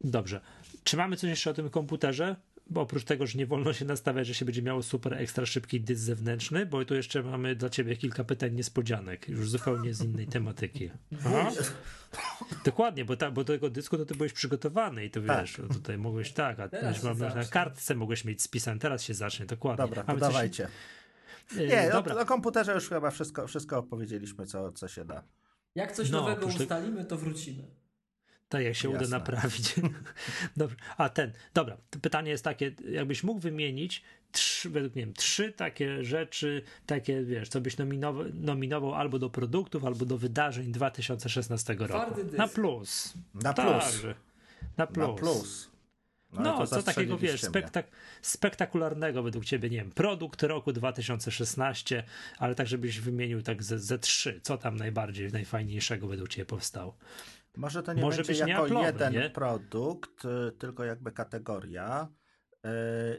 [0.00, 0.40] Dobrze.
[0.84, 2.36] Czy mamy coś jeszcze o tym komputerze?
[2.70, 5.80] Bo oprócz tego, że nie wolno się nastawiać, że się będzie miało super ekstra szybki
[5.80, 10.26] dysk zewnętrzny, bo tu jeszcze mamy dla ciebie kilka pytań niespodzianek, już zupełnie z innej
[10.26, 10.90] tematyki.
[11.26, 11.50] Aha.
[12.64, 15.40] Dokładnie, bo, ta, bo do tego dysku to ty byłeś przygotowany i to Tak.
[15.40, 19.14] wiesz, no tutaj mogłeś tak, a Teraz mam, na kartce mogłeś mieć spisane, teraz się
[19.14, 19.84] zacznie, dokładnie.
[19.84, 20.68] Dobra, to Mamy coś- dawajcie.
[21.58, 22.14] e, Nie, dobra.
[22.14, 25.22] o, o komputerze już chyba wszystko, wszystko opowiedzieliśmy, co, co się da.
[25.74, 27.62] Jak coś No, nowego ustalimy, to wrócimy.
[28.48, 29.06] Tak, jak się Jasne.
[29.06, 29.74] uda naprawić.
[30.56, 30.76] Dobrze.
[30.96, 36.62] A ten, dobra, pytanie jest takie, jakbyś mógł wymienić trzy, według mnie, trzy takie rzeczy,
[36.86, 42.20] takie, wiesz, co byś nominował, nominował albo do produktów, albo do wydarzeń 2016 roku.
[42.36, 43.14] Na plus.
[43.34, 44.02] Na plus.
[44.02, 44.16] Tak,
[44.76, 45.08] na plus.
[45.08, 45.70] Na plus.
[46.32, 47.86] No, no co takiego, wiesz, spektak
[48.22, 52.04] spektakularnego według ciebie, nie wiem, produkt roku 2016,
[52.38, 56.96] ale tak, żebyś wymienił tak ze, ze trzy, co tam najbardziej, najfajniejszego według ciebie powstało.
[57.56, 59.30] Może to nie Może będzie jako jeden nie?
[59.30, 62.08] produkt, y, tylko jakby kategoria
[62.64, 62.70] yy,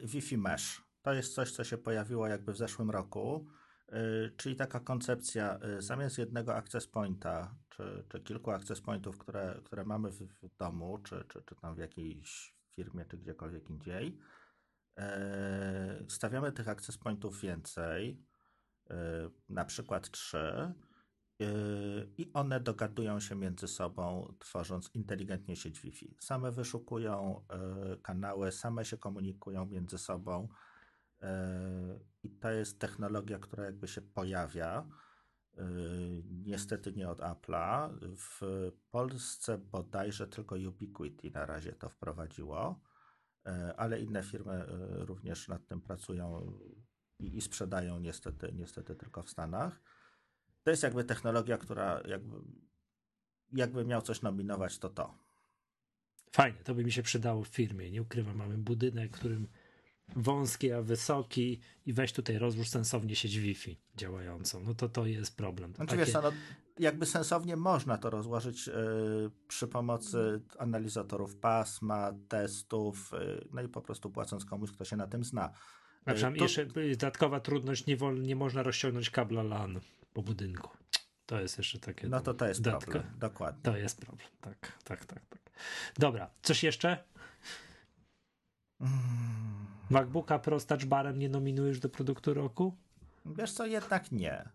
[0.07, 0.81] Wi-Fi Mesh.
[1.01, 3.47] To jest coś, co się pojawiło jakby w zeszłym roku,
[3.91, 9.61] yy, czyli taka koncepcja yy, zamiast jednego access pointa, czy, czy kilku access pointów, które,
[9.63, 14.19] które mamy w, w domu, czy, czy, czy tam w jakiejś firmie, czy gdziekolwiek indziej,
[16.07, 18.23] stawiamy tych access pointów więcej,
[19.49, 20.73] na przykład trzy,
[22.17, 26.15] i one dogadują się między sobą, tworząc inteligentnie sieć Wi-Fi.
[26.19, 30.47] Same wyszukują e, kanały, same się komunikują między sobą.
[31.21, 34.87] E, I to jest technologia, która jakby się pojawia.
[36.45, 37.89] Niestety nie od Apple'a.
[38.17, 42.81] W Polsce bodajże tylko Ubiquiti na razie to wprowadziło,
[43.77, 44.65] ale inne firmy
[45.05, 46.51] również nad tym pracują
[47.19, 49.81] i sprzedają niestety, niestety tylko w Stanach.
[50.67, 52.35] To jest jakby technologia, która jakby,
[53.53, 55.13] jakby miał coś nominować, to to.
[56.31, 57.91] Fajnie, to by mi się przydało w firmie.
[57.91, 59.47] Nie ukrywam, mamy budynek, którym
[60.15, 64.63] wąski, a wysoki i weź tutaj rozłóż sensownie sieć Wi-Fi działającą.
[64.63, 65.73] No to to jest problem.
[65.73, 66.05] To znaczy, takie...
[66.05, 66.31] wiesz, no,
[66.79, 68.73] jakby sensownie można to rozłożyć yy,
[69.47, 75.07] przy pomocy analizatorów pasma, testów, yy, no i po prostu płacąc komuś, kto się na
[75.07, 75.49] tym zna.
[76.03, 76.43] Znaczy, to...
[76.43, 79.79] jeszcze dodatkowa trudność, nie, wol, nie można rozciągnąć kabla LAN
[80.13, 80.77] po budynku.
[81.25, 82.07] To jest jeszcze takie.
[82.07, 82.91] No to to jest dodatka.
[82.91, 83.61] problem, dokładnie.
[83.63, 85.25] To jest problem, tak, tak, tak.
[85.25, 85.41] tak.
[85.99, 87.03] Dobra, coś jeszcze?
[88.79, 89.67] Hmm.
[89.89, 92.77] MacBooka Pro z Touch Barem nie nominujesz do produktu roku?
[93.25, 94.49] Wiesz co, jednak nie.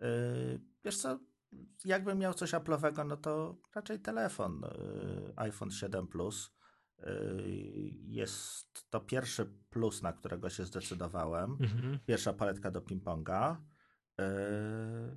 [0.00, 1.18] Yy, wiesz co,
[1.84, 6.54] jakbym miał coś Apple'owego, no to raczej telefon yy, iPhone 7 Plus.
[6.98, 7.42] Yy,
[8.06, 11.56] jest to pierwszy plus, na którego się zdecydowałem.
[11.60, 11.98] Mhm.
[12.06, 13.56] Pierwsza paletka do ping-ponga.
[14.20, 15.16] E,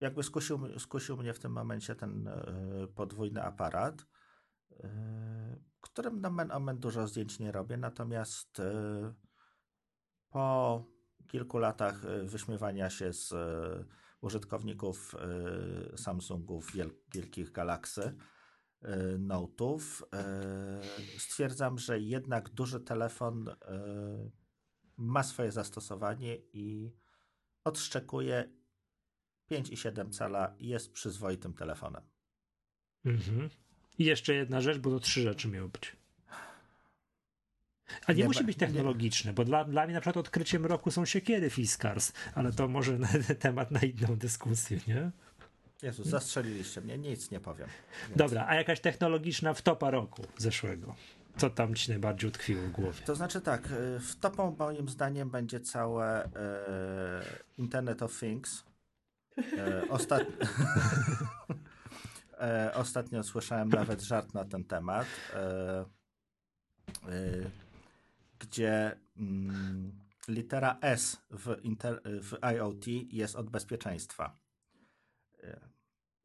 [0.00, 2.44] jakby skusił, skusił mnie w tym momencie ten e,
[2.94, 4.06] podwójny aparat,
[4.70, 8.62] e, którym na men omen dużo zdjęć nie robię, natomiast
[10.30, 10.84] po
[11.28, 13.34] kilku latach wyśmiewania się z
[14.20, 15.14] użytkowników
[15.96, 16.72] Samsungów
[17.14, 18.16] wielkich Galaxy,
[19.18, 20.02] Note'ów,
[21.18, 23.56] stwierdzam, że jednak duży telefon
[24.96, 26.92] ma swoje zastosowanie i
[27.64, 28.48] odszczekuje
[29.50, 32.02] 5,7 cala i jest przyzwoitym telefonem.
[33.04, 33.50] Mhm.
[33.98, 35.96] I jeszcze jedna rzecz, bo to trzy rzeczy miały być.
[38.06, 39.34] A nie, nie musi być technologiczne, nie.
[39.34, 43.08] bo dla, dla mnie na przykład odkryciem roku są siekiery Fiskars, ale to może na,
[43.38, 45.10] temat na inną dyskusję, nie?
[45.82, 47.68] Jezus, zastrzeliliście mnie, nic nie powiem.
[48.16, 50.94] Dobra, a jakaś technologiczna wtopa roku zeszłego?
[51.36, 53.00] Co tam ci najbardziej utkwiło w głowie?
[53.06, 56.30] To znaczy tak, y, w topą moim zdaniem będzie całe e,
[57.58, 58.64] Internet of Things.
[59.58, 60.22] E, ostat...
[62.40, 65.06] e, ostatnio słyszałem nawet żart na ten temat,
[68.38, 69.92] gdzie mm,
[70.28, 72.00] litera S w, inter...
[72.04, 74.36] w IoT jest od bezpieczeństwa.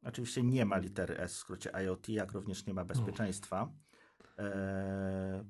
[0.02, 3.72] Oczywiście nie ma litery S w skrócie IoT, jak również nie ma bezpieczeństwa.
[4.38, 5.44] E,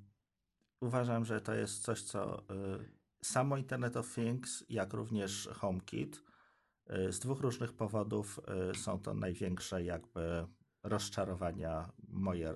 [0.80, 2.44] uważam, że to jest coś, co e,
[3.22, 6.22] samo Internet of Things, jak również HomeKit,
[6.86, 8.40] e, z dwóch różnych powodów
[8.74, 10.46] są to największe jakby
[10.82, 12.54] rozczarowania moje,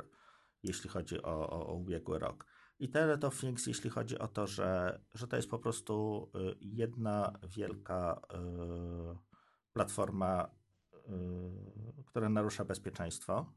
[0.62, 2.46] jeśli chodzi o, o, o ubiegły rok.
[2.78, 6.26] Internet of Things, jeśli chodzi o to, że, że to jest po prostu
[6.60, 8.20] jedna wielka
[9.72, 10.50] platforma,
[12.06, 13.52] która narusza bezpieczeństwo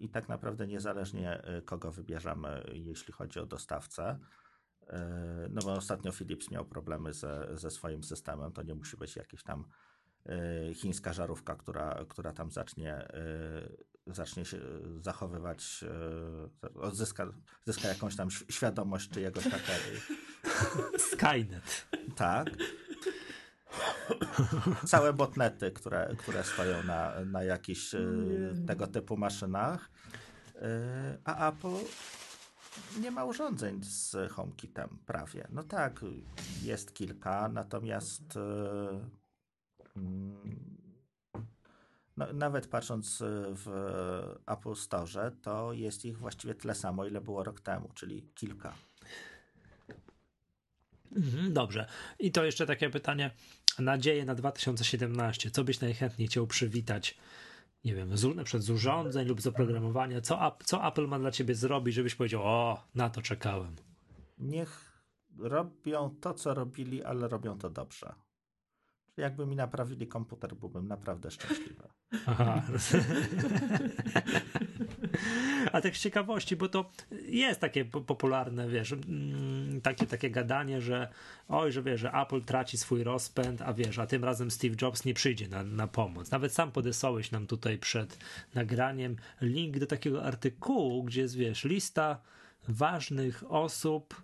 [0.00, 4.18] i tak naprawdę niezależnie e, kogo wybierzemy, jeśli chodzi o dostawcę,
[4.88, 9.16] e, no bo ostatnio Philips miał problemy ze, ze swoim systemem, to nie musi być
[9.16, 9.64] jakiś tam
[10.26, 13.08] e, chińska żarówka, która, która tam zacznie,
[14.06, 14.58] zacznie się
[15.00, 15.84] zachowywać,
[16.92, 17.26] zyska,
[17.66, 20.00] zyska jakąś tam świadomość czyjegoś takiego.
[21.12, 21.86] Skynet.
[22.16, 22.50] Tak.
[24.86, 28.00] Całe botnety, które, które stoją na, na jakichś e,
[28.66, 29.90] tego typu maszynach.
[30.56, 31.84] E, a Apple
[33.00, 35.48] nie ma urządzeń z HomeKitem prawie.
[35.50, 36.00] No tak,
[36.62, 39.00] jest kilka, natomiast e,
[39.96, 40.78] mm,
[42.16, 43.18] no, nawet patrząc
[43.54, 43.66] w
[44.46, 48.74] Apple Store, to jest ich właściwie tyle samo, ile było rok temu, czyli kilka.
[51.16, 51.86] Mhm, dobrze.
[52.18, 53.30] I to jeszcze takie pytanie.
[53.78, 55.50] Nadzieje na 2017.
[55.50, 57.18] Co byś najchętniej chciał przywitać?
[57.84, 60.20] Nie wiem, z, na przykład z urządzeń lub z oprogramowania.
[60.20, 63.76] Co, co Apple ma dla ciebie zrobić, żebyś powiedział, o, na to czekałem?
[64.38, 65.02] Niech
[65.38, 68.14] robią to, co robili, ale robią to dobrze.
[69.16, 71.88] Jakby mi naprawili komputer, byłbym naprawdę szczęśliwy.
[72.26, 72.62] Aha.
[75.72, 76.90] A tak z ciekawości, bo to
[77.28, 81.08] jest takie popularne, wiesz, mm, takie, takie gadanie, że
[81.48, 85.04] oj, że wiesz, że Apple traci swój rozpęd, a wiesz, a tym razem Steve Jobs
[85.04, 86.30] nie przyjdzie na, na pomoc.
[86.30, 88.18] Nawet sam podesłałeś nam tutaj przed
[88.54, 92.20] nagraniem link do takiego artykułu, gdzie jest, wiesz, lista
[92.68, 94.22] ważnych osób,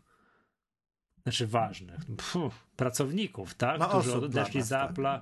[1.23, 2.01] znaczy ważnych,
[2.33, 4.93] puf, pracowników, tak, no, którzy odeszli z tak.
[4.93, 5.21] Apple'a,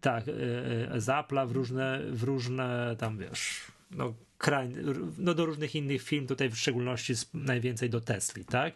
[0.00, 0.34] tak, tak
[0.96, 3.60] z Apple'a w różne, w różne tam, wiesz,
[3.90, 4.14] no,
[5.18, 8.74] no do różnych innych firm, tutaj w szczególności najwięcej do Tesli, tak?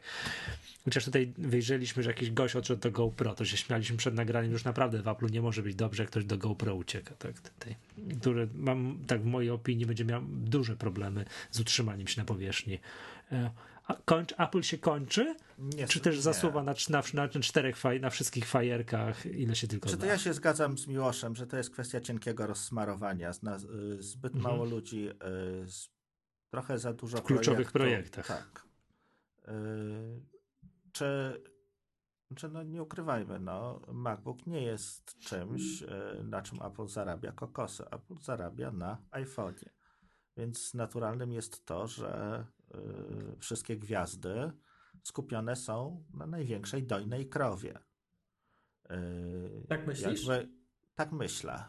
[0.84, 4.64] Chociaż tutaj wyjrzeliśmy, że jakiś gość odszedł do GoPro, to się śmialiśmy przed nagraniem, już
[4.64, 7.40] naprawdę w Apple'u nie może być dobrze, jak ktoś do GoPro ucieka, tak?
[7.40, 7.74] Tutaj,
[8.20, 12.78] który mam, tak w mojej opinii, będzie miał duże problemy z utrzymaniem się na powierzchni.
[14.04, 15.36] Kończ, Apple się kończy?
[15.58, 19.88] Nie, czy też zasuwa na, na, na, czterech faj, na wszystkich fajerkach, ile się tylko
[19.88, 20.06] Czy to da?
[20.06, 23.30] ja się zgadzam z Miłoszem, że to jest kwestia cienkiego rozsmarowania.
[23.30, 24.54] Y, zbyt mhm.
[24.54, 25.14] mało ludzi, y,
[26.50, 28.26] trochę za dużo w kluczowych projektach.
[28.26, 28.66] Tak.
[29.48, 29.52] Y,
[30.92, 31.42] czy,
[32.36, 35.84] czy no nie ukrywajmy, no, MacBook nie jest czymś,
[36.24, 37.84] na czym Apple zarabia kokosy.
[37.90, 39.77] Apple zarabia na iPhone'ie.
[40.38, 42.44] Więc naturalnym jest to, że
[42.74, 44.52] Y, wszystkie gwiazdy
[45.04, 47.78] skupione są na największej dojnej krowie.
[48.90, 50.26] Y, tak myślisz?
[50.26, 50.52] Jakby,
[50.94, 51.64] tak myślę.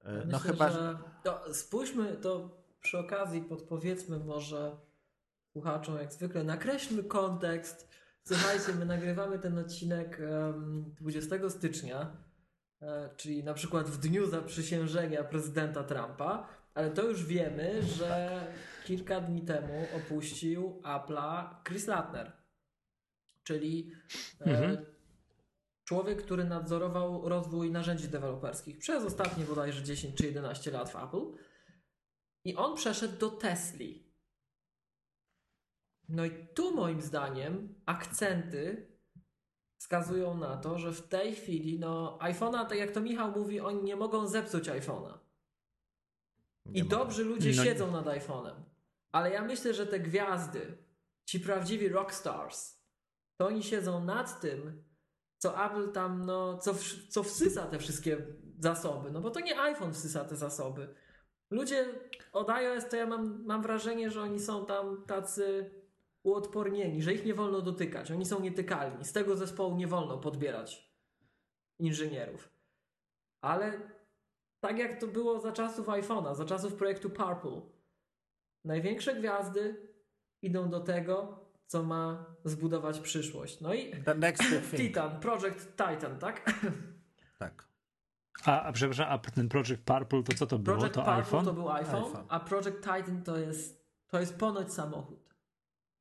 [0.00, 0.98] Y, no myślę, chyba, że...
[1.22, 4.76] To spójrzmy to przy okazji, podpowiedzmy może
[5.52, 7.88] słuchaczom, jak zwykle, nakreślmy kontekst.
[8.24, 10.20] Słuchajcie, my nagrywamy ten odcinek
[11.00, 12.16] 20 stycznia,
[13.16, 18.40] czyli na przykład w dniu zaprzysiężenia prezydenta Trumpa, ale to już wiemy, że
[18.84, 22.32] kilka dni temu opuścił Apple'a Chris Latner,
[23.42, 23.92] czyli
[24.40, 24.86] e, mhm.
[25.84, 31.22] człowiek, który nadzorował rozwój narzędzi deweloperskich przez ostatnie bodajże 10 czy 11 lat w Apple.
[32.44, 34.06] I on przeszedł do Tesli.
[36.08, 38.86] No i tu moim zdaniem akcenty
[39.78, 43.82] wskazują na to, że w tej chwili no iPhone'a, tak jak to Michał mówi, oni
[43.82, 45.18] nie mogą zepsuć iPhone'a.
[46.74, 47.64] I dobrzy ludzie no.
[47.64, 48.54] siedzą nad iPhone'em.
[49.12, 50.78] Ale ja myślę, że te gwiazdy,
[51.24, 52.80] ci prawdziwi rockstars,
[53.36, 54.82] to oni siedzą nad tym,
[55.38, 56.74] co Apple tam, no, co,
[57.08, 58.26] co wsysa te wszystkie
[58.58, 59.10] zasoby.
[59.10, 60.94] No bo to nie iPhone wsysa te zasoby.
[61.50, 61.86] Ludzie
[62.32, 65.70] od iOS to ja mam, mam wrażenie, że oni są tam tacy
[66.26, 68.10] uodpornieni, że ich nie wolno dotykać.
[68.10, 69.04] Oni są nietykalni.
[69.04, 70.90] Z tego zespołu nie wolno podbierać
[71.78, 72.50] inżynierów.
[73.40, 73.80] Ale
[74.60, 77.60] tak jak to było za czasów iPhone'a, za czasów projektu Purple.
[78.64, 79.90] Największe gwiazdy
[80.42, 83.60] idą do tego, co ma zbudować przyszłość.
[83.60, 84.42] No i The next
[84.76, 86.60] Titan, Project Titan, tak?
[87.38, 87.68] Tak.
[88.44, 90.76] A, a przepraszam, a ten Project Purple to co to było?
[90.76, 91.44] Project to Purple iPhone?
[91.44, 95.25] to był iPhone, iPhone, a Project Titan to jest, to jest ponoć samochód.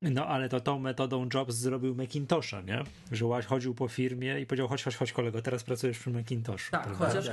[0.01, 2.83] No ale to tą metodą Jobs zrobił Macintosha, nie?
[3.11, 6.71] Że chodził po firmie i powiedział, chodź, chodź, chodź kolego, teraz pracujesz przy Macintoshu.
[6.71, 7.29] Tak, chociaż,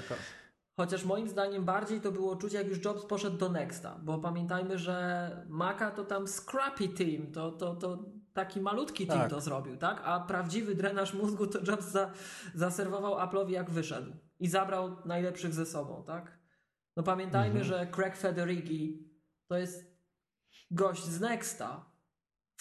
[0.76, 4.78] Chociaż moim zdaniem bardziej to było czuć, jak już Jobs poszedł do Nexta, bo pamiętajmy,
[4.78, 9.30] że Maca to tam scrappy team, to, to, to taki malutki team tak.
[9.30, 10.01] to zrobił, tak?
[10.05, 12.10] A prawdziwy drenaż mózgu to Jobs za,
[12.55, 16.39] zaserwował Apple'owi jak wyszedł i zabrał najlepszych ze sobą, tak?
[16.97, 17.64] No pamiętajmy, mhm.
[17.64, 19.09] że Craig Federighi
[19.48, 19.97] to jest
[20.70, 21.91] gość z Nexta,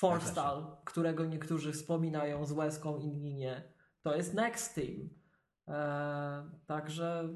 [0.02, 3.74] Forstal, którego niektórzy wspominają z łezką, inni nie.
[4.02, 5.10] To jest Next Team.
[5.68, 7.30] Eee, także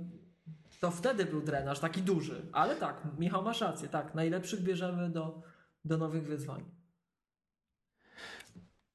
[0.79, 2.49] to wtedy był drenaż taki duży.
[2.53, 5.41] Ale tak, Michał masz rację, tak, najlepszych bierzemy do,
[5.85, 6.65] do nowych wyzwań.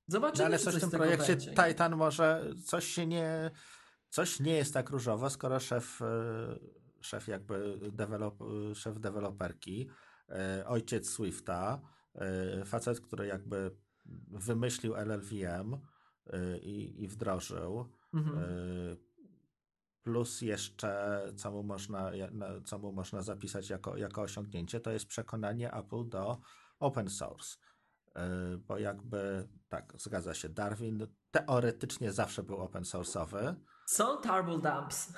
[0.06, 1.54] Zobaczymy, no ale coś w tym projekcie będzie.
[1.54, 3.50] Titan może coś się nie,
[4.08, 6.06] coś nie jest tak różowo, skoro szef, e,
[7.00, 8.38] szef jakby dewelop,
[8.74, 9.90] szef deweloperki,
[10.28, 11.80] e, ojciec Swifta,
[12.64, 13.76] facet, który jakby
[14.30, 15.76] wymyślił LLVM
[16.62, 18.96] i, i wdrożył, mhm
[20.02, 22.10] plus jeszcze, co mu można,
[22.64, 26.40] co mu można zapisać jako, jako osiągnięcie, to jest przekonanie Apple do
[26.78, 27.56] open source.
[28.16, 33.54] E, bo jakby, tak, zgadza się, Darwin teoretycznie zawsze był open source'owy.
[33.86, 35.12] Są turbo dumps.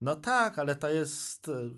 [0.00, 1.70] No tak, ale to jest e,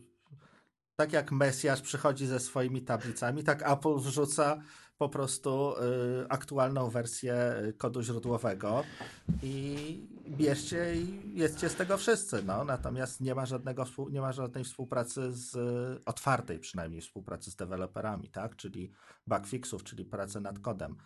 [0.97, 4.60] tak jak Mesjasz przychodzi ze swoimi tablicami, tak Apple wrzuca
[4.98, 5.74] po prostu
[6.23, 8.85] y, aktualną wersję kodu źródłowego
[9.43, 9.77] i
[10.28, 12.43] bierzcie i jedzcie z tego wszyscy.
[12.43, 12.64] No.
[12.64, 15.56] Natomiast nie ma, żadnego, nie ma żadnej współpracy z
[16.06, 18.56] otwartej przynajmniej współpracy z deweloperami, tak?
[18.56, 18.93] czyli
[19.27, 20.97] bugfixów, czyli pracy nad kodem.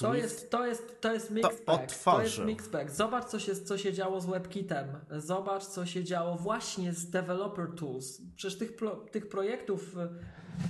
[0.00, 1.78] To jest, to jest, to jest mixed to.
[2.04, 2.90] To jest mixed bag.
[2.90, 4.86] Zobacz, co się, co się działo z WebKitem.
[5.10, 8.22] Zobacz, co się działo właśnie z Developer Tools.
[8.36, 8.70] Przecież tych,
[9.10, 10.08] tych projektów y,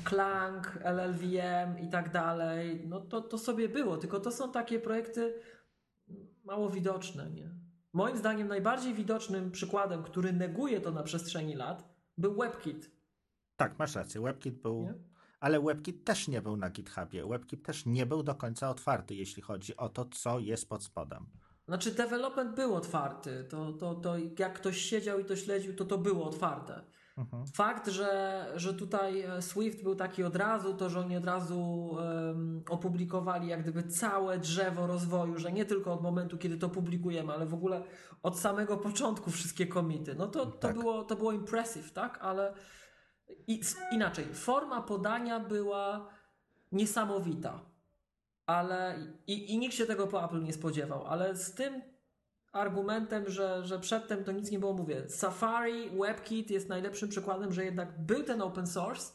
[0.08, 3.96] Clang, LLVM i tak dalej, no to, to sobie było.
[3.96, 5.34] Tylko to są takie projekty
[6.44, 7.30] mało widoczne.
[7.30, 7.50] Nie?
[7.92, 12.90] Moim zdaniem najbardziej widocznym przykładem, który neguje to na przestrzeni lat, był WebKit.
[13.56, 14.20] Tak, masz rację.
[14.20, 14.82] WebKit był...
[14.82, 14.94] Nie?
[15.40, 17.26] Ale WebKit też nie był na GitHubie.
[17.26, 21.26] WebKit też nie był do końca otwarty, jeśli chodzi o to, co jest pod spodem.
[21.68, 23.44] Znaczy, development był otwarty.
[23.50, 26.84] To, to, to jak ktoś siedział i to śledził, to to było otwarte.
[27.18, 27.46] Mhm.
[27.46, 31.60] Fakt, że, że tutaj e, Swift był taki od razu, to że oni od razu
[31.60, 37.32] um, opublikowali jak gdyby całe drzewo rozwoju, że nie tylko od momentu, kiedy to publikujemy,
[37.32, 37.82] ale w ogóle
[38.22, 40.14] od samego początku wszystkie komity.
[40.14, 40.78] No to, to, tak.
[40.78, 42.18] było, to było impressive, tak?
[42.22, 42.54] Ale
[43.46, 43.60] i,
[43.92, 46.08] inaczej, forma podania była
[46.72, 47.60] niesamowita,
[48.46, 51.82] ale i, i nikt się tego po Apple nie spodziewał, ale z tym
[52.52, 57.64] argumentem, że, że przedtem to nic nie było, mówię, Safari, WebKit jest najlepszym przykładem, że
[57.64, 59.12] jednak był ten open source,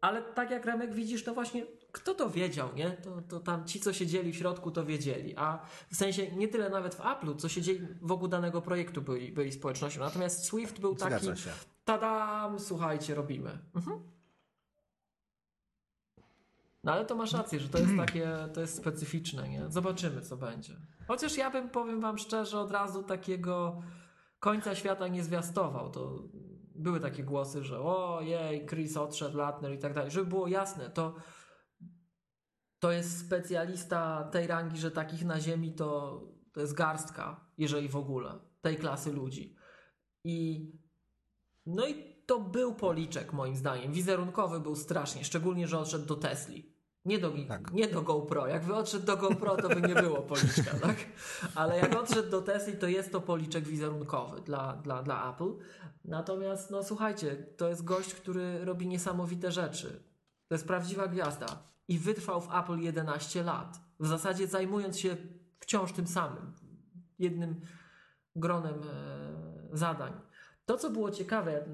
[0.00, 2.90] ale tak jak Remek widzisz, to właśnie kto to wiedział, nie?
[2.90, 5.36] To, to tam ci, co siedzieli w środku, to wiedzieli.
[5.36, 5.58] A
[5.90, 10.00] w sensie nie tyle nawet w Apple'u, co siedzieli wokół danego projektu byli, byli społecznością.
[10.00, 11.26] Natomiast Swift był taki,
[11.84, 13.58] tadam, słuchajcie, robimy.
[13.74, 14.00] Mhm.
[16.84, 19.64] No ale to masz rację, że to jest takie, to jest specyficzne, nie?
[19.68, 20.76] Zobaczymy, co będzie.
[21.08, 23.82] Chociaż ja bym, powiem wam szczerze, od razu takiego
[24.40, 25.90] końca świata nie zwiastował.
[25.90, 26.22] To
[26.74, 30.10] były takie głosy, że o jej, Chris odszedł, Latner i tak dalej.
[30.10, 31.14] Żeby było jasne, to
[32.84, 36.20] to jest specjalista tej rangi, że takich na ziemi to,
[36.52, 39.56] to jest garstka, jeżeli w ogóle, tej klasy ludzi.
[40.24, 40.66] I
[41.66, 41.94] no i
[42.26, 43.92] to był policzek moim zdaniem.
[43.92, 46.74] Wizerunkowy był strasznie, szczególnie, że odszedł do Tesli.
[47.04, 47.72] Nie do, tak.
[47.72, 48.46] nie do GoPro.
[48.46, 50.96] Jakby odszedł do GoPro, to by nie było policzka, tak?
[51.54, 55.52] Ale jak odszedł do Tesli, to jest to policzek wizerunkowy dla, dla, dla Apple.
[56.04, 60.02] Natomiast, no słuchajcie, to jest gość, który robi niesamowite rzeczy.
[60.48, 61.73] To jest prawdziwa gwiazda.
[61.88, 63.80] I wytrwał w Apple 11 lat.
[64.00, 65.16] W zasadzie zajmując się
[65.60, 66.52] wciąż tym samym.
[67.18, 67.60] Jednym
[68.36, 70.12] gronem e, zadań.
[70.66, 71.64] To, co było ciekawe,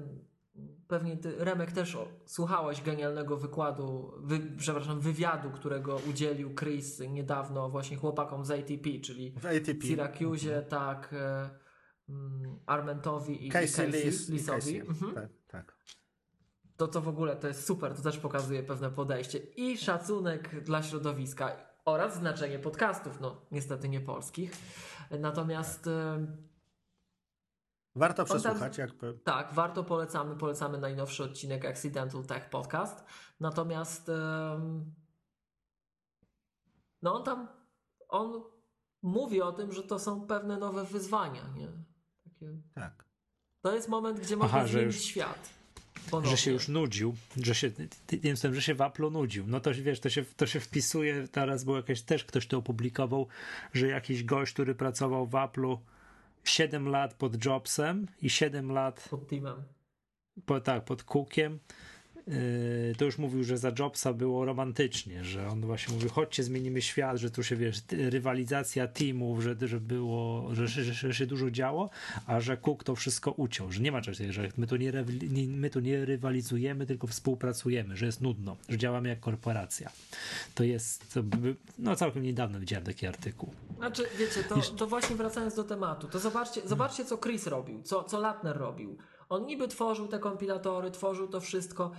[0.87, 7.97] pewnie ty, Remek też słuchałeś genialnego wykładu, wy, przepraszam, wywiadu, którego udzielił Chris niedawno właśnie
[7.97, 9.87] chłopakom z ATP, czyli w ATP.
[9.87, 10.65] Syracuse, mhm.
[10.65, 11.49] tak, e,
[12.09, 14.79] mm, Armentowi i Casey, Casey Lis, Lisowi.
[14.79, 15.13] Mhm.
[15.13, 15.29] Tak,
[16.81, 20.83] To, co w ogóle to jest super, to też pokazuje pewne podejście i szacunek dla
[20.83, 21.51] środowiska
[21.85, 24.51] oraz znaczenie podcastów, no niestety nie polskich.
[25.19, 26.27] Natomiast e,
[27.95, 28.77] Warto przesłuchać.
[28.77, 29.19] Tam, jakby.
[29.23, 30.35] Tak, warto polecamy.
[30.35, 33.05] Polecamy najnowszy odcinek Accidental Tech Podcast.
[33.39, 34.93] Natomiast um,
[37.01, 37.47] no on tam
[38.09, 38.43] on
[39.01, 41.67] mówi o tym, że to są pewne nowe wyzwania, nie?
[42.23, 42.61] Takie...
[42.75, 43.05] Tak.
[43.61, 45.05] To jest moment, gdzie można Aha, zmienić już...
[45.05, 45.60] świat.
[46.09, 46.31] Ponownie.
[46.31, 47.71] Że się już nudził, że się,
[48.11, 49.47] wiem, że się w Apple nudził.
[49.47, 53.27] No to wiesz, to się, to się wpisuje, teraz był jakieś, też ktoś to opublikował,
[53.73, 55.77] że jakiś gość, który pracował w Apple'u
[56.43, 59.63] 7 lat pod Jobsem i 7 lat pod Timem.
[60.45, 61.59] Po, tak, pod Cookiem.
[62.31, 66.81] Yy, to już mówił, że za Jobsa było romantycznie, że on właśnie mówił, chodźcie, zmienimy
[66.81, 71.51] świat, że tu się, wiesz, rywalizacja teamów, że, że było, że, że, że się dużo
[71.51, 71.89] działo,
[72.27, 74.91] a że Cook to wszystko uciął, że nie ma czegoś takiego, że my tu nie,
[75.47, 79.89] my tu nie rywalizujemy, tylko współpracujemy, że jest nudno, że działamy jak korporacja.
[80.55, 81.23] To jest, to,
[81.79, 83.53] no całkiem niedawno widziałem taki artykuł.
[83.77, 88.03] Znaczy, wiecie, to, to właśnie wracając do tematu, to zobaczcie, zobaczcie co Chris robił, co,
[88.03, 88.97] co Latner robił.
[89.29, 91.91] On niby tworzył te kompilatory, tworzył to wszystko,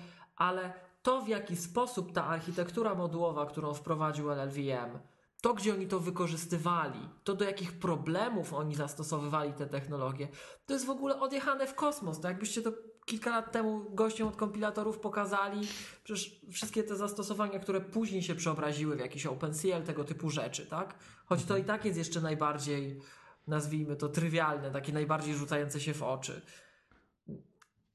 [0.43, 4.98] ale to w jaki sposób ta architektura modułowa, którą wprowadził LLVM,
[5.43, 10.28] to gdzie oni to wykorzystywali, to do jakich problemów oni zastosowywali te technologie,
[10.66, 12.20] to jest w ogóle odjechane w kosmos.
[12.20, 12.73] To jakbyście to
[13.05, 15.60] kilka lat temu gościom od kompilatorów pokazali,
[16.05, 20.94] przecież wszystkie te zastosowania, które później się przeobraziły w jakiś OpenCL, tego typu rzeczy, tak?
[21.27, 23.01] Choć to i tak jest jeszcze najbardziej,
[23.47, 26.43] nazwijmy to, trywialne, takie najbardziej rzucające się w oczy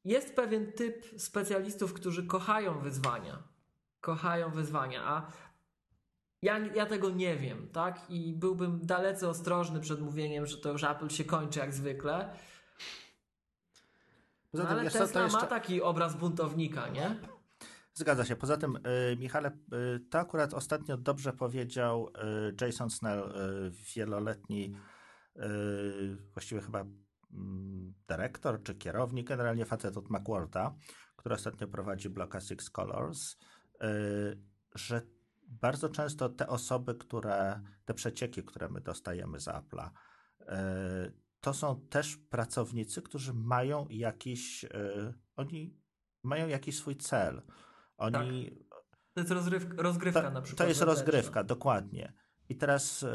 [0.08, 3.44] jest pewien typ specjalistów, którzy kochają wyzwania.
[4.02, 5.32] Kochają wyzwania, a
[6.42, 8.10] ja, ja tego nie wiem, tak?
[8.10, 12.30] I byłbym dalece ostrożny przed mówieniem, że to już Apple się kończy jak zwykle.
[14.52, 15.40] Poza tym, ale Tesla jeszcze...
[15.40, 17.16] ma taki obraz buntownika, nie?
[17.94, 18.36] Zgadza się.
[18.36, 19.52] Poza tym, y, Michale,
[19.96, 23.34] y, to akurat ostatnio dobrze powiedział y, Jason Snell,
[23.96, 24.78] wieloletni,
[26.34, 26.86] właściwie chyba
[28.08, 30.76] dyrektor czy kierownik, generalnie facet od Macworlda,
[31.16, 33.36] który ostatnio prowadzi bloga Six Colors,
[33.84, 34.38] y,
[34.76, 35.02] że
[35.48, 39.90] bardzo często te osoby, które, te przecieki, które my dostajemy z Apple'a,
[40.42, 40.48] y,
[41.42, 44.70] to są też pracownicy, którzy mają jakiś, y,
[45.36, 45.78] oni
[46.24, 47.42] mają jakiś swój cel.
[47.98, 48.52] Oni,
[49.14, 49.32] To jest
[49.78, 50.58] rozgrywka na przykład.
[50.58, 50.86] to jest wewnętrzna.
[50.86, 52.14] rozgrywka, dokładnie.
[52.50, 53.08] I teraz y,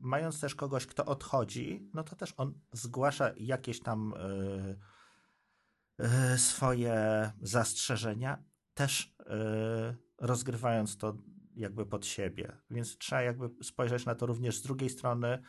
[0.00, 4.14] mając też kogoś, kto odchodzi, no to też on zgłasza jakieś tam
[5.98, 6.04] y,
[6.34, 8.42] y, swoje zastrzeżenia,
[8.74, 9.14] też
[10.18, 11.16] rozgrywając to
[11.54, 12.56] jakby pod siebie.
[12.70, 15.42] Więc trzeba jakby spojrzeć na to również z drugiej strony,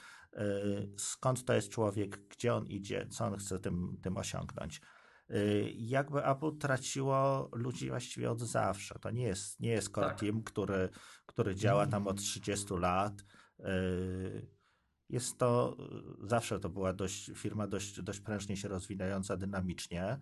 [0.98, 4.82] skąd to jest człowiek, gdzie on idzie, co on chce tym, tym osiągnąć.
[5.32, 9.00] Y, Jakby Apple traciło ludzi właściwie od zawsze.
[9.00, 10.20] To nie jest, nie jest core Tak.
[10.20, 10.90] team, który,
[11.26, 13.14] który działa tam od 30 lat.
[13.60, 14.48] Y,
[15.10, 15.78] Jest to,
[16.24, 20.18] y, zawsze to była dość, firma dość, dość prężnie się rozwijająca dynamicznie.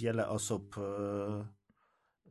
[0.00, 0.76] Wiele osób,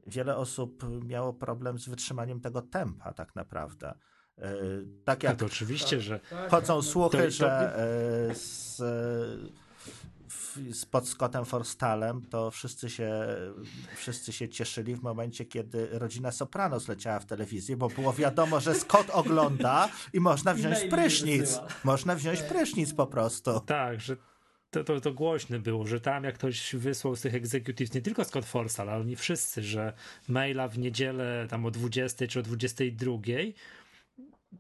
[0.08, 3.94] wiele osób miało problem z wytrzymaniem tego tempa tak naprawdę.
[5.06, 6.86] Tak Ja jak to oczywiście, że Tak, chodzą tak.
[6.92, 7.76] słuchy, To- to- że
[8.34, 8.82] z,
[10.36, 13.12] w- z pod Scottem Forstalem to wszyscy się,
[13.96, 18.76] wszyscy się cieszyli w momencie, kiedy rodzina Sopranos leciała w telewizji, bo było wiadomo, że
[18.76, 21.60] Scott ogląda i można I wziąć maili prysznic.
[21.84, 22.48] Można wziąć Tak.
[22.48, 23.60] prysznic po prostu.
[23.60, 24.18] tak, że
[24.72, 28.24] to, to, to głośne było, że tam jak ktoś wysłał z tych executives, nie tylko
[28.26, 29.94] Scott Forstall, ale oni wszyscy, że
[30.28, 33.12] maila w niedzielę tam o 20 czy o 22,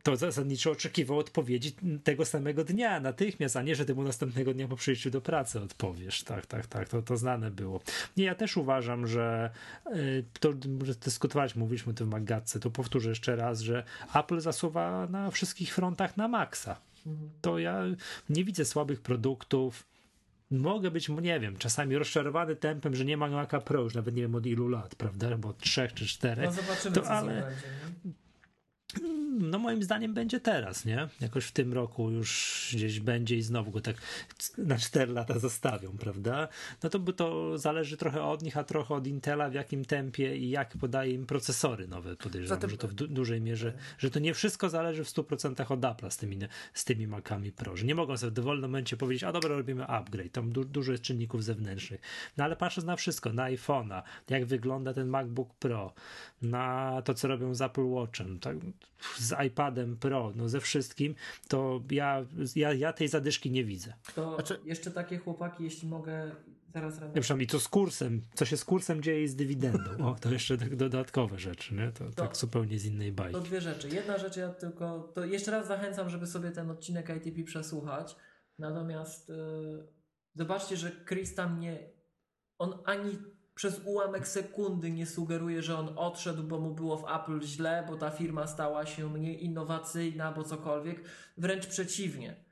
[0.03, 4.67] to zasadniczo oczekiwał odpowiedzi tego samego dnia, natychmiast, a nie, że ty mu następnego dnia
[4.67, 6.23] po przyjściu do pracy odpowiesz.
[6.23, 7.81] Tak, tak, tak, to, to znane było.
[8.17, 9.51] Nie, ja też uważam, że
[9.95, 10.53] y, to,
[10.83, 13.83] że dyskutowaliśmy, mówiliśmy o tym w Magatce, to powtórzę jeszcze raz, że
[14.15, 16.81] Apple zasuwa na wszystkich frontach na maksa.
[17.41, 17.83] To ja
[18.29, 19.87] nie widzę słabych produktów.
[20.51, 24.21] Mogę być, nie wiem, czasami rozczarowany tempem, że nie ma Maca Pro już nawet nie
[24.21, 25.37] wiem od ilu lat, prawda?
[25.37, 26.45] Bo od trzech czy czterech.
[26.45, 27.41] No zobaczymy, To co ale...
[27.41, 28.15] będzie.
[28.93, 29.15] Nie?
[29.39, 31.07] No moim zdaniem będzie teraz, nie?
[31.21, 33.95] Jakoś w tym roku już gdzieś będzie i znowu go tak
[34.57, 36.47] na 4 lata zostawią, prawda?
[36.83, 40.37] No to by to zależy trochę od nich, a trochę od Intela, w jakim tempie
[40.37, 42.15] i jak podaje im procesory nowe.
[42.15, 45.71] Podejrzewam, Zatem- że to w du- dużej mierze, że to nie wszystko zależy w 100%
[45.71, 46.37] od Apple'a z tymi,
[46.73, 49.87] z tymi Macami Pro, że nie mogą sobie w dowolnym momencie powiedzieć, a dobra, robimy
[49.87, 52.01] upgrade, tam du- dużo jest czynników zewnętrznych.
[52.37, 55.93] No ale patrząc na wszystko, na iPhone'a, jak wygląda ten MacBook Pro,
[56.41, 58.57] na to, co robią z Apple Watchem, tak,
[59.17, 61.15] z iPadem Pro, no ze wszystkim,
[61.47, 62.25] to ja,
[62.55, 63.93] ja, ja tej zadyszki nie widzę.
[64.15, 66.31] To Znaczy- jeszcze takie chłopaki, jeśli mogę
[66.75, 70.07] zaraz Ja przynajmniej co z kursem, co się z kursem dzieje i z dywidendą.
[70.07, 71.91] O, to jeszcze tak dodatkowe rzeczy, nie?
[71.91, 73.33] To, tak zupełnie z innej bajki.
[73.33, 73.89] To dwie rzeczy.
[73.89, 75.11] Jedna rzecz, ja tylko.
[75.15, 78.15] To jeszcze raz zachęcam, żeby sobie ten odcinek ITP przesłuchać.
[78.59, 79.87] Natomiast yy,
[80.35, 81.89] zobaczcie, że Chris tam nie.
[82.57, 83.17] On ani
[83.55, 87.97] przez ułamek sekundy nie sugeruje, że on odszedł, bo mu było w Apple źle, bo
[87.97, 91.01] ta firma stała się mniej innowacyjna, bo cokolwiek.
[91.37, 92.45] Wręcz przeciwnie.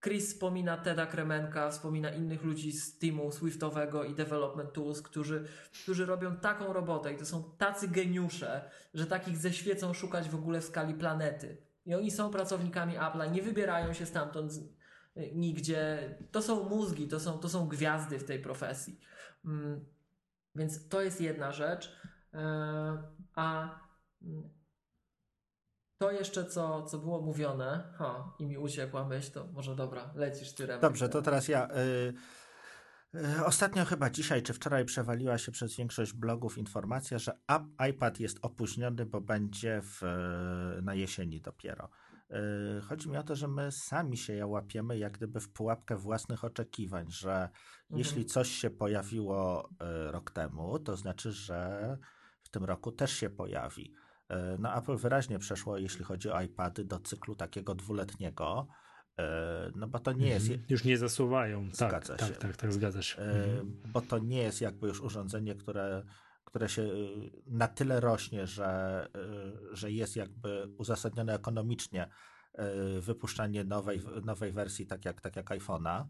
[0.00, 5.48] Chris wspomina Teda Kremenka, wspomina innych ludzi z teamu Swiftowego i Development Tools, którzy,
[5.82, 10.34] którzy robią taką robotę i to są tacy geniusze, że takich ze świecą szukać w
[10.34, 11.56] ogóle w skali planety.
[11.86, 14.52] I oni są pracownikami Apple'a, nie wybierają się stamtąd
[15.34, 16.14] nigdzie.
[16.30, 19.00] To są mózgi, to są, to są gwiazdy w tej profesji.
[19.44, 19.84] Mm,
[20.56, 21.96] Więc to jest jedna rzecz.
[22.34, 22.38] E,
[23.34, 23.78] A
[24.22, 24.50] mm,
[25.98, 30.54] to jeszcze, co, co było mówione, ha, i mi uciekła myśl, to może dobra, lecisz
[30.54, 30.82] ty, Remek.
[30.82, 31.68] Dobrze, to teraz ja.
[31.70, 32.14] Y,
[33.14, 37.38] y, ostatnio chyba dzisiaj czy wczoraj przewaliła się przez większość blogów informacja, że
[37.90, 40.02] iPad jest opóźniony, bo będzie w,
[40.82, 41.88] na jesieni dopiero.
[42.30, 45.96] Y, Chodzi mi o to, że my sami się ja łapiemy jak gdyby w pułapkę
[45.96, 47.48] własnych oczekiwań, że
[47.90, 49.68] jeśli coś się pojawiło
[50.08, 51.98] y, rok temu, to znaczy, że
[52.42, 53.94] w tym roku też się pojawi.
[54.32, 58.66] Y, No Apple wyraźnie przeszło, jeśli chodzi o iPady, do cyklu takiego dwuletniego,
[59.76, 60.66] no bo to nie jest, Mhm.
[60.68, 61.64] Już nie zasuwają.
[61.70, 62.34] Tak, Zgadza tak, się.
[62.34, 63.18] tak, tak, zgadza się.
[63.22, 63.82] Mhm.
[63.92, 66.02] bo to nie jest jakby już urządzenie, które,
[66.46, 69.08] które się y, na tyle rośnie, że,
[69.72, 72.08] y, że jest jakby uzasadnione ekonomicznie
[72.98, 76.04] y, wypuszczanie nowej, nowej wersji, tak jak, tak jak iPhone'a,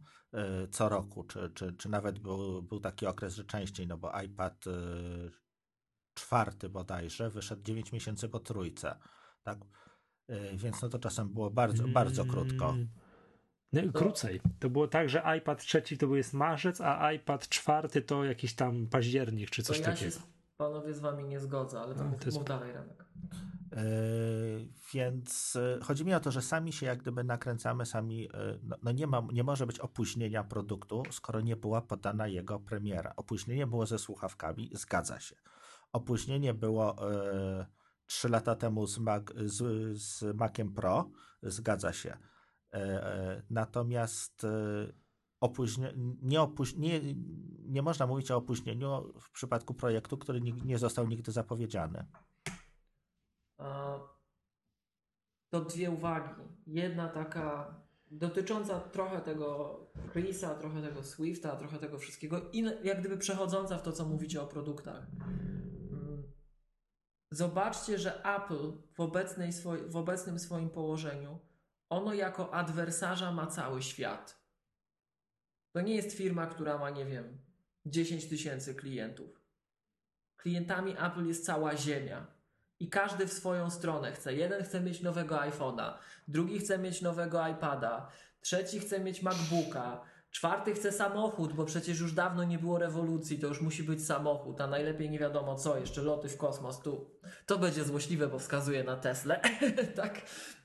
[0.70, 4.64] co roku, czy, czy, czy nawet był, był taki okres, że częściej, no bo iPad
[6.14, 8.98] czwarty bodajże wyszedł 9 miesięcy po trójce,
[9.42, 9.58] tak?
[10.54, 12.74] Więc no to czasem było bardzo, bardzo krótko.
[13.72, 13.92] No.
[13.92, 14.40] Krócej.
[14.58, 18.86] To było tak, że iPad trzeci to jest marzec, a iPad czwarty to jakiś tam
[18.86, 20.16] październik czy coś to ja takiego.
[20.16, 20.20] Się,
[20.56, 22.38] panowie z wami nie zgodzę, ale to no, mów, to jest...
[22.38, 23.04] mów dalej, Remek.
[23.72, 28.60] Yy, więc yy, chodzi mi o to, że sami się jak gdyby nakręcamy, sami, yy,
[28.62, 33.12] no, no, nie, ma, nie może być opóźnienia produktu, skoro nie była podana jego premiera.
[33.16, 35.36] Opóźnienie było ze słuchawkami, zgadza się.
[35.92, 36.96] Opóźnienie było
[38.06, 41.10] trzy lata temu z, Mac, z, z Maciem Pro,
[41.42, 42.16] zgadza się.
[43.50, 44.46] Natomiast
[45.40, 47.00] opóźnie, nie, opóź, nie,
[47.64, 52.06] nie można mówić o opóźnieniu w przypadku projektu, który nie, nie został nigdy zapowiedziany.
[55.50, 56.42] To dwie uwagi.
[56.66, 57.74] Jedna taka
[58.10, 59.80] dotycząca trochę tego
[60.12, 64.42] Chrisa, trochę tego Swifta, trochę tego wszystkiego i jak gdyby przechodząca w to, co mówicie
[64.42, 65.06] o produktach.
[65.90, 66.22] Mm.
[67.30, 71.38] Zobaczcie, że Apple w, obecnej swoj, w obecnym swoim położeniu,
[71.88, 74.46] ono jako adwersarza ma cały świat.
[75.72, 77.38] To nie jest firma, która ma, nie wiem,
[77.86, 79.40] 10 tysięcy klientów.
[80.36, 82.26] Klientami Apple jest cała ziemia
[82.80, 84.34] i każdy w swoją stronę chce.
[84.34, 85.94] Jeden chce mieć nowego iPhone'a,
[86.28, 88.08] drugi chce mieć nowego iPada,
[88.40, 93.46] trzeci chce mieć MacBooka, czwarty chce samochód, bo przecież już dawno nie było rewolucji, to
[93.46, 97.10] już musi być samochód, a najlepiej nie wiadomo co, jeszcze loty w kosmos tu.
[97.46, 99.40] To będzie złośliwe, bo wskazuje na Teslę,
[99.96, 100.20] tak?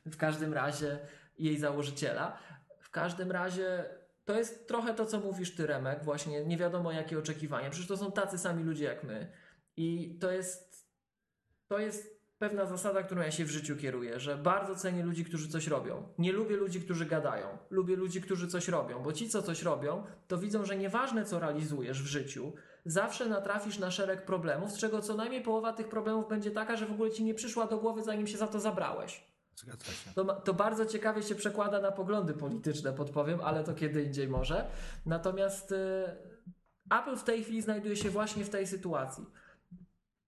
[0.05, 0.99] W każdym razie
[1.39, 2.37] jej założyciela.
[2.79, 3.85] W każdym razie
[4.25, 7.69] to jest trochę to, co mówisz ty, Remek, właśnie nie wiadomo jakie oczekiwania.
[7.69, 9.31] Przecież to są tacy sami ludzie jak my.
[9.77, 10.71] I to jest
[11.67, 15.47] to jest pewna zasada, którą ja się w życiu kieruję, że bardzo cenię ludzi, którzy
[15.49, 16.03] coś robią.
[16.17, 17.47] Nie lubię ludzi, którzy gadają.
[17.69, 21.39] Lubię ludzi, którzy coś robią, bo ci, co coś robią, to widzą, że nieważne, co
[21.39, 22.53] realizujesz w życiu,
[22.85, 26.85] zawsze natrafisz na szereg problemów, z czego co najmniej połowa tych problemów będzie taka, że
[26.85, 29.23] w ogóle ci nie przyszła do głowy, zanim się za to zabrałeś.
[30.15, 34.65] To, to, bardzo ciekawie się przekłada na poglądy polityczne, podpowiem, ale to kiedy indziej może.
[35.05, 35.75] Natomiast y,
[36.91, 39.25] Apple w tej chwili znajduje się właśnie w tej sytuacji.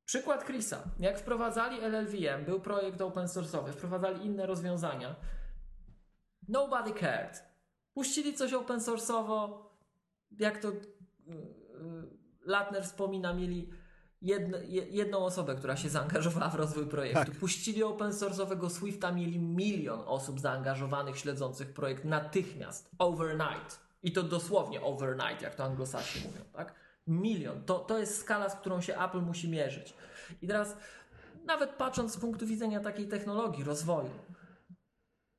[0.05, 0.83] Przykład Chrisa.
[0.99, 5.15] Jak wprowadzali LLVM, był projekt open source'owy, wprowadzali inne rozwiązania.
[6.47, 7.43] Nobody cared.
[7.93, 9.63] Puścili coś open source'owo,
[10.39, 10.83] jak to yy,
[12.45, 13.69] Latner wspomina, mieli
[14.21, 14.57] jedno,
[14.89, 17.25] jedną osobę, która się zaangażowała w rozwój projektu.
[17.25, 17.39] Tak.
[17.39, 23.79] Puścili open source'owego Swifta, mieli milion osób zaangażowanych, śledzących projekt natychmiast, overnight.
[24.03, 26.82] I to dosłownie overnight, jak to anglosasi mówią, tak?
[27.07, 27.63] Milion.
[27.63, 29.93] To, to jest skala, z którą się Apple musi mierzyć.
[30.41, 30.77] I teraz,
[31.45, 34.09] nawet patrząc z punktu widzenia takiej technologii, rozwoju,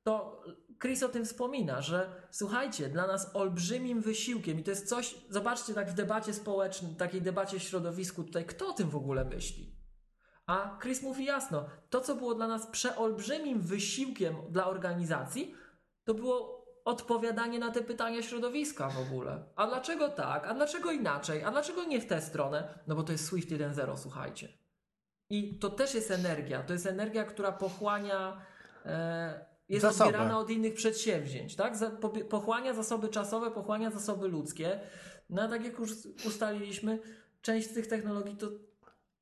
[0.03, 0.43] to
[0.81, 5.73] Chris o tym wspomina, że słuchajcie, dla nas olbrzymim wysiłkiem, i to jest coś, zobaczcie
[5.73, 9.75] tak w debacie społecznej, takiej debacie w środowisku tutaj, kto o tym w ogóle myśli?
[10.45, 15.55] A Chris mówi jasno, to co było dla nas przeolbrzymim wysiłkiem dla organizacji,
[16.03, 16.54] to było
[16.85, 19.43] odpowiadanie na te pytania środowiska w ogóle.
[19.55, 20.47] A dlaczego tak?
[20.47, 21.43] A dlaczego inaczej?
[21.43, 22.79] A dlaczego nie w tę stronę?
[22.87, 24.49] No bo to jest Swift 1.0, słuchajcie.
[25.29, 26.63] I to też jest energia.
[26.63, 28.41] To jest energia, która pochłania,
[28.85, 30.09] e, jest zasoby.
[30.09, 31.55] odbierana od innych przedsięwzięć.
[31.55, 31.73] Tak?
[32.29, 34.79] Pochłania zasoby czasowe, pochłania zasoby ludzkie.
[35.29, 35.91] No a tak jak już
[36.25, 36.99] ustaliliśmy,
[37.41, 38.47] część z tych technologii to,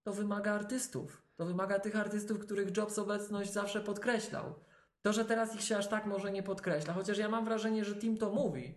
[0.04, 1.24] to wymaga artystów.
[1.36, 4.56] To wymaga tych artystów, których Jobs obecność zawsze podkreślał.
[5.04, 7.96] To, że teraz ich się aż tak może nie podkreśla, chociaż ja mam wrażenie, że
[7.96, 8.76] Tim to mówi.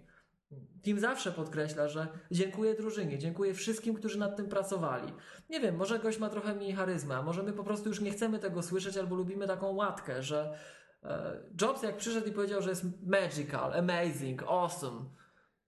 [0.82, 5.12] Tim zawsze podkreśla, że dziękuję drużynie, dziękuję wszystkim, którzy nad tym pracowali.
[5.50, 8.10] Nie wiem, może gość ma trochę mniej charyzmy, a może my po prostu już nie
[8.10, 10.58] chcemy tego słyszeć albo lubimy taką łatkę, że
[11.04, 15.04] e, Jobs jak przyszedł i powiedział, że jest magical, amazing, awesome,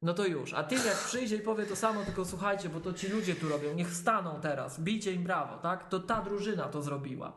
[0.02, 0.54] no to już.
[0.54, 3.48] A Tim jak przyjdzie i powie to samo, tylko słuchajcie, bo to ci ludzie tu
[3.48, 5.88] robią, niech wstaną teraz, bijcie im brawo, tak?
[5.88, 7.36] To ta drużyna to zrobiła.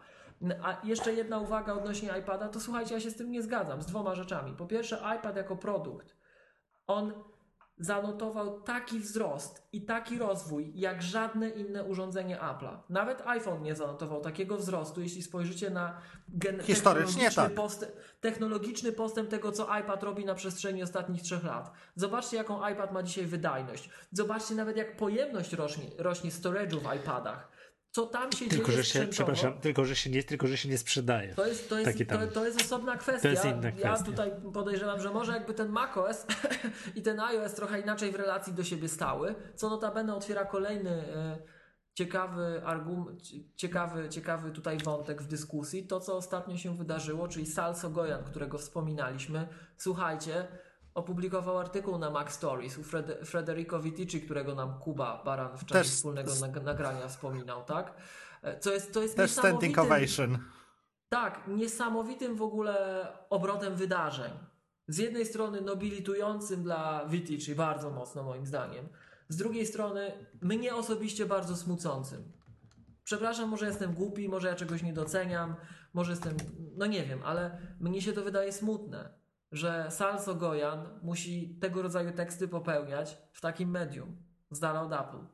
[0.64, 3.86] A jeszcze jedna uwaga odnośnie iPada, to słuchajcie, ja się z tym nie zgadzam, z
[3.86, 4.56] dwoma rzeczami.
[4.56, 6.16] Po pierwsze, iPad jako produkt,
[6.88, 7.14] on
[7.78, 12.78] zanotował taki wzrost i taki rozwój jak żadne inne urządzenie Apple'a.
[12.90, 17.56] Nawet iPhone nie zanotował takiego wzrostu, jeśli spojrzycie na gen- Historycznie tak.
[17.56, 17.92] postęp,
[18.22, 21.72] technologiczny postęp tego, co iPad robi na przestrzeni ostatnich trzech lat.
[21.96, 23.90] Zobaczcie, jaką iPad ma dzisiaj wydajność.
[24.12, 27.52] Zobaczcie nawet, jak pojemność rośnie, rośnie storage'u w iPadach
[27.92, 30.70] co tam się tylko, dzieje że się, przepraszam, tylko że się, nie, tylko, że się
[30.70, 31.36] nie sprzedaje.
[31.36, 33.22] To jest, to jest, to, to, jest osobna kwestia.
[33.22, 33.90] To jest inna kwestia.
[33.90, 36.26] Ja tutaj podejrzewam, że może jakby ten macOS
[36.96, 41.38] i ten iOS trochę inaczej w relacji do siebie stały, co notabene otwiera kolejny e,
[41.94, 43.22] ciekawy argument,
[43.56, 45.88] ciekawy, ciekawy tutaj wątek w dyskusji.
[45.88, 49.48] To, co ostatnio się wydarzyło, czyli Sal Sogoyan, którego wspominaliśmy.
[49.78, 50.48] Słuchajcie,
[50.94, 55.74] opublikował artykuł na Mac Stories u Fred Frederico Vitici, którego nam Kuba Baran w czasie
[55.74, 56.32] Też wspólnego
[56.64, 57.94] nagrania wspominał, tak?
[58.42, 60.38] E, co jest, to jest Też standing ovation.
[61.10, 64.32] Tak, niesamowitym w ogóle obrotem wydarzeń.
[64.88, 68.90] z jednej strony nobilitującym dla Viti, czyli bardzo mocno moim zdaniem,
[69.30, 70.12] z drugiej strony
[70.42, 72.32] mnie osobiście bardzo smucącym.
[73.04, 75.56] Przepraszam, może jestem głupi, może ja czegoś nie doceniam,
[75.94, 76.38] może jestem,
[76.78, 79.21] no nie wiem, ale mnie się to wydaje smutne,
[79.52, 85.26] że Salso Gojan musi tego rodzaju teksty popełniać w takim medium, z dala od Apple.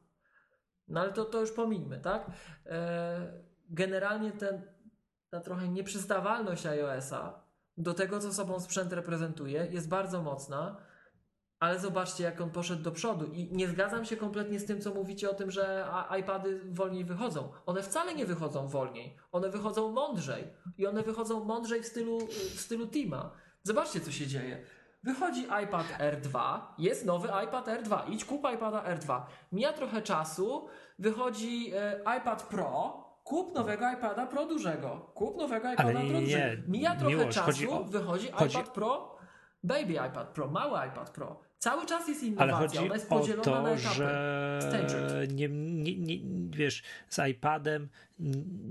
[0.88, 2.32] No ale to, to już pomińmy, tak?
[2.66, 4.62] E, generalnie ten,
[5.30, 10.78] ta trochę nieprzystawalność iOS-a do tego, co sobą sprzęt reprezentuje, jest bardzo mocna,
[11.60, 13.26] ale zobaczcie, jak on poszedł do przodu.
[13.26, 15.88] I nie zgadzam się kompletnie z tym, co mówicie o tym, że
[16.20, 17.52] iPady wolniej wychodzą.
[17.66, 19.18] One wcale nie wychodzą wolniej.
[19.32, 20.48] One wychodzą mądrzej.
[20.78, 23.32] I one wychodzą mądrzej w stylu, w stylu Tima.
[23.68, 24.58] Zobaczcie, co się dzieje.
[25.04, 28.10] Wychodzi iPad R2, jest nowy iPad R2.
[28.10, 29.22] Idź kup iPada R2.
[29.52, 30.68] Mija trochę czasu,
[31.00, 35.12] wychodzi e, iPad Pro, Kup nowego iPada Pro dużego.
[35.14, 36.62] Kup nowego iPada Ale Pro dużego.
[36.68, 39.18] Mija trochę Miłosz, czasu, o- wychodzi chodzi- iPad Pro,
[39.64, 41.40] baby iPad Pro, mały iPad Pro.
[41.60, 44.90] Cały czas jest Ale innowacja, chodzi ona jest podzielona na to, etapy.
[44.90, 46.20] że nie, nie, nie,
[46.50, 47.90] wiesz, z iPadem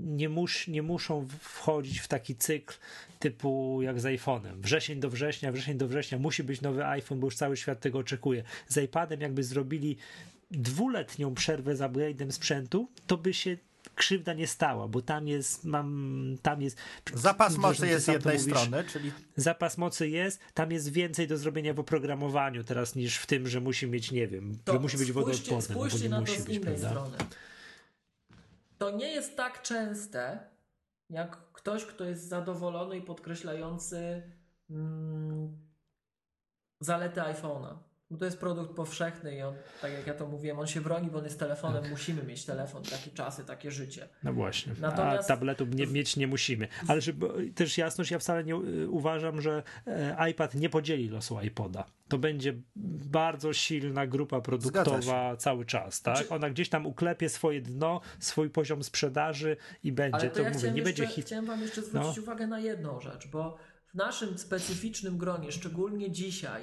[0.05, 2.75] nie, mus, nie muszą wchodzić w taki cykl
[3.19, 4.55] typu jak z iPhone'em.
[4.55, 7.99] Wrzesień do września, wrzesień do września musi być nowy iPhone, bo już cały świat tego
[7.99, 8.43] oczekuje.
[8.67, 9.97] Z iPadem jakby zrobili
[10.51, 13.57] dwuletnią przerwę z upgrade'em sprzętu, to by się
[13.95, 16.77] krzywda nie stała, bo tam jest, mam, tam jest...
[17.13, 21.27] Zapas mocy jest z to jednej mówisz, strony, czyli zapas mocy jest, tam jest więcej
[21.27, 24.97] do zrobienia w oprogramowaniu teraz niż w tym, że musi mieć, nie wiem, że musi
[24.97, 26.89] być wodoodporny, no bo spójrzcie nie na to musi z być, innej prawda?
[26.89, 27.17] strony.
[28.77, 30.39] To nie jest tak częste,
[31.09, 34.23] jak ktoś, kto jest zadowolony i podkreślający
[34.69, 35.57] mm,
[36.79, 37.86] zalety iPhone'a.
[38.11, 41.11] Bo to jest produkt powszechny i on, tak jak ja to mówiłem, on się broni,
[41.11, 41.91] bo on jest telefonem, Tak.
[41.91, 44.09] musimy mieć telefon, takie czasy, takie życie.
[44.23, 44.73] No właśnie.
[44.79, 46.67] Natomiast- A tabletu nie, mieć nie musimy.
[46.87, 51.41] Ale żeby też jasność, ja wcale nie y, uważam, że e, iPad nie podzieli losu
[51.41, 51.85] iPoda.
[52.07, 52.53] To będzie
[53.05, 56.17] bardzo silna grupa produktowa cały czas, tak?
[56.17, 60.17] Znaczy- Ona gdzieś tam uklepie swoje dno, swój poziom sprzedaży i będzie.
[60.19, 61.25] Ale to, to ja mówię, chciałem, nie jeszcze, będzie hit.
[61.25, 62.23] chciałem Wam jeszcze zwrócić No.
[62.23, 63.57] uwagę na jedną rzecz, bo
[63.93, 66.61] w naszym specyficznym gronie, szczególnie dzisiaj,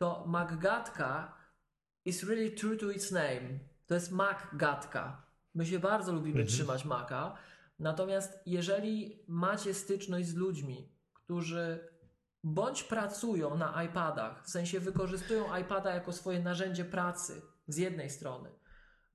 [0.00, 1.32] to MacGatka
[2.04, 3.58] is really true to its name.
[3.86, 5.22] To jest MacGatka.
[5.54, 6.48] My się bardzo lubimy Mhm.
[6.48, 7.36] trzymać Maca.
[7.78, 11.88] Natomiast jeżeli macie styczność z ludźmi, którzy
[12.44, 18.50] bądź pracują na iPadach, w sensie wykorzystują iPada jako swoje narzędzie pracy z jednej strony,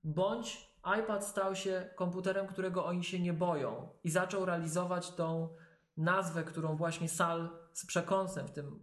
[0.03, 5.49] bądź iPad stał się komputerem, którego oni się nie boją i zaczął realizować tą
[5.97, 8.79] nazwę, którą właśnie Sal z przekąsem w tym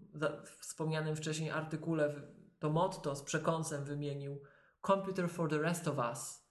[0.61, 2.15] wspomnianym wcześniej artykule,
[2.59, 4.43] to motto z przekąsem wymienił
[4.87, 6.49] Computer for the rest of us.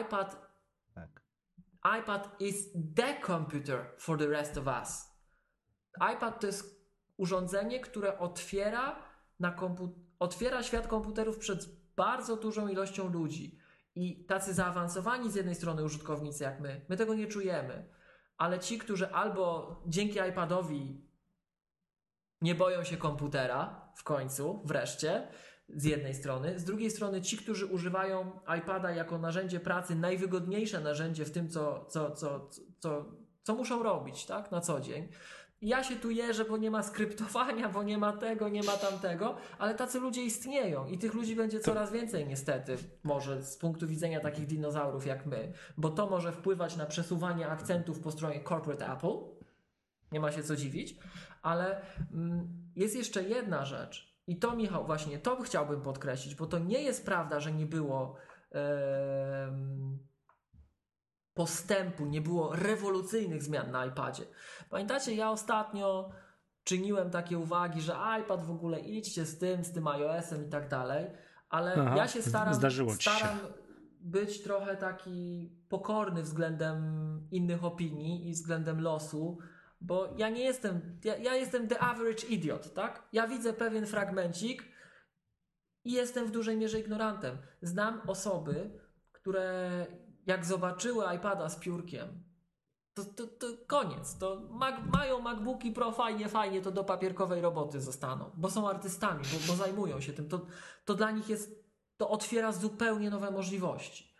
[0.00, 0.50] iPad,
[0.94, 1.22] tak.
[2.00, 5.10] iPad is the computer for the rest of us.
[6.14, 6.86] iPad to jest
[7.16, 9.02] urządzenie, które otwiera,
[9.40, 9.56] na
[10.18, 13.58] otwiera świat komputerów przed bardzo dużą ilością ludzi.
[13.94, 17.88] I tacy zaawansowani z jednej strony użytkownicy jak my, my tego nie czujemy,
[18.36, 21.11] ale ci, którzy albo dzięki iPadowi
[22.42, 25.28] nie boją się komputera w końcu, wreszcie,
[25.68, 31.24] z jednej strony, z drugiej strony ci, którzy używają iPada jako narzędzie pracy, najwygodniejsze narzędzie
[31.24, 33.04] w tym, co, co, co, co,
[33.42, 35.08] co muszą robić tak, na co dzień.
[35.62, 39.36] Ja się tu jeżę, bo nie ma skryptowania, bo nie ma tego, nie ma tamtego,
[39.58, 44.20] ale tacy ludzie istnieją i tych ludzi będzie coraz więcej niestety, może z punktu widzenia
[44.20, 49.18] takich dinozaurów jak my, bo to może wpływać na przesuwanie akcentów po stronie corporate Apple,
[50.12, 50.96] nie ma się co dziwić,
[51.42, 51.80] ale
[52.12, 56.82] mm, jest jeszcze jedna rzecz i to Michał właśnie, to chciałbym podkreślić, bo to nie
[56.82, 58.16] jest prawda, że nie było
[61.34, 64.24] postępu, nie było rewolucyjnych zmian na iPadzie.
[64.70, 66.10] Pamiętacie, ja ostatnio
[66.64, 70.68] czyniłem takie uwagi, że iPad w ogóle idźcie z tym, z tym iOS-em i tak
[70.68, 71.06] dalej,
[71.48, 72.92] ale Aha, ja się staram, się.
[72.94, 73.38] staram
[74.00, 76.78] być trochę taki pokorny względem
[77.30, 79.38] innych opinii i względem losu,
[79.82, 83.08] bo ja nie jestem, ja, ja jestem the average idiot, tak?
[83.12, 84.64] Ja widzę pewien fragmencik
[85.84, 87.38] i jestem w dużej mierze ignorantem.
[87.62, 88.80] Znam osoby,
[89.12, 89.86] które
[90.26, 92.24] jak zobaczyły iPada z piórkiem,
[92.94, 94.18] to, to, to koniec.
[94.18, 94.48] To
[94.92, 99.56] mają MacBooki Pro fajnie, fajnie, to do papierkowej roboty zostaną, bo są artystami, bo, bo
[99.56, 100.28] zajmują się tym.
[100.28, 100.46] To,
[100.84, 101.64] to dla nich jest,
[101.96, 104.14] to otwiera zupełnie nowe możliwości.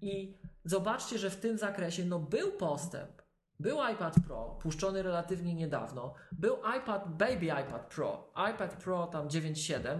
[0.00, 3.22] I zobaczcie, że w tym zakresie no, był postęp.
[3.60, 6.14] Był iPad Pro, puszczony relatywnie niedawno.
[6.32, 9.98] Był iPad, Baby iPad Pro, iPad Pro tam 9.7.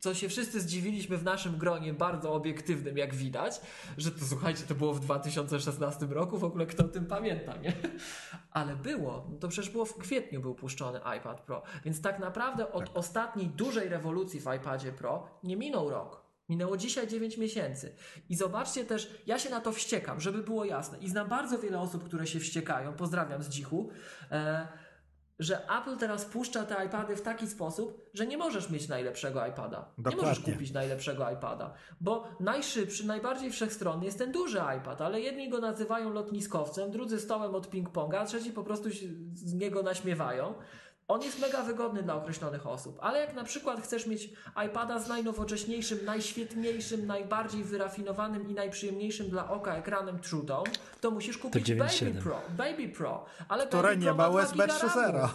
[0.00, 3.60] co się wszyscy zdziwiliśmy w naszym gronie, bardzo obiektywnym, jak widać,
[3.98, 7.72] że to słuchajcie, to było w 2016 roku, w ogóle kto o tym pamięta, nie?
[8.50, 12.72] Ale było, no to przecież było w kwietniu był puszczony iPad Pro, więc tak naprawdę
[12.72, 16.21] od ostatniej dużej rewolucji w iPadzie Pro nie minął rok.
[16.48, 17.96] Minęło dzisiaj 9 miesięcy.
[18.28, 20.98] I zobaczcie też, ja się na to wściekam, żeby było jasne.
[20.98, 22.92] I znam bardzo wiele osób, które się wściekają.
[22.92, 23.90] Pozdrawiam z dzichu.
[24.30, 24.68] E,
[25.38, 29.92] że Apple teraz puszcza te iPady w taki sposób, że nie możesz mieć najlepszego iPada.
[29.98, 30.20] Dokładnie.
[30.20, 35.48] Nie możesz kupić najlepszego iPada, bo najszybszy, najbardziej wszechstronny jest ten duży iPad, ale jedni
[35.48, 38.88] go nazywają lotniskowcem, drudzy stołem od ping-ponga, a trzeci po prostu
[39.34, 40.54] z niego naśmiewają.
[41.08, 44.28] On jest mega wygodny dla określonych osób, ale jak na przykład chcesz mieć
[44.66, 50.70] iPada z najnowocześniejszym, najświetniejszym, najbardziej wyrafinowanym i najprzyjemniejszym dla oka ekranem True Tone,
[51.00, 52.22] to musisz kupić Baby 9.7.
[52.22, 52.40] Pro.
[52.56, 53.24] Baby Pro.
[53.48, 55.12] Ale Które Baby nie Pro ma 2 USB giga 3.0.
[55.12, 55.32] RAMu.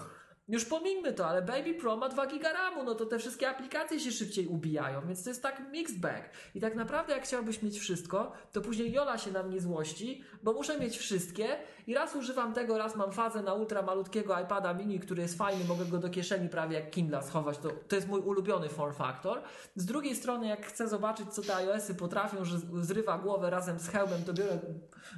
[0.47, 3.99] Już pomińmy to, ale Baby Pro ma 2 giga RAMu, no to te wszystkie aplikacje
[3.99, 6.29] się szybciej ubijają, więc to jest tak mixed bag.
[6.55, 10.53] I tak naprawdę jak chciałbyś mieć wszystko, to później Jola się na mnie złości, bo
[10.53, 11.57] muszę mieć wszystkie
[11.87, 15.65] i raz używam tego, raz mam fazę na ultra malutkiego iPada mini, który jest fajny,
[15.65, 19.41] mogę go do kieszeni prawie jak Kindle schować, to, to jest mój ulubiony form factor.
[19.75, 23.87] Z drugiej strony, jak chcę zobaczyć, co te iOSy potrafią, że zrywa głowę razem z
[23.89, 24.59] hełmem, to biorę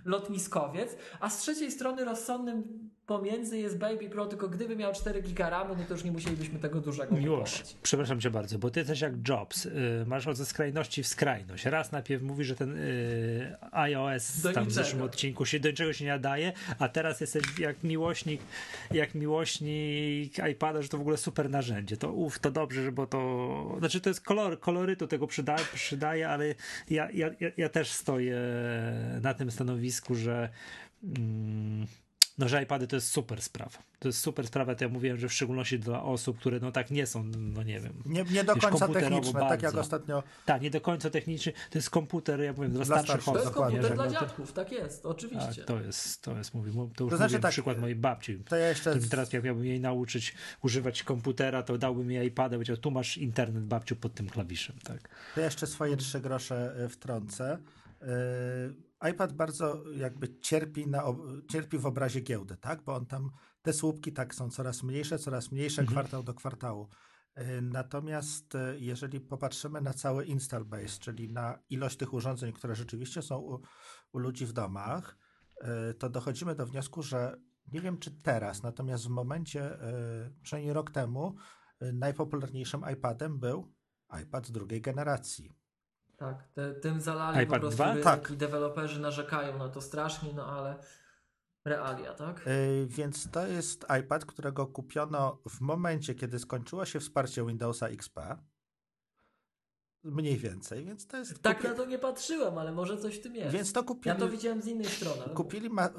[0.06, 2.64] lotniskowiec, a z trzeciej strony rozsądnym
[3.06, 6.60] pomiędzy jest Baby Pro, tylko gdyby miał 4 giga RAMu, no to już nie musielibyśmy
[6.60, 7.76] tego dużego Już, kupować.
[7.84, 9.72] przepraszam cię bardzo, bo ty jesteś jak Jobs, y,
[10.08, 11.66] masz od ze skrajności w skrajność.
[11.66, 14.84] Raz najpierw mówi, że ten y, iOS Do tam w niczego.
[14.86, 18.42] zeszłym odcinku się do niczego się nie nadaje, a teraz jesteś jak miłośnik,
[18.92, 21.98] jak miłośnik iPada, że to w ogóle super narzędzie.
[21.98, 26.56] To uf, to dobrze, bo to, znaczy to jest kolor, kolorytu tego przyda, przydaje, ale
[26.90, 28.38] ja, ja, ja też stoję
[29.22, 30.50] na tym stanowisku, że
[31.04, 31.88] mm,
[32.40, 33.78] no, że iPady to jest super sprawa.
[34.00, 36.92] To jest super sprawa, to ja mówiłem, że w szczególności dla osób, które no tak
[36.92, 37.94] nie są, no nie wiem.
[38.06, 39.80] Nie, nie do końca techniczne, tak jak bardzo.
[39.80, 40.24] ostatnio.
[40.46, 41.54] Tak, nie do końca techniczny.
[41.70, 43.72] To jest komputer, ja powiem, dla, Dla starszych starszych, To jest osób.
[43.72, 45.56] komputer dla dziadków, tak jest, oczywiście.
[45.56, 48.40] tak, to jest, to jest, mówię, to już To znaczy mówię tak, przykład mojej babci.
[48.50, 49.00] To ja jeszcze.
[49.00, 53.64] Teraz jak miałbym jej nauczyć używać komputera, to dałbym jej iPada, powiedział, tu masz internet
[53.64, 55.10] babciu pod tym klawiszem, tak.
[55.36, 57.58] To jeszcze swoje trzy grosze y, wtrącę.
[58.02, 61.04] Y, iPad bardzo jakby cierpi, na,
[61.52, 62.84] cierpi w obrazie giełdy, tak?
[62.84, 63.30] Bo on tam,
[63.62, 65.96] te słupki tak są coraz mniejsze, coraz mniejsze, Mhm.
[65.96, 66.90] kwartał do kwartału.
[67.38, 72.76] Y, Natomiast y, jeżeli popatrzymy na cały install base, czyli na ilość tych urządzeń, które
[72.76, 73.62] rzeczywiście są u,
[74.14, 75.18] u ludzi w domach,
[75.90, 77.38] y, to dochodzimy do wniosku, że
[77.72, 79.78] nie wiem czy teraz, natomiast w momencie,
[80.44, 81.36] przynajmniej rok temu,
[81.94, 83.74] najpopularniejszym iPadem był
[84.24, 85.59] iPad drugiej generacji.
[86.20, 87.86] Tak, te, tym zalali iPad po prostu 2?
[87.90, 88.32] rynek Tak.
[88.32, 90.76] i deweloperzy narzekają na to strasznie, no ale
[91.66, 92.46] realia, tak?
[92.46, 98.20] Yy, więc to jest iPad, którego kupiono w momencie, kiedy skończyło się wsparcie Windowsa XP.
[100.04, 101.42] Mniej więcej, więc to jest.
[101.42, 103.54] Tak kupi- na to nie patrzyłem, ale może coś w tym jest.
[103.54, 105.34] Więc to kupili, Ja to widziałem z innej strony.
[105.36, 105.90] kupili ma-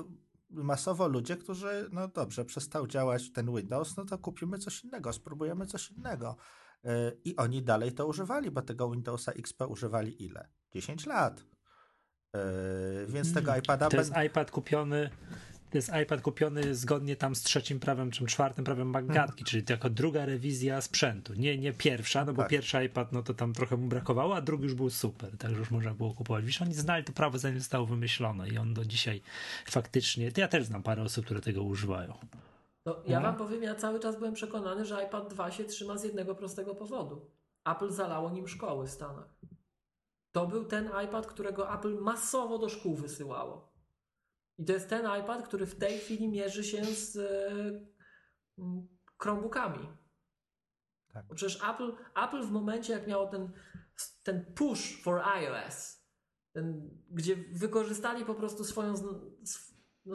[0.51, 5.67] masowo ludzie, którzy, no dobrze, przestał działać ten Windows, no to kupimy coś innego, spróbujemy
[5.67, 6.37] coś innego.
[6.85, 6.91] Yy,
[7.25, 10.49] I oni dalej to używali, bo tego Windowsa XP używali ile?
[10.73, 11.45] 10 lat.
[12.35, 12.41] Yy,
[13.09, 15.11] więc tego iPada To jest iPad kupiony
[15.71, 19.73] to jest iPad kupiony zgodnie tam z trzecim prawem, czy czwartym prawem Magatki, czyli to
[19.73, 21.35] jako druga rewizja sprzętu.
[21.35, 22.51] Nie, nie pierwsza, no bo Tak.
[22.51, 25.71] pierwszy iPad, no to tam trochę mu brakowało, a drugi już był super, także już
[25.71, 26.45] można było kupować.
[26.45, 29.23] Wiesz, oni znali to prawo zanim zostało wymyślone i on do dzisiaj
[29.67, 32.15] faktycznie, to ja też znam parę osób, które tego używają.
[32.83, 33.27] To ja No.
[33.27, 36.75] wam powiem, ja cały czas byłem przekonany, że iPad 2 się trzyma z jednego prostego
[36.75, 37.31] powodu.
[37.65, 39.41] Apple zalało nim szkoły w Stanach.
[40.33, 43.73] To był ten iPad, którego Apple masowo do szkół wysyłało.
[44.59, 47.17] I to jest ten iPad, który w tej chwili mierzy się z
[48.59, 48.89] mm,
[49.19, 49.89] Chromebookami.
[51.13, 51.27] Tak.
[51.27, 51.93] Bo Przecież Apple,
[52.25, 53.53] Apple w momencie, jak miało ten,
[54.23, 56.05] ten push for iOS,
[56.53, 58.95] ten, gdzie wykorzystali po prostu swoją,
[60.05, 60.15] no,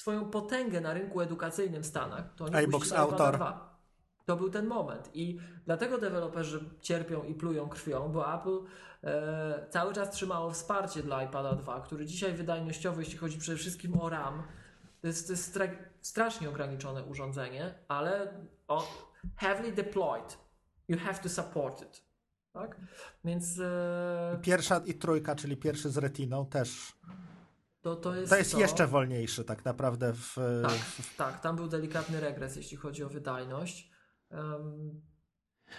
[0.00, 3.36] swoją potęgę na rynku edukacyjnym w Stanach, to oni iBox Autor.
[3.36, 3.80] 2.
[4.26, 8.58] To był ten moment i dlatego deweloperzy cierpią i plują krwią, bo Apple
[9.04, 14.00] e, cały czas trzymało wsparcie dla iPada 2, który dzisiaj wydajnościowo, jeśli chodzi przede wszystkim
[14.00, 14.42] o RAM,
[15.00, 18.34] to jest, to jest stra- strasznie ograniczone urządzenie, ale
[19.36, 20.38] heavily deployed.
[20.88, 22.02] You have to support it.
[22.52, 22.76] Tak?
[23.24, 26.92] Więc e, Pierwsza i trójka, czyli pierwszy z retiną też.
[27.80, 28.30] To, to jest.
[28.30, 30.78] To jest jeszcze wolniejszy tak naprawdę w, Tak,
[31.16, 33.90] tak, tam był delikatny regres, jeśli chodzi o wydajność.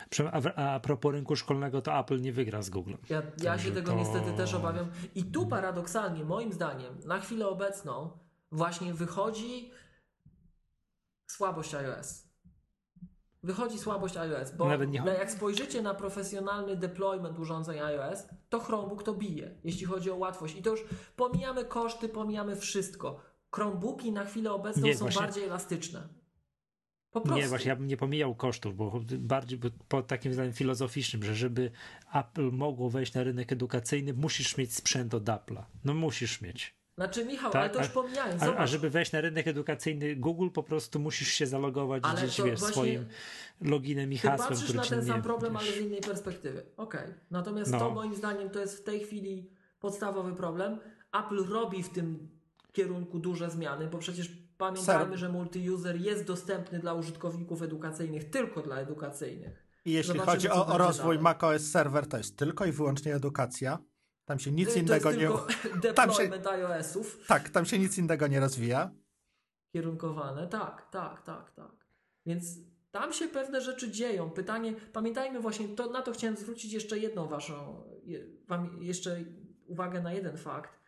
[0.10, 2.94] Prze- A, a propos rynku szkolnego, to Apple nie wygra z Google.
[3.10, 4.92] Ja, ja się tego to- niestety też obawiam.
[5.16, 8.20] I tu paradoksalnie, moim zdaniem, na chwilę obecną
[8.52, 9.72] właśnie wychodzi
[11.28, 12.31] słabość iOS.
[13.44, 14.70] Wychodzi słabość iOS, bo
[15.06, 20.56] jak spojrzycie na profesjonalny deployment urządzeń iOS, to Chromebook to bije, jeśli chodzi o łatwość.
[20.56, 20.84] I to już
[21.16, 23.20] pomijamy koszty, pomijamy wszystko.
[23.56, 26.08] Chromebooki na chwilę obecną Nie, są właśnie- bardziej elastyczne.
[27.12, 27.42] Po prostu.
[27.42, 31.72] Nie, właśnie ja bym nie pomijał kosztów, bo bardziej po takim zdaniem filozoficznym, że żeby
[32.14, 35.64] Apple mogło wejść na rynek edukacyjny, musisz mieć sprzęt od Apple'a.
[35.84, 36.81] No musisz mieć.
[37.02, 38.62] Znaczy Michał, Tak, ale to już a- pomijając, A, zobacz.
[38.62, 42.60] a żeby wejść na rynek edukacyjny Google, po prostu musisz się zalogować Ale gdzieś, wiesz,
[42.60, 43.06] swoim
[43.62, 45.62] loginem i Ty hasłem, patrzysz na ten nie, sam problem, wiesz.
[45.62, 46.64] ale z innej perspektywy.
[46.78, 47.08] Okej.
[47.32, 47.80] Natomiast No.
[47.80, 49.50] to moim zdaniem to jest w tej chwili
[49.80, 50.80] podstawowy problem.
[51.14, 52.30] Apple robi w tym
[52.74, 58.76] kierunku duże zmiany, bo przecież pamiętajmy, że multi-user jest dostępny dla użytkowników edukacyjnych, tylko dla
[58.78, 59.66] edukacyjnych.
[59.86, 61.22] I jeśli Zobaczymy, chodzi o, o rozwój dalej.
[61.24, 63.80] macOS Server, to jest tylko i wyłącznie edukacja.
[64.26, 65.30] Tam się nic to innego nie.
[65.96, 68.92] Tam się- iOS-ów Tak, tam się nic innego nie rozwija.
[69.74, 70.48] kierunkowane.
[70.48, 71.72] Tak, tak, tak, tak.
[72.26, 72.46] Więc
[72.92, 74.30] tam się pewne rzeczy dzieją.
[74.30, 77.84] Pytanie, pamiętajmy właśnie, to, na to chciałem zwrócić jeszcze jedną waszą,
[78.48, 79.24] wam jeszcze
[79.68, 80.80] uwagę na jeden fakt.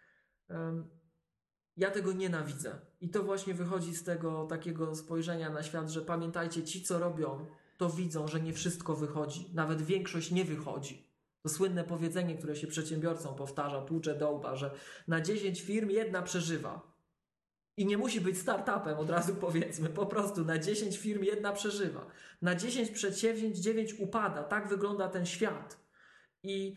[1.78, 2.80] Ja tego nienawidzę.
[3.02, 7.46] I to właśnie wychodzi z tego takiego spojrzenia na świat, że pamiętajcie, ci co robią,
[7.78, 9.50] to widzą, że nie wszystko wychodzi.
[9.54, 11.13] Nawet większość nie wychodzi.
[11.44, 14.72] To słynne powiedzenie, które się przedsiębiorcom powtarza, tłucze do łba, że
[15.08, 16.94] na 10 firm jedna przeżywa.
[17.78, 19.90] I nie musi być startupem, od razu powiedzmy.
[19.90, 22.06] Po prostu na 10 firm jedna przeżywa.
[22.42, 24.44] Na 10 przedsięwzięć 9 upada.
[24.44, 25.80] Tak wygląda ten świat.
[26.44, 26.76] I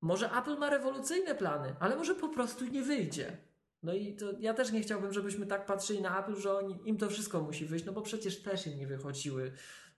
[0.00, 3.36] może Apple ma rewolucyjne plany, ale może po prostu nie wyjdzie.
[3.82, 6.96] No i to ja też nie chciałbym, żebyśmy tak patrzyli na Apple, że oni, im
[6.98, 9.52] to wszystko musi wyjść, no bo przecież też im nie wychodziły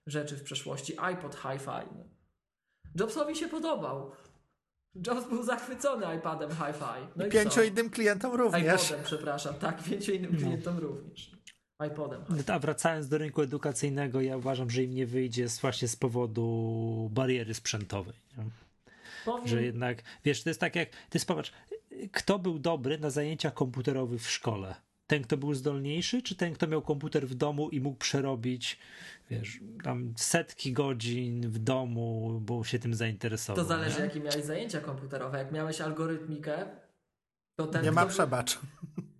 [0.07, 0.99] rzeczy w przeszłości.
[0.99, 2.13] iPod Hi-Fi.
[2.95, 3.05] No.
[3.05, 4.11] Jobsowi się podobał.
[5.07, 7.07] Jobs był zachwycony iPadem Hi-Fi.
[7.15, 7.63] No i, I pięciu co?
[7.63, 8.83] innym klientom również.
[8.83, 11.31] iPodem, przepraszam, tak, pięciu innym klientom również.
[11.87, 12.21] iPodem.
[12.29, 17.09] No A wracając do rynku edukacyjnego, ja uważam, że im nie wyjdzie właśnie z powodu
[17.13, 18.15] bariery sprzętowej.
[19.25, 21.51] Powiem, Że jednak, wiesz, to jest tak jak, ty popatrz,
[22.11, 24.75] kto był dobry na zajęciach komputerowych w szkole?
[25.07, 28.77] Ten, kto był zdolniejszy, czy ten, kto miał komputer w domu i mógł przerobić,
[29.39, 33.63] wiesz, tam setki godzin w domu, bo się tym zainteresował.
[33.63, 34.05] to zależy, nie?
[34.05, 35.37] jakie miałeś zajęcia komputerowe.
[35.37, 36.65] Jak miałeś algorytmikę,
[37.55, 37.83] to ten.
[37.83, 38.59] Nie ma przebacz.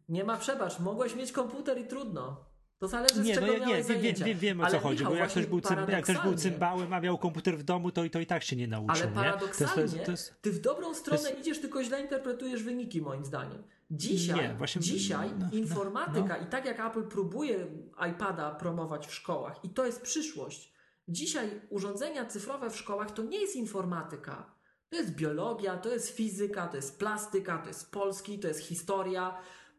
[0.09, 0.79] Nie ma przebacz.
[0.79, 2.45] Mogłeś mieć komputer i trudno.
[2.79, 4.25] To zależy, z Nie, czego no ja nie, miałeś wiem, wiem, zajęcia.
[4.25, 6.93] wiem, wiem o Ale co chodzi, Michał, bo jak ktoś, był jak ktoś był cymbałem,
[6.93, 9.15] a miał komputer w domu, to i to i tak się nie nauczył, Ale nie?
[9.15, 12.01] paradoksalnie, To jest, to jest, to jest, ty w dobrą stronę jest- idziesz, tylko źle
[12.01, 13.63] interpretujesz wyniki, moim zdaniem.
[13.97, 17.67] Dzisiaj, Nie, właśnie- dzisiaj no, no, informatyka i tak jak Apple próbuje
[18.11, 20.73] iPada promować w szkołach, i to jest przyszłość.
[21.07, 24.55] Dzisiaj urządzenia cyfrowe w szkołach to nie jest informatyka.
[24.89, 29.37] To jest biologia, to jest fizyka, to jest plastyka, to jest polski, to jest historia.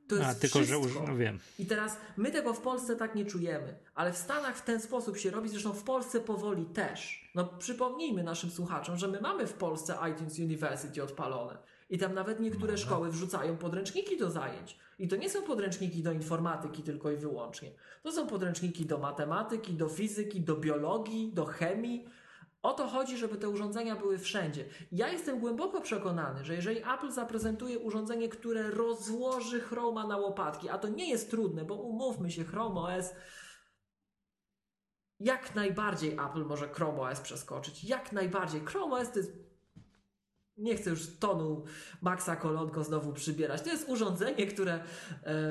[0.09, 1.01] To jest a, tylko, że, wszystko.
[1.03, 4.57] uż- no wiem, I teraz my tego w Polsce tak nie czujemy, ale w Stanach
[4.57, 7.31] w ten sposób się robi, zresztą w Polsce powoli też.
[7.35, 11.59] No przypomnijmy naszym słuchaczom, że my mamy w Polsce iTunes University odpalone
[11.91, 14.79] i tam nawet niektóre szkoły wrzucają podręczniki do zajęć.
[14.99, 17.73] I to nie są podręczniki do informatyki tylko i wyłącznie.
[18.03, 22.09] To są podręczniki do matematyki, do fizyki, do biologii, do chemii.
[22.63, 24.65] O to chodzi, żeby te urządzenia były wszędzie.
[24.93, 30.79] Ja jestem głęboko przekonany, że jeżeli Apple zaprezentuje urządzenie, które rozłoży Chroma na łopatki, a
[30.79, 33.11] to nie jest trudne, bo umówmy się, Chrome OS
[35.21, 37.85] jak najbardziej Apple może Chrome OS przeskoczyć.
[37.85, 38.61] Jak najbardziej.
[38.61, 39.33] Chrome OS to jest
[40.59, 41.65] nie chcę już tonu
[42.03, 43.63] Maxa Kolonko znowu przybierać.
[43.63, 45.51] To jest urządzenie, które e,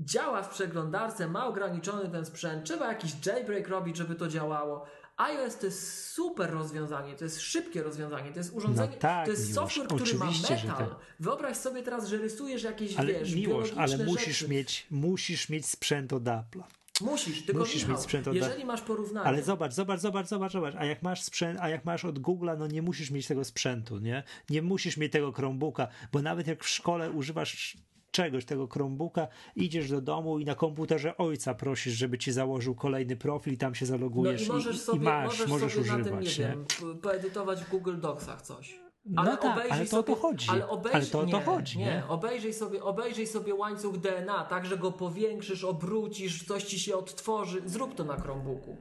[0.00, 4.86] działa w przeglądarce, ma ograniczony ten sprzęt, trzeba jakiś jailbreak robić, żeby to działało.
[5.16, 9.30] iOS to jest super rozwiązanie, to jest szybkie rozwiązanie, to jest urządzenie, No tak, to
[9.30, 10.76] jest Miłosz, software, który ma metal.
[10.76, 10.96] tak.
[11.20, 14.50] Wyobraź sobie teraz, że rysujesz jakieś, ale wiesz, miłość, ale musisz rzeczy.
[14.52, 16.62] mieć, musisz mieć sprzęt od Apple'a.
[17.00, 20.52] Musisz, tylko musisz Michał, mieć sprzęt od- jeżeli masz porównanie, Ale zobacz, zobacz, zobacz, zobacz,
[20.52, 20.74] zobacz.
[20.78, 23.98] A jak masz sprzęt, a jak masz od Google'a, no nie musisz mieć tego sprzętu,
[23.98, 24.22] nie?
[24.50, 27.76] Nie musisz mieć tego Chromebooka, bo nawet jak w szkole używasz
[28.10, 33.16] czegoś, tego Chromebooka, idziesz do domu i na komputerze ojca prosisz, żeby ci założył kolejny
[33.16, 35.82] profil i tam się no zalogujesz i możesz i, sobie, i masz, możesz, możesz sobie
[35.82, 36.64] używać, tym, nie, nie?
[36.80, 38.87] wiem, poedytować w Google Docsach coś.
[39.08, 40.50] No tak, obejrzyj ale to o to sobie, chodzi.
[40.50, 42.02] Ale, obejrzyj, Ale to o to nie, chodzi, Nie, nie?
[42.08, 47.62] Obejrzyj, sobie, obejrzyj sobie łańcuch DNA, tak, że go powiększysz, obrócisz, coś ci się odtworzy.
[47.66, 48.76] Zrób to na Chromebooku.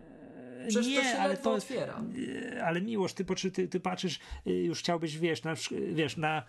[0.67, 2.01] Przecież to nie, się ale to otwiera.
[2.63, 5.53] ale miłość, ty, ty, ty patrzysz, y, już chciałbyś, wiesz, na,
[5.93, 6.43] wiesz, na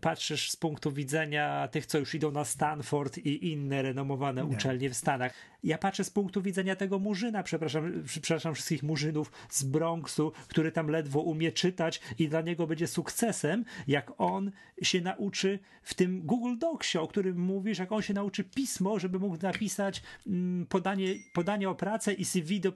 [0.00, 4.56] patrzysz z punktu widzenia tych, co już idą na Stanford i inne renomowane Nie.
[4.56, 5.34] uczelnie w Stanach.
[5.64, 7.92] Ja patrzę z punktu widzenia tego murzyna, przepraszam,
[8.22, 13.64] przepraszam wszystkich murzynów z Bronxu, który tam ledwo umie czytać i dla niego będzie sukcesem,
[13.88, 14.50] jak on
[14.82, 19.18] się nauczy w tym Google Docsie, o którym mówisz, jak on się nauczy pismo, żeby
[19.18, 22.72] mógł napisać mm, podanie, podanie o pracę i CV do,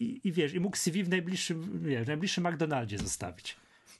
[0.00, 3.56] i, i wiesz, i mógł CV w najbliższym, wiesz, w najbliższym McDonaldzie zostawić.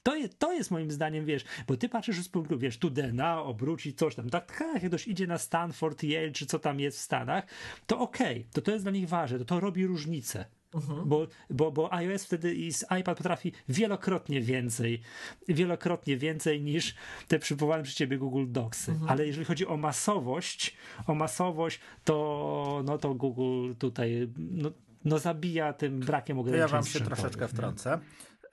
[0.06, 3.42] To jest, to jest moim zdaniem, wiesz, bo ty patrzysz z punktu, wiesz, tu DNA,
[3.42, 6.98] obrócić coś tam, tak, tak, jak ktoś idzie na Stanford, Yale, czy co tam jest
[6.98, 7.44] w Stanach,
[7.86, 10.44] to okej, okay, to to jest dla nich ważne, to to robi różnicę.
[11.06, 12.68] Bo, bo, bo iOS wtedy i
[13.00, 15.00] iPad potrafi wielokrotnie więcej,
[15.48, 16.94] wielokrotnie więcej niż
[17.28, 18.94] te przywołane przez ciebie Google Docsy.
[19.08, 20.76] Ale jeżeli chodzi o masowość,
[21.06, 24.70] o masowość, to, no to Google tutaj no,
[25.04, 27.98] no zabija tym brakiem To ograniczeń ja wam się troszeczkę wtrącę.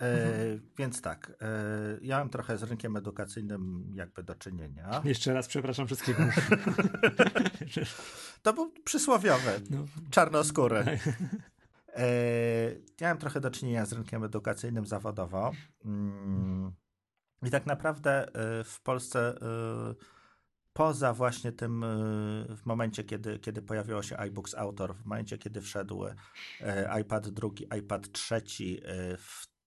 [0.03, 1.45] E, Więc tak, e,
[2.01, 5.01] ja mam trochę z rynkiem edukacyjnym jakby do czynienia.
[5.05, 6.17] Jeszcze raz przepraszam wszystkich.
[8.41, 9.85] To był przysłowiowy, No.
[10.09, 10.83] czarnoskóry.
[11.95, 12.05] E,
[13.01, 15.51] ja mam trochę do czynienia z rynkiem edukacyjnym zawodowo.
[15.85, 16.71] Mm,
[17.43, 18.27] I tak naprawdę
[18.65, 19.35] w Polsce
[20.73, 21.85] poza właśnie tym
[22.49, 26.05] w momencie, kiedy, kiedy pojawiło się iBooks Autor, w momencie, kiedy wszedł
[27.01, 29.17] iPad drugi, iPad trzeci, e,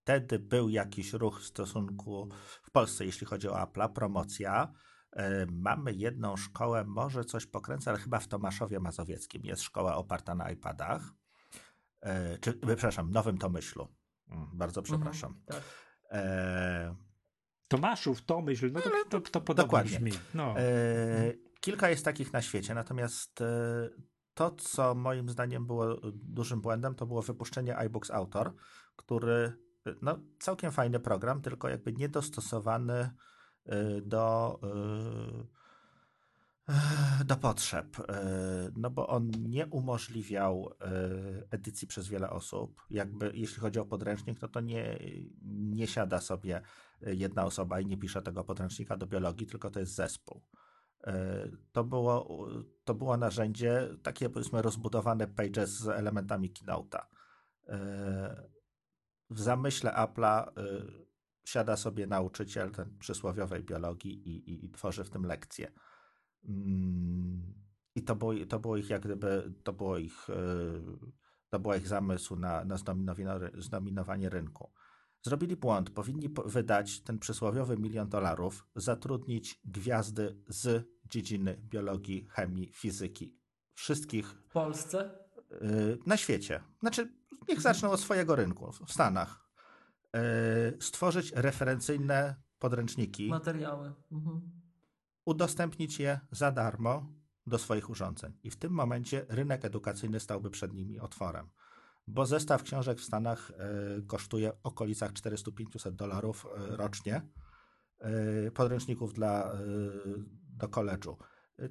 [0.07, 2.29] wtedy był jakiś ruch w stosunku
[2.63, 4.73] w Polsce, jeśli chodzi o Apple'a, promocja.
[5.13, 10.35] E, Mamy jedną szkołę, może coś pokręcę, ale chyba w Tomaszowie Mazowieckim jest szkoła oparta
[10.35, 11.01] na iPadach.
[12.01, 13.87] E, Czy, przepraszam, Nowym Tomyślu.
[14.29, 15.41] Mm, Bardzo przepraszam.
[15.45, 15.61] Tak.
[16.11, 16.95] E,
[17.67, 19.99] Tomaszów, to myśl, no to, to, to podobnie dokładnie.
[19.99, 20.11] brzmi.
[20.33, 20.59] No.
[20.59, 23.89] E, kilka jest takich na świecie, natomiast e,
[24.33, 28.53] to, co moim zdaniem było dużym błędem, to było wypuszczenie iBooks Autor,
[28.95, 29.66] który,
[30.01, 32.93] no, całkiem fajny program, tylko jakby niedostosowany
[33.65, 34.59] e, do,
[36.69, 37.99] e, do potrzeb.
[37.99, 40.73] E, No bo on nie umożliwiał
[41.51, 42.81] edycji przez wiele osób.
[42.89, 44.99] Jakby, jeśli chodzi o podręcznik, no to nie,
[45.45, 46.61] nie siada sobie
[47.01, 50.41] jedna osoba i nie pisze tego podręcznika do biologii, tylko to jest zespół.
[51.71, 52.47] To było,
[52.83, 56.99] to było narzędzie takie powiedzmy rozbudowane Pages z elementami Keynote'a.
[59.29, 60.51] W zamyśle Apple'a e,
[61.45, 65.71] siada sobie nauczyciel ten przysłowiowej biologii i, i, i tworzy w tym lekcję.
[66.43, 67.53] Mm,
[67.95, 70.35] I to było, to było ich jak gdyby, to było ich, e,
[71.49, 74.71] to był ich zamysł na, na zdominowanie, zdominowanie rynku.
[75.21, 75.89] Zrobili błąd.
[75.89, 83.37] Powinni po- wydać ten przysłowiowy milion dolarów, zatrudnić gwiazdy z dziedziny biologii, chemii, fizyki.
[83.73, 85.26] Wszystkich W Polsce?
[85.51, 86.63] Y, na świecie.
[86.79, 87.13] Znaczy,
[87.49, 89.49] niech zaczną od swojego rynku w Stanach.
[90.15, 93.93] Y, Stworzyć referencyjne podręczniki, Materiały.
[94.11, 94.41] Mhm.
[95.25, 97.13] udostępnić je za darmo
[97.47, 98.33] do swoich urządzeń.
[98.43, 101.49] I w tym momencie rynek edukacyjny stałby przed nimi otworem.
[102.07, 103.51] Bo zestaw książek w Stanach
[103.97, 107.21] y, kosztuje w okolicach 400-500 dolarów rocznie.
[108.53, 109.51] Podręczników dla,
[110.49, 111.17] do koledżu.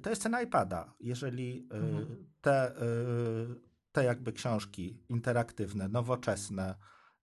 [0.01, 0.93] To jest cena iPada.
[0.99, 2.27] Jeżeli Mhm.
[2.41, 2.75] te,
[3.97, 6.75] te jakby książki interaktywne, nowoczesne,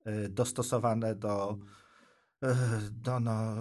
[0.07, 1.59] y, dostosowane do,
[2.45, 2.49] y,
[2.91, 3.55] do no,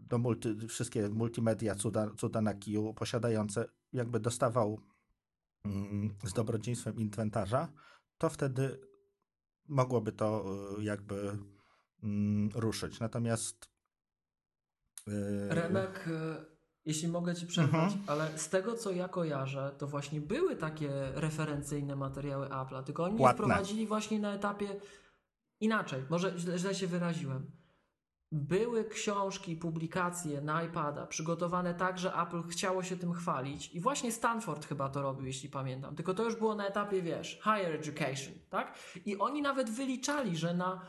[0.00, 4.80] do multi, wszystkie multimedia, cuda, cuda na kiju, posiadające, jakby dostawał
[5.64, 7.68] mm, z dobrodziejstwem inwentarza,
[8.18, 8.80] to wtedy
[9.68, 10.44] mogłoby to
[10.78, 11.38] y, jakby
[12.02, 13.00] mm, ruszyć.
[13.00, 13.68] Natomiast
[15.48, 16.08] Remek,
[16.86, 18.02] jeśli mogę Ci przerwać, Mhm.
[18.06, 23.12] ale z tego co ja kojarzę, to właśnie były takie referencyjne materiały Apple'a, tylko oni
[23.14, 23.44] je Płatne.
[23.44, 24.76] wprowadzili właśnie na etapie
[25.60, 27.50] inaczej, może źle, źle się wyraziłem.
[28.32, 34.12] Były książki, publikacje na iPada przygotowane tak, że Apple chciało się tym chwalić i właśnie
[34.12, 35.96] Stanford chyba to robił, jeśli pamiętam.
[35.96, 38.78] Tylko to już było na etapie, wiesz, higher education, tak?
[39.06, 40.80] I oni nawet wyliczali, że na,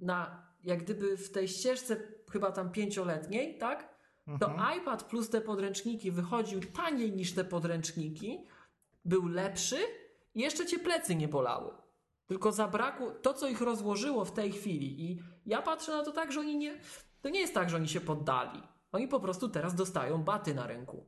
[0.00, 1.96] na jak gdyby w tej ścieżce
[2.32, 3.93] chyba tam pięcioletniej, tak?
[4.40, 4.78] To mhm.
[4.78, 8.46] iPad plus te podręczniki wychodził taniej niż te podręczniki,
[9.04, 9.76] był lepszy
[10.34, 11.74] i jeszcze cię plecy nie bolały.
[12.26, 15.10] Tylko zabrakło to, co ich rozłożyło w tej chwili.
[15.10, 16.80] I ja patrzę na to tak, że oni nie.
[17.20, 18.62] To nie jest tak, że oni się poddali.
[18.92, 21.06] Oni po prostu teraz dostają baty na rynku.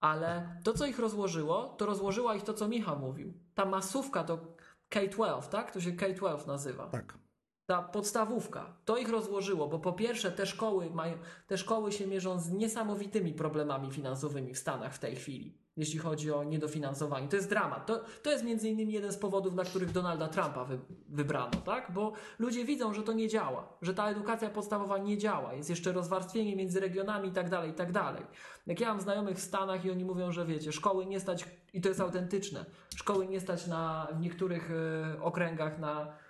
[0.00, 3.32] Ale to, co ich rozłożyło, to rozłożyła ich to, co Michał mówił.
[3.54, 4.38] Ta masówka to
[4.88, 5.70] K-12, tak?
[5.70, 6.86] To się K-12 nazywa.
[6.86, 7.23] tak.
[7.66, 11.14] Ta podstawówka, to ich rozłożyło, bo po pierwsze te szkoły mają,
[11.46, 16.32] te szkoły się mierzą z niesamowitymi problemami finansowymi w Stanach w tej chwili, jeśli chodzi
[16.32, 17.28] o niedofinansowanie.
[17.28, 17.86] To jest dramat.
[17.86, 20.78] To, to jest między innymi jeden z powodów, dla których Donalda Trumpa wy,
[21.08, 21.92] wybrano, tak?
[21.92, 25.92] Bo ludzie widzą, że to nie działa, że ta edukacja podstawowa nie działa, jest jeszcze
[25.92, 28.22] rozwarstwienie między regionami i tak dalej, i tak dalej.
[28.66, 31.80] Jak ja mam znajomych w Stanach i oni mówią, że wiecie, szkoły nie stać, i
[31.80, 32.64] to jest autentyczne,
[32.96, 36.23] szkoły nie stać na, w niektórych y, okręgach na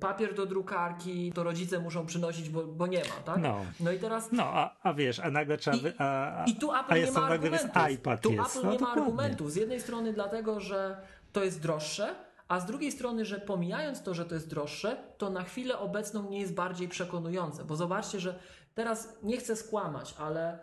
[0.00, 3.38] papier do drukarki, to rodzice muszą przynosić, bo, bo nie ma, tak?
[3.38, 3.64] No.
[3.80, 4.32] no i teraz.
[4.32, 5.76] No, a, a wiesz, a nagle trzeba.
[5.76, 7.90] I, wy, a, I tu Apple nie ma argumentów.
[7.90, 8.56] iPad tu jest.
[8.56, 9.52] Apple no, nie ma argumentów.
[9.52, 10.96] Z jednej strony dlatego, że
[11.32, 12.14] to jest droższe,
[12.48, 16.30] a z drugiej strony, że pomijając to, że to jest droższe, to na chwilę obecną
[16.30, 17.64] nie jest bardziej przekonujące.
[17.64, 18.38] Bo zobaczcie, że
[18.74, 20.58] teraz nie chcę skłamać, ale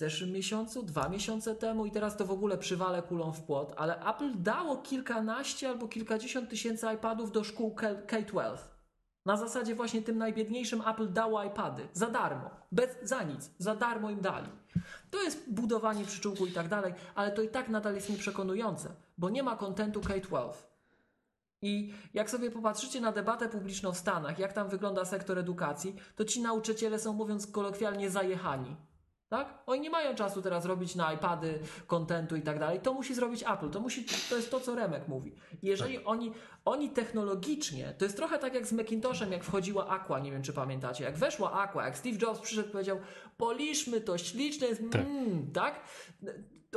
[0.00, 4.04] zeszłym miesiącu, dwa miesiące temu i teraz to w ogóle przywalę kulą w płot, ale
[4.10, 8.56] Apple dało kilkanaście albo kilkadziesiąt tysięcy iPadów do szkół K- K-12.
[9.26, 14.10] Na zasadzie właśnie tym najbiedniejszym Apple dało iPady za darmo, bez, za nic, za darmo
[14.10, 14.48] im dali.
[15.10, 19.30] To jest budowanie przyczółku i tak dalej, ale to i tak nadal jest nieprzekonujące, bo
[19.30, 20.52] nie ma kontentu K-12.
[21.62, 26.24] I jak sobie popatrzycie na debatę publiczną w Stanach, jak tam wygląda sektor edukacji, to
[26.24, 28.76] ci nauczyciele są, mówiąc kolokwialnie, zajechani.
[29.30, 29.62] Tak?
[29.66, 32.80] Oni nie mają czasu teraz robić na iPady kontentu i tak dalej.
[32.80, 33.70] To musi zrobić Apple.
[33.70, 35.34] To, musi, to jest to, co Remek mówi.
[35.62, 36.08] Jeżeli tak.
[36.08, 36.32] oni,
[36.64, 40.52] oni technologicznie, to jest trochę tak jak z Macintoshem, jak wchodziła Aqua, nie wiem czy
[40.52, 41.04] pamiętacie.
[41.04, 42.98] Jak weszła Aqua, jak Steve Jobs przyszedł powiedział,
[43.36, 45.00] poliszmy to, śliczne jest, tak.
[45.00, 45.80] Mm, tak?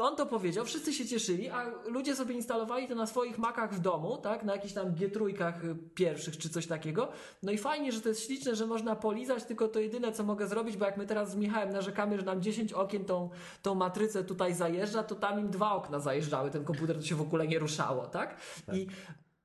[0.01, 3.79] On to powiedział, wszyscy się cieszyli, a ludzie sobie instalowali to na swoich Macach w
[3.79, 7.07] domu, tak, na jakichś tam G3 pierwszych czy coś takiego.
[7.43, 10.47] No i fajnie, że to jest śliczne, że można polizać, tylko to jedyne, co mogę
[10.47, 13.29] zrobić, bo jak my teraz z Michałem narzekamy, że nam 10 okien tą,
[13.61, 17.21] tą matrycę tutaj zajeżdża, to tam im dwa okna zajeżdżały, ten komputer to się w
[17.21, 18.37] ogóle nie ruszało, tak?
[18.65, 18.75] tak.
[18.75, 18.87] I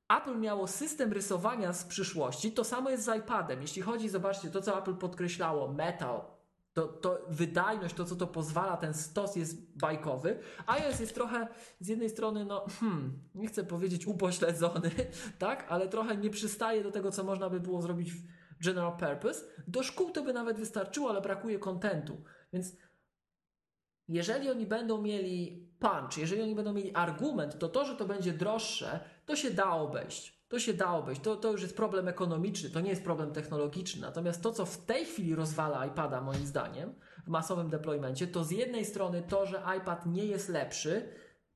[0.08, 3.62] Apple miało system rysowania z przyszłości, to samo jest z iPadem.
[3.62, 6.20] Jeśli chodzi, zobaczcie, to co Apple podkreślało, metal,
[6.78, 10.38] to, to wydajność, to co to pozwala, ten stos jest bajkowy.
[10.66, 11.48] iOS jest trochę
[11.80, 14.90] z jednej strony, no, hmm, nie chcę powiedzieć upośledzony,
[15.38, 19.44] tak, ale trochę nie przystaje do tego, co można by było zrobić w general purpose.
[19.68, 22.24] Do szkół to by nawet wystarczyło, ale brakuje kontentu.
[22.52, 22.76] Więc
[24.09, 28.32] jeżeli oni będą mieli punch, jeżeli oni będą mieli argument, to to, że to będzie
[28.32, 30.38] droższe, to się da obejść.
[30.48, 31.20] To się da obejść.
[31.20, 34.00] To, to już jest problem ekonomiczny, to nie jest problem technologiczny.
[34.00, 36.94] Natomiast to, co w tej chwili rozwala iPada, moim zdaniem,
[37.24, 41.08] w masowym deploymencie, to z jednej strony to, że iPad nie jest lepszy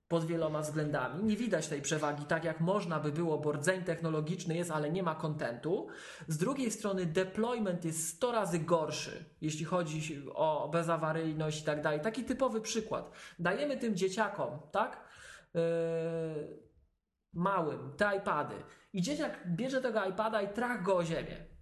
[0.08, 1.24] pod wieloma względami.
[1.24, 5.02] Nie widać tej przewagi tak, jak można by było, bo rdzeń technologiczny jest, ale nie
[5.02, 5.86] ma kontentu.
[6.28, 12.00] Z drugiej strony deployment jest 100 razy gorszy, jeśli chodzi o bezawaryjność i tak dalej.
[12.00, 13.10] Taki typowy przykład.
[13.38, 15.04] Dajemy tym dzieciakom, tak?
[15.54, 16.71] Yy
[17.32, 18.54] małym, te iPady.
[18.92, 21.52] I dzieciak bierze tego iPada i trach go o ziemię.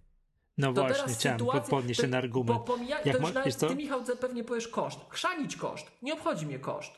[0.57, 2.59] No to właśnie, chciałem sytuacja, podnieść ten argument.
[2.59, 4.99] Bo pomija, Jak to już nawet, ty Michał pewnie powiesz koszt.
[5.09, 5.91] Chrzanić koszt.
[6.01, 6.93] Nie obchodzi mnie koszt.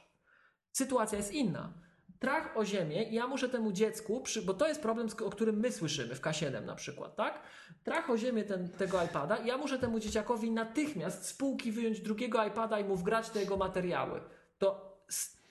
[0.72, 1.74] Sytuacja jest inna.
[2.20, 5.60] Trach o ziemię i ja muszę temu dziecku, przy, bo to jest problem, o którym
[5.60, 7.40] my słyszymy w K7 na przykład, tak?
[7.84, 12.00] Trach o ziemię ten, tego iPada i ja muszę temu dzieciakowi natychmiast z półki wyjąć
[12.00, 14.22] drugiego iPada i mu wgrać te jego materiały.
[14.58, 14.98] To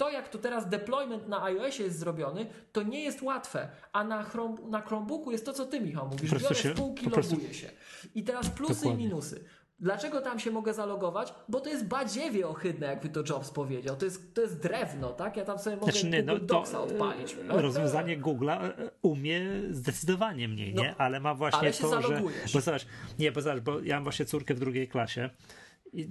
[0.03, 3.69] to, jak to teraz deployment na iOSie jest zrobiony, to nie jest łatwe.
[3.93, 6.31] A na, Chrome, na Chromebooku jest to, co ty, Michał, mówisz.
[6.31, 7.35] Biorę się, spółki, prostu...
[7.35, 7.71] loguję się.
[8.15, 9.05] I teraz plusy Dokładnie.
[9.05, 9.45] i minusy.
[9.81, 11.35] Dlaczego tam się mogę zalogować?
[11.49, 13.97] Bo to jest badziewie ohydne, jakby to Jobs powiedział.
[13.97, 15.37] To jest, to jest drewno, tak?
[15.37, 17.37] Ja tam sobie mogę znaczy, nie, no, Docsa odpalić.
[17.45, 20.89] No, rozwiązanie Google'a e, umie zdecydowanie mniej, nie?
[20.89, 22.23] No, ale ma właśnie ale to, że...
[22.55, 22.87] Bo zobacz,
[23.19, 25.31] nie, bo zobacz, bo ja mam właśnie córkę w drugiej klasie
[25.93, 26.09] i,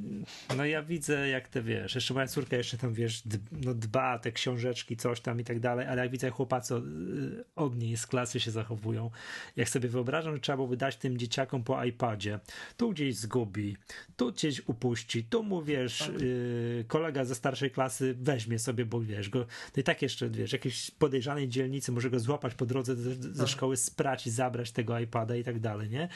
[0.58, 4.32] no ja widzę, jak te wiesz, jeszcze moja córka jeszcze tam wiesz, no dba te
[4.32, 7.98] książeczki, coś tam i tak dalej, ale jak widzę jak chłopacy od, y, od niej
[7.98, 9.10] z klasy się zachowują,
[9.56, 12.40] jak sobie wyobrażam, że trzeba byłoby dać tym dzieciakom po iPadzie,
[12.78, 13.78] tu gdzieś zgubi,
[14.18, 16.22] tu gdzieś upuści, tu mu wiesz, tak.
[16.22, 20.53] y, kolega ze starszej klasy weźmie sobie, bo wiesz, go, no i tak jeszcze wiesz,
[20.53, 23.48] jakiejś podejrzanej dzielnicy może go złapać po drodze ze, ze tak.
[23.48, 26.10] szkoły, sprać i zabrać tego iPada i tak dalej, nie?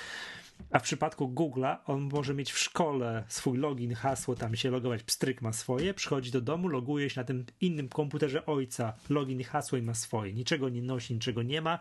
[0.71, 5.03] A w przypadku Google'a on może mieć w szkole swój login, hasło, tam się logować,
[5.03, 9.77] pstryk ma swoje, przychodzi do domu, loguje się na tym innym komputerze ojca, login hasło
[9.77, 10.33] i ma swoje.
[10.33, 11.79] Niczego nie nosi, niczego nie ma,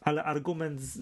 [0.00, 1.00] ale argument z...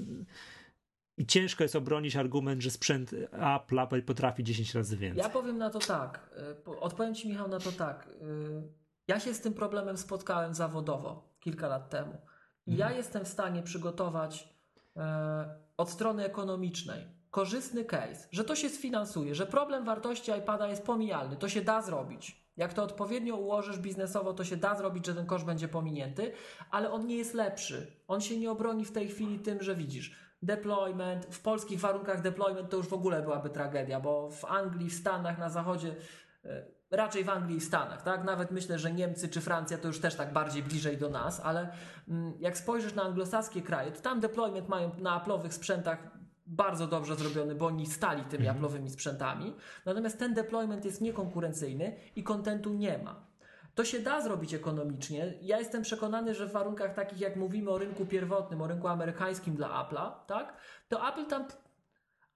[1.16, 5.22] i ciężko jest obronić argument, że sprzęt Apple, potrafi 10 razy więcej.
[5.22, 6.30] Ja powiem na to tak,
[6.68, 8.08] y, odpowiem ci Michał na to tak.
[8.08, 12.20] Y, ja się z tym problemem spotkałem zawodowo kilka lat temu.
[12.66, 12.96] I ja mhm.
[12.96, 14.59] jestem w stanie przygotować
[15.76, 21.36] od strony ekonomicznej korzystny case, że to się sfinansuje, że problem wartości iPada jest pomijalny,
[21.36, 22.40] to się da zrobić.
[22.56, 26.32] Jak to odpowiednio ułożysz biznesowo, to się da zrobić, że ten koszt będzie pominięty,
[26.70, 27.92] ale on nie jest lepszy.
[28.08, 32.70] On się nie obroni w tej chwili tym, że widzisz, deployment, w polskich warunkach deployment
[32.70, 35.96] to już w ogóle byłaby tragedia, bo w Anglii, w Stanach, na zachodzie,
[36.44, 38.24] e, raczej w Anglii i Stanach, tak?
[38.24, 41.72] Nawet myślę, że Niemcy czy Francja to już też tak bardziej bliżej do nas, ale
[42.08, 45.98] mm, jak spojrzysz na anglosaskie kraje, to tam deployment mają na Apple'owych sprzętach
[46.46, 48.64] bardzo dobrze zrobiony, bo oni stali tymi mhm.
[48.64, 49.54] Apple'owymi sprzętami.
[49.84, 53.30] Natomiast ten deployment jest niekonkurencyjny i kontentu nie ma.
[53.74, 55.34] To się da zrobić ekonomicznie.
[55.42, 59.54] Ja jestem przekonany, że w warunkach takich, jak mówimy o rynku pierwotnym, o rynku amerykańskim
[59.54, 60.56] dla Apple'a, tak,
[60.88, 61.44] to Apple tam,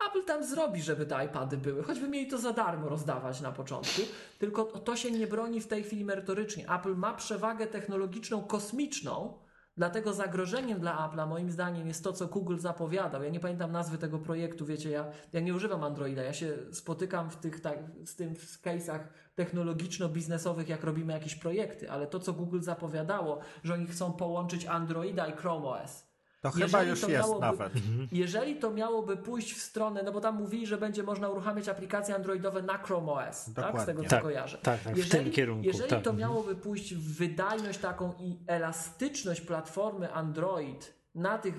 [0.09, 4.03] Apple tam zrobi, żeby te iPady były, choćby mieli to za darmo rozdawać na początku.
[4.39, 6.71] Tylko to się nie broni w tej chwili merytorycznie.
[6.71, 9.45] Apple ma przewagę technologiczną kosmiczną,
[9.77, 13.23] Dlatego zagrożeniem dla Apple'a moim zdaniem jest to, co Google zapowiadał.
[13.23, 17.31] Ja nie pamiętam nazwy tego projektu, wiecie, ja, ja nie używam Androida, ja się spotykam
[17.31, 19.01] w tych, tak, z tym w case'ach
[19.37, 25.27] technologiczno-biznesowych, jak robimy jakieś projekty, ale to, co Google zapowiadało, że oni chcą połączyć Androida
[25.27, 26.14] i Chrome OS.
[26.45, 27.77] To jeżeli chyba już to jest miałoby, nawet.
[27.77, 28.09] Mhm.
[28.13, 32.15] Jeżeli to miałoby pójść w stronę, no bo tam mówili, że będzie można uruchamiać aplikacje
[32.15, 33.81] androidowe na Chrome OS, tak?
[33.81, 34.59] z tego co tak, kojarzę.
[34.59, 35.67] Tak, tak jeżeli, w tym kierunku.
[35.67, 36.03] Jeżeli tak.
[36.03, 36.19] to mhm.
[36.19, 41.55] miałoby pójść w wydajność taką i elastyczność platformy Android na tych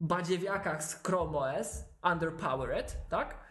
[0.00, 3.46] badziewiakach z Chrome OS, underpowered, tak?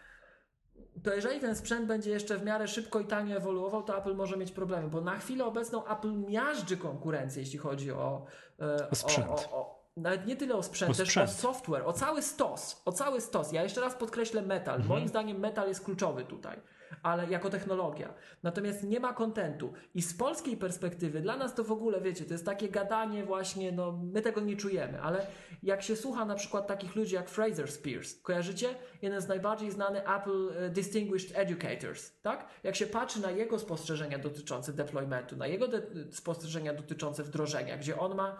[1.02, 4.36] to jeżeli ten sprzęt będzie jeszcze w miarę szybko i tanio ewoluował, to Apple może
[4.36, 8.24] mieć problemy, bo na chwilę obecną Apple miażdży konkurencję, jeśli chodzi o,
[8.60, 9.28] e, o sprzęt.
[9.28, 11.30] O, o, nawet nie tyle o sprzęt, o też sprzęt.
[11.30, 13.52] o software, o cały stos, o cały stos.
[13.52, 14.74] Ja jeszcze raz podkreślę metal.
[14.74, 14.88] Mhm.
[14.88, 16.60] Moim zdaniem metal jest kluczowy tutaj,
[17.02, 18.14] ale jako technologia.
[18.42, 19.72] Natomiast nie ma kontentu.
[19.94, 23.72] I z polskiej perspektywy, dla nas to w ogóle, wiecie, to jest takie gadanie właśnie,
[23.72, 25.26] no my tego nie czujemy, ale
[25.62, 28.74] jak się słucha na przykład takich ludzi jak Fraser Spears, kojarzycie?
[29.02, 32.48] Jeden z najbardziej znany Apple e, Distinguished Educators, tak?
[32.62, 35.66] Jak się patrzy na jego spostrzeżenia dotyczące deploymentu, na jego
[36.10, 38.36] spostrzeżenia dotyczące wdrożenia, gdzie on ma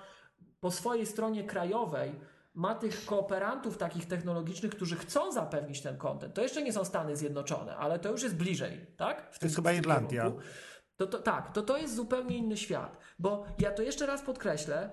[0.61, 2.13] po swojej stronie krajowej
[2.55, 6.35] ma tych kooperantów takich technologicznych, którzy chcą zapewnić ten kontent.
[6.35, 9.35] To jeszcze nie są Stany Zjednoczone, ale to już jest bliżej, tak?
[9.35, 10.33] W to jest chyba Irlandia.
[10.97, 12.99] To, to, tak, to to jest zupełnie inny świat.
[13.19, 14.91] Bo ja to jeszcze raz podkreślę,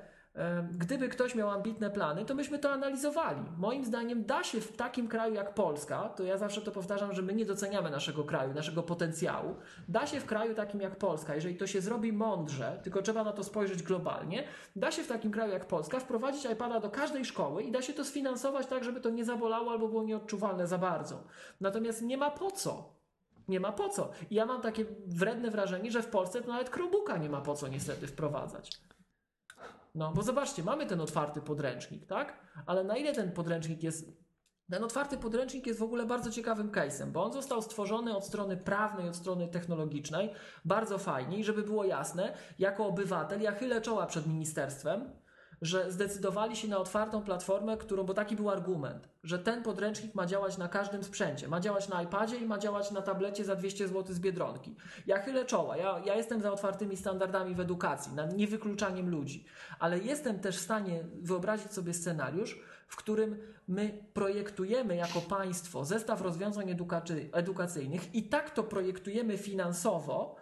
[0.71, 3.41] Gdyby ktoś miał ambitne plany, to myśmy to analizowali.
[3.57, 7.21] Moim zdaniem da się w takim kraju jak Polska, to ja zawsze to powtarzam, że
[7.21, 9.55] my nie doceniamy naszego kraju, naszego potencjału.
[9.87, 13.31] Da się w kraju takim jak Polska, jeżeli to się zrobi mądrze, tylko trzeba na
[13.31, 14.43] to spojrzeć globalnie,
[14.75, 17.93] da się w takim kraju jak Polska wprowadzić iPada do każdej szkoły i da się
[17.93, 21.23] to sfinansować tak, żeby to nie zabolało albo było nieodczuwalne za bardzo.
[21.61, 22.93] Natomiast nie ma po co.
[23.47, 24.11] Nie ma po co.
[24.29, 27.55] I ja mam takie wredne wrażenie, że w Polsce to nawet Chromebooka nie ma po
[27.55, 28.81] co niestety wprowadzać.
[29.95, 32.39] No, bo zobaczcie, mamy ten otwarty podręcznik, tak?
[32.65, 34.23] Ale na ile ten podręcznik jest.
[34.71, 38.57] Ten otwarty podręcznik jest w ogóle bardzo ciekawym case'em, bo on został stworzony od strony
[38.57, 40.33] prawnej, od strony technologicznej,
[40.65, 45.22] bardzo fajnie i żeby było jasne, jako obywatel ja chylę czoła przed ministerstwem,
[45.63, 50.25] że zdecydowali się na otwartą platformę, którą, bo taki był argument, że ten podręcznik ma
[50.25, 51.47] działać na każdym sprzęcie.
[51.47, 54.75] Ma działać na iPadzie i ma działać na tablecie za 200 zł z biedronki.
[55.07, 59.45] Ja chylę czoła, ja, ja jestem za otwartymi standardami w edukacji, nad niewykluczaniem ludzi,
[59.79, 63.37] ale jestem też w stanie wyobrazić sobie scenariusz, w którym
[63.67, 66.75] my projektujemy jako państwo zestaw rozwiązań
[67.31, 70.35] edukacyjnych i tak to projektujemy finansowo,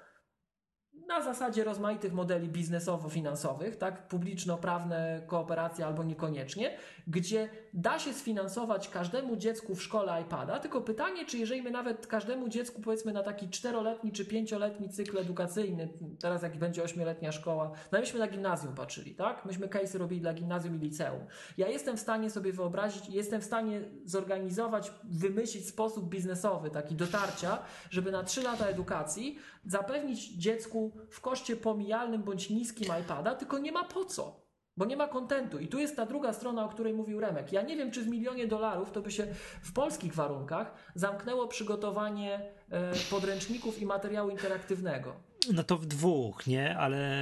[1.11, 6.77] na zasadzie rozmaitych modeli biznesowo-finansowych, tak, publiczno-prawne kooperacje albo niekoniecznie,
[7.07, 12.07] gdzie da się sfinansować każdemu dziecku w szkole iPada, tylko pytanie, czy jeżeli my nawet
[12.07, 15.89] każdemu dziecku powiedzmy na taki czteroletni czy pięcioletni cykl edukacyjny,
[16.19, 19.45] teraz jak będzie ośmioletnia szkoła, no myśmy na gimnazjum patrzyli, tak?
[19.45, 21.25] Myśmy case robili dla gimnazjum i liceum.
[21.57, 27.57] Ja jestem w stanie sobie wyobrazić, jestem w stanie zorganizować, wymyślić sposób biznesowy, taki dotarcia,
[27.89, 33.71] żeby na trzy lata edukacji zapewnić dziecku w koszcie pomijalnym bądź niskim iPada, tylko nie
[33.71, 34.40] ma po co.
[34.77, 35.59] Bo nie ma kontentu.
[35.59, 37.51] I tu jest ta druga strona, o której mówił Remek.
[37.51, 39.27] Ja nie wiem, czy w milionie dolarów to by się
[39.61, 45.15] w polskich warunkach zamknęło przygotowanie e, podręczników i materiału interaktywnego.
[45.53, 46.77] No to w dwóch, nie?
[46.77, 47.21] Ale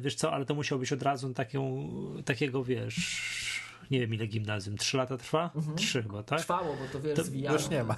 [0.00, 1.88] wiesz co, ale to musiał być od razu taką,
[2.24, 3.28] takiego, wiesz,
[3.90, 5.50] nie wiem ile gimnazjum, trzy lata trwa?
[5.56, 5.76] Mhm.
[5.76, 6.38] Trzy chyba, tak?
[6.38, 7.96] Trwało, bo to wiesz, to Już nie ma.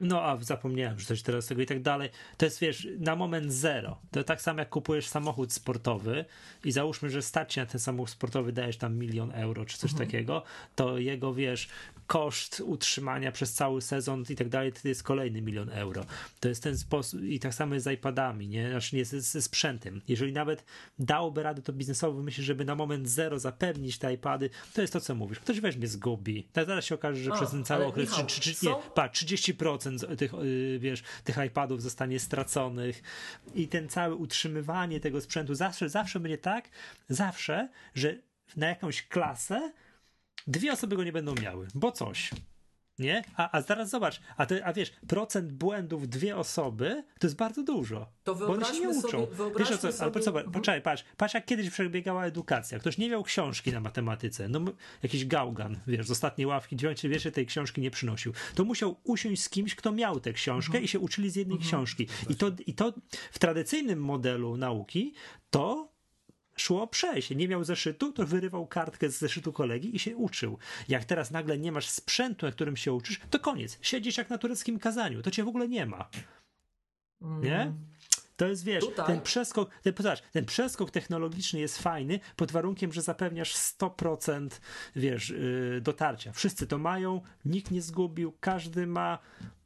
[0.00, 2.10] No, a zapomniałem, że coś teraz tego i tak dalej.
[2.36, 3.98] To jest, wiesz, na moment zero.
[4.10, 6.24] To tak samo jak kupujesz samochód sportowy
[6.64, 10.08] i załóżmy, że stać na ten samochód sportowy, dajesz tam milion euro czy coś mhm.
[10.08, 10.42] takiego,
[10.74, 11.68] to jego, wiesz,
[12.06, 16.04] koszt utrzymania przez cały sezon i tak dalej, to jest kolejny milion euro.
[16.40, 18.70] To jest ten sposób i tak samo jest z iPadami, nie?
[18.70, 20.00] Znaczy nie ze, sprzętem.
[20.08, 20.64] Jeżeli nawet
[20.98, 25.00] dałoby radę to biznesowo wymyślić, żeby na moment zero zapewnić te iPady, to jest to,
[25.00, 25.40] co mówisz.
[25.40, 26.48] Ktoś weźmie, zgubi.
[26.52, 29.08] Tak zaraz się okaże, że A, przez ten cały okres, Michał, czy, czy, nie, pa,
[29.08, 33.02] 30% tych, y, wiesz, tych iPadów zostanie straconych
[33.54, 36.68] i ten całe utrzymywanie tego sprzętu zawsze, zawsze będzie tak,
[37.08, 38.18] zawsze, że
[38.56, 39.72] na jakąś klasę
[40.46, 42.30] dwie osoby go nie będą miały, bo coś.
[42.98, 43.24] Nie?
[43.36, 47.62] A, a zaraz zobacz, a, te, a wiesz, procent błędów dwie osoby to jest bardzo
[47.62, 48.12] dużo.
[48.24, 49.26] To bo one się nie uczą.
[49.36, 50.22] Sobie, wiesz o co, sobie...
[50.22, 52.78] zobacz, poczekaj, patrz, patrz jak kiedyś przebiegała edukacja.
[52.78, 54.60] Ktoś nie miał książki na matematyce, no
[55.02, 58.32] jakiś gałgan, wiesz, z ostatniej ławki dziewiącej wierzy tej książki nie przynosił.
[58.54, 60.84] To musiał usiąść z kimś, kto miał tę książkę mhm.
[60.84, 61.68] i się uczyli z jednej mhm.
[61.68, 62.06] książki.
[62.28, 62.92] I to, I to
[63.32, 65.14] w tradycyjnym modelu nauki
[65.50, 65.93] to
[66.56, 67.30] szło przejść.
[67.30, 70.58] Nie miał zeszytu, to wyrywał kartkę z zeszytu kolegi i się uczył.
[70.88, 73.78] Jak teraz nagle nie masz sprzętu, na którym się uczysz, to koniec.
[73.82, 75.22] Siedzisz jak na tureckim kazaniu.
[75.22, 76.08] To cię w ogóle nie ma.
[77.20, 77.60] Nie?
[77.60, 77.74] Mm.
[78.36, 79.06] To jest, wiesz, Tutaj.
[79.06, 84.48] ten przeskok, ten, zobacz, ten przeskok technologiczny jest fajny pod warunkiem, że zapewniasz 100%
[84.96, 86.32] wiesz, yy, dotarcia.
[86.32, 89.18] Wszyscy to mają, nikt nie zgubił, każdy ma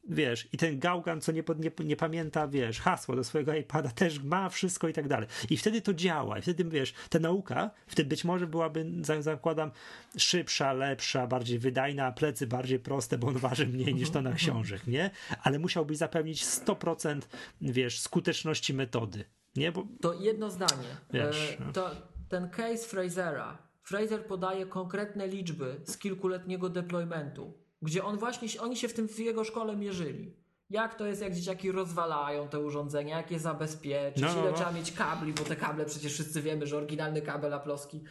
[0.09, 4.23] wiesz, i ten gałgan, co nie, nie, nie pamięta, wiesz, hasło do swojego iPada, też
[4.23, 5.29] ma wszystko i tak dalej.
[5.51, 8.87] I wtedy to działa, i wtedy, wiesz, ta nauka, wtedy być może byłaby,
[9.21, 9.71] zakładam,
[10.17, 14.33] szybsza, lepsza, bardziej wydajna, a plecy bardziej proste, bo on waży mniej niż to na
[14.33, 15.11] książek, nie?
[15.43, 17.21] Ale musiałbyś zapewnić 100%,
[17.61, 19.25] wiesz, skuteczności metody,
[19.57, 19.73] nie?
[19.73, 19.87] Bo...
[20.01, 20.97] To jedno zdanie.
[21.13, 21.91] Wiesz, e, to
[22.29, 23.59] ten case Frasera.
[23.83, 29.19] Fraser podaje konkretne liczby z kilkuletniego deploymentu gdzie on właśnie, oni się w tym w
[29.19, 30.35] jego szkole mierzyli.
[30.71, 34.93] Jak to jest, jak dzieciaki rozwalają te urządzenia, jak je zabezpieczyć, no, ile trzeba mieć
[34.93, 38.05] kabli, bo te kable przecież wszyscy wiemy, że oryginalny kabel aploski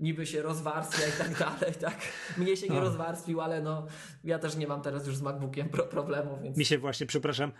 [0.00, 1.98] niby się rozwarstwia i tak dalej, tak?
[2.36, 2.80] Mnie się nie no.
[2.80, 3.86] rozwarstwił, ale no
[4.24, 6.56] ja też nie mam teraz już z MacBookiem pro problemu, więc...
[6.56, 7.52] Mi się właśnie, przepraszam,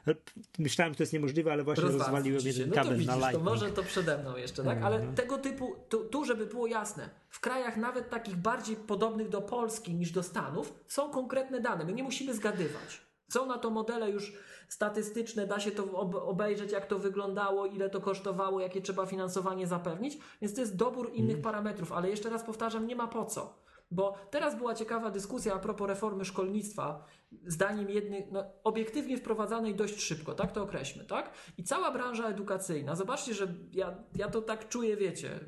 [0.59, 3.45] myślałem, że to jest niemożliwe, ale właśnie rozwaliłem jeden no kabel widzisz, na Lightning.
[3.45, 4.83] To może to przede mną jeszcze, tak?
[4.83, 5.13] Ale no.
[5.13, 9.95] tego typu, tu, tu, żeby było jasne, w krajach nawet takich bardziej podobnych do Polski
[9.95, 13.10] niż do Stanów są konkretne dane, my nie musimy zgadywać.
[13.31, 14.33] Są na to modele już
[14.69, 15.93] statystyczne, da się to
[16.27, 21.11] obejrzeć, jak to wyglądało, ile to kosztowało, jakie trzeba finansowanie zapewnić, więc to jest dobór
[21.15, 21.43] innych mm.
[21.43, 23.61] parametrów, ale jeszcze raz powtarzam, nie ma po co.
[23.91, 27.07] Bo teraz była ciekawa dyskusja a propos reformy szkolnictwa,
[27.47, 31.33] zdaniem jednych, no, obiektywnie wprowadzanej dość szybko, tak to określmy, tak?
[31.59, 35.41] I cała branża edukacyjna, zobaczcie, że ja, ja to tak czuję, wiecie,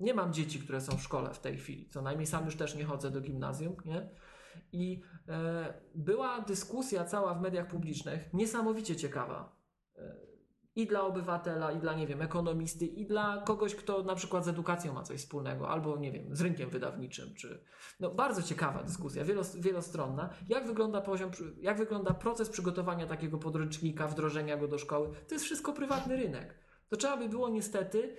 [0.00, 2.74] nie mam dzieci, które są w szkole w tej chwili, co najmniej sam już też
[2.74, 4.08] nie chodzę do gimnazjum, nie?
[4.72, 5.00] I
[5.94, 9.56] była dyskusja cała w mediach publicznych, niesamowicie ciekawa.
[9.96, 10.16] E,
[10.76, 14.48] I dla obywatela, i dla, nie wiem, ekonomisty, i dla kogoś, kto na przykład z
[14.48, 17.64] edukacją ma coś wspólnego, albo, nie wiem, z rynkiem wydawniczym, czy.
[18.00, 19.24] No, bardzo ciekawa dyskusja,
[19.54, 20.30] wielostronna.
[20.48, 21.30] Jak wygląda poziom,
[21.60, 25.08] jak wygląda proces przygotowania takiego podręcznika, wdrożenia go do szkoły?
[25.28, 26.54] To jest wszystko prywatny rynek.
[26.88, 28.16] To trzeba by było niestety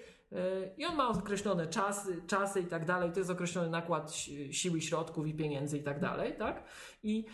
[0.78, 4.14] i on ma określone czasy, czasy i tak dalej, to jest określony nakład
[4.52, 6.64] siły, środków i pieniędzy i tak dalej, tak?
[7.04, 7.26] I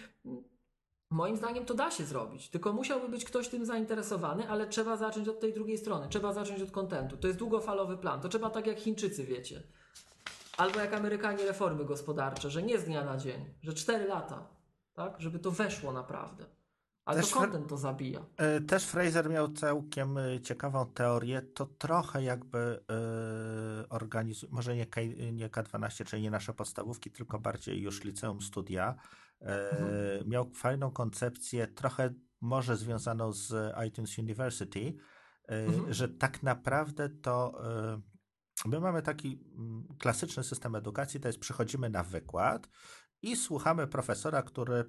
[1.09, 5.27] moim zdaniem to da się zrobić, tylko musiałby być ktoś tym zainteresowany, ale trzeba zacząć
[5.27, 7.17] od tej drugiej strony, trzeba zacząć od kontentu.
[7.17, 9.63] To jest długofalowy plan, to trzeba tak jak Chińczycy, wiecie.
[10.57, 14.47] Albo jak Amerykanie reformy gospodarcze, że nie z dnia na dzień, że cztery lata,
[14.93, 15.21] tak?
[15.21, 16.45] Żeby to weszło naprawdę.
[17.05, 18.25] Ale też to content to zabija.
[18.37, 21.41] E, też Fraser miał całkiem e, ciekawą teorię.
[21.41, 25.01] To trochę jakby yy, organizuje, może nie, K,
[25.33, 28.95] nie K12, czyli nie nasze podstawówki, tylko bardziej już liceum studia.
[29.39, 30.29] mhm.
[30.29, 34.93] Miał fajną koncepcję, trochę może związaną z iTunes University,
[35.47, 35.93] mhm.
[35.93, 37.61] że tak naprawdę to
[38.65, 42.69] my mamy taki mm, klasyczny system edukacji, to jest przychodzimy na wykład
[43.21, 44.85] i słuchamy profesora, który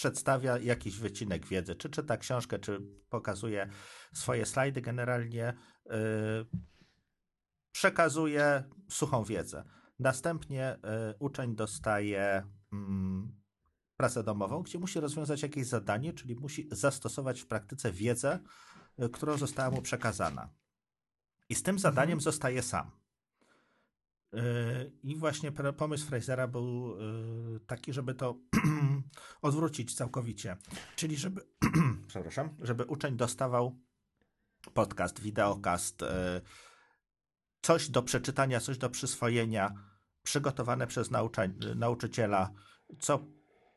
[0.00, 3.68] przedstawia jakiś wycinek wiedzy, czy czyta książkę, czy pokazuje
[4.12, 5.54] swoje slajdy, generalnie
[5.86, 5.92] yy,
[7.72, 9.64] przekazuje suchą wiedzę.
[9.98, 12.78] Następnie yy, uczeń dostaje yy,
[13.96, 18.38] pracę domową, gdzie musi rozwiązać jakieś zadanie, czyli musi zastosować w praktyce wiedzę,
[19.04, 20.48] y, którą została mu przekazana.
[21.48, 22.20] I z tym zadaniem mhm.
[22.20, 22.90] zostaje sam.
[24.32, 28.36] Yy, I właśnie pomysł Frasera był yy, taki, żeby to
[29.42, 30.56] odwrócić całkowicie.
[30.96, 31.40] Czyli żeby,
[32.08, 33.78] przepraszam, żeby uczeń dostawał
[34.74, 36.08] podcast, wideokast, yy,
[37.62, 39.74] coś do przeczytania, coś do przyswojenia,
[40.22, 41.10] przygotowane przez
[41.76, 42.50] nauczyciela,
[42.98, 43.26] co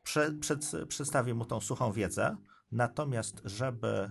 [0.02, 2.36] prze, przed, przedstawi mu tą suchą wiedzę,
[2.74, 4.10] Natomiast, żeby y,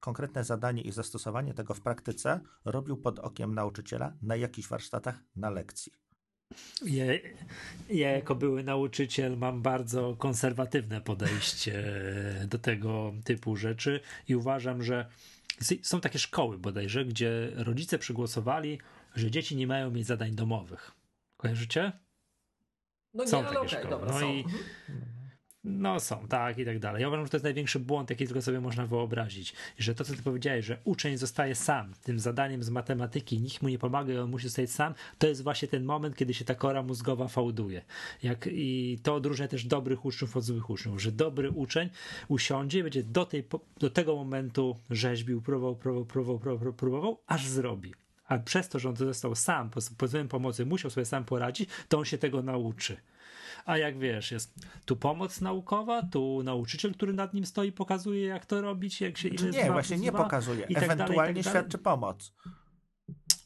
[0.00, 5.50] konkretne zadanie i zastosowanie tego w praktyce robił pod okiem nauczyciela na jakichś warsztatach, na
[5.50, 5.92] lekcji.
[6.86, 7.04] Ja,
[7.90, 11.84] ja, jako były nauczyciel mam bardzo konserwatywne podejście
[12.48, 15.06] do tego typu rzeczy i uważam, że
[15.82, 18.78] są takie szkoły bodajże, gdzie rodzice przygłosowali,
[19.14, 20.92] że dzieci nie mają mieć zadań domowych.
[21.36, 21.92] Kojarzycie?
[23.14, 23.90] No są nie, takie okay, szkoły.
[23.90, 24.32] Dobra, no są.
[24.32, 24.64] i mhm.
[25.64, 27.02] No są, tak i tak dalej.
[27.02, 29.54] Ja uważam, że to jest największy błąd, jaki tylko sobie można wyobrazić.
[29.78, 33.68] Że to, co ty powiedziałeś, że uczeń zostaje sam tym zadaniem z matematyki, nikt mu
[33.68, 36.54] nie pomaga i on musi zostać sam, to jest właśnie ten moment, kiedy się ta
[36.54, 37.82] kora mózgowa fałduje.
[38.22, 41.90] Jak, I to odróżnia też dobrych uczniów od złych uczniów, że dobry uczeń
[42.28, 43.44] usiądzie i będzie do, tej,
[43.78, 47.94] do tego momentu rzeźbił, próbował, próbował, próbował, próbował, próbował aż zrobi.
[48.28, 52.04] A przez to, że on został sam, pozbawiony pomocy, musiał sobie sam poradzić, to on
[52.04, 52.96] się tego nauczy.
[53.64, 54.54] A jak wiesz, jest
[54.84, 59.28] tu pomoc naukowa, tu nauczyciel, który nad nim stoi, pokazuje, jak to robić, jak się
[59.28, 60.66] ile Nie, właśnie nie pokazuje.
[60.66, 62.32] Tak Ewentualnie tak świadczy pomoc.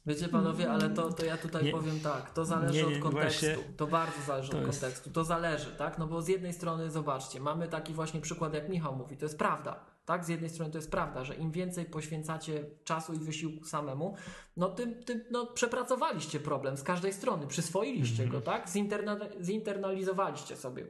[0.07, 3.03] Wiecie panowie, ale to, to ja tutaj nie, powiem tak, to zależy nie, nie, od
[3.03, 4.81] kontekstu, właśnie, to bardzo zależy to od jest...
[4.81, 8.69] kontekstu, to zależy, tak, no bo z jednej strony zobaczcie, mamy taki właśnie przykład jak
[8.69, 11.85] Michał mówi, to jest prawda, tak, z jednej strony to jest prawda, że im więcej
[11.85, 14.15] poświęcacie czasu i wysiłku samemu,
[14.57, 18.39] no tym, tym no, przepracowaliście problem z każdej strony, przyswoiliście mm -hmm.
[18.39, 20.87] go, tak, Zinterna zinternalizowaliście sobie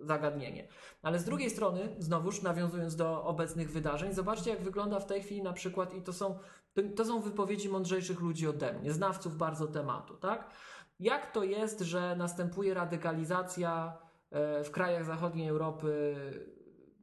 [0.00, 0.68] zagadnienie.
[1.02, 5.42] Ale z drugiej strony, znowuż nawiązując do obecnych wydarzeń, zobaczcie jak wygląda w tej chwili
[5.42, 6.38] na przykład i to są
[6.74, 10.50] to, to są wypowiedzi mądrzejszych ludzi ode mnie, znawców bardzo tematu, tak?
[10.98, 13.98] Jak to jest, że następuje radykalizacja
[14.30, 16.14] e, w krajach zachodniej Europy,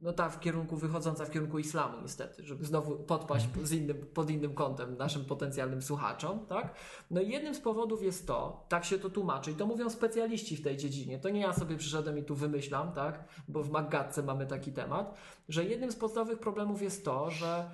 [0.02, 4.30] no ta w kierunku, wychodząca w kierunku islamu niestety, żeby znowu podpaść z innym, pod
[4.30, 6.74] innym kątem naszym potencjalnym słuchaczom, tak?
[7.10, 10.56] No i jednym z powodów jest to, tak się to tłumaczy i to mówią specjaliści
[10.56, 13.24] w tej dziedzinie, to nie ja sobie przyszedłem i tu wymyślam, tak?
[13.48, 15.14] Bo w Maggatce mamy taki temat,
[15.48, 17.70] że jednym z podstawowych problemów jest to, że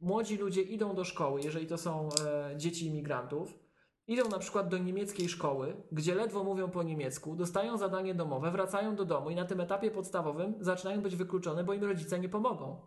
[0.00, 3.67] młodzi ludzie idą do szkoły, jeżeli to są e, dzieci imigrantów,
[4.08, 8.96] idą na przykład do niemieckiej szkoły, gdzie ledwo mówią po niemiecku, dostają zadanie domowe, wracają
[8.96, 12.80] do domu i na tym etapie podstawowym zaczynają być wykluczone, bo im rodzice nie pomogą.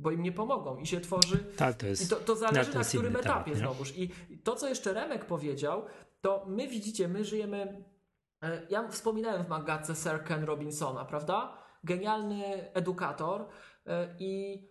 [0.00, 1.44] Bo im nie pomogą i się tworzy.
[1.56, 2.02] Tak, to jest.
[2.06, 3.98] I to, to zależy na którym etapie temat, znowuż.
[3.98, 4.10] I
[4.44, 5.84] to, co jeszcze Remek powiedział,
[6.20, 7.84] to my widzicie, my żyjemy.
[8.42, 11.58] E, ja wspominałem w magatce Sir Ken Robinsona, prawda?
[11.84, 13.46] Genialny edukator
[13.86, 14.62] e, i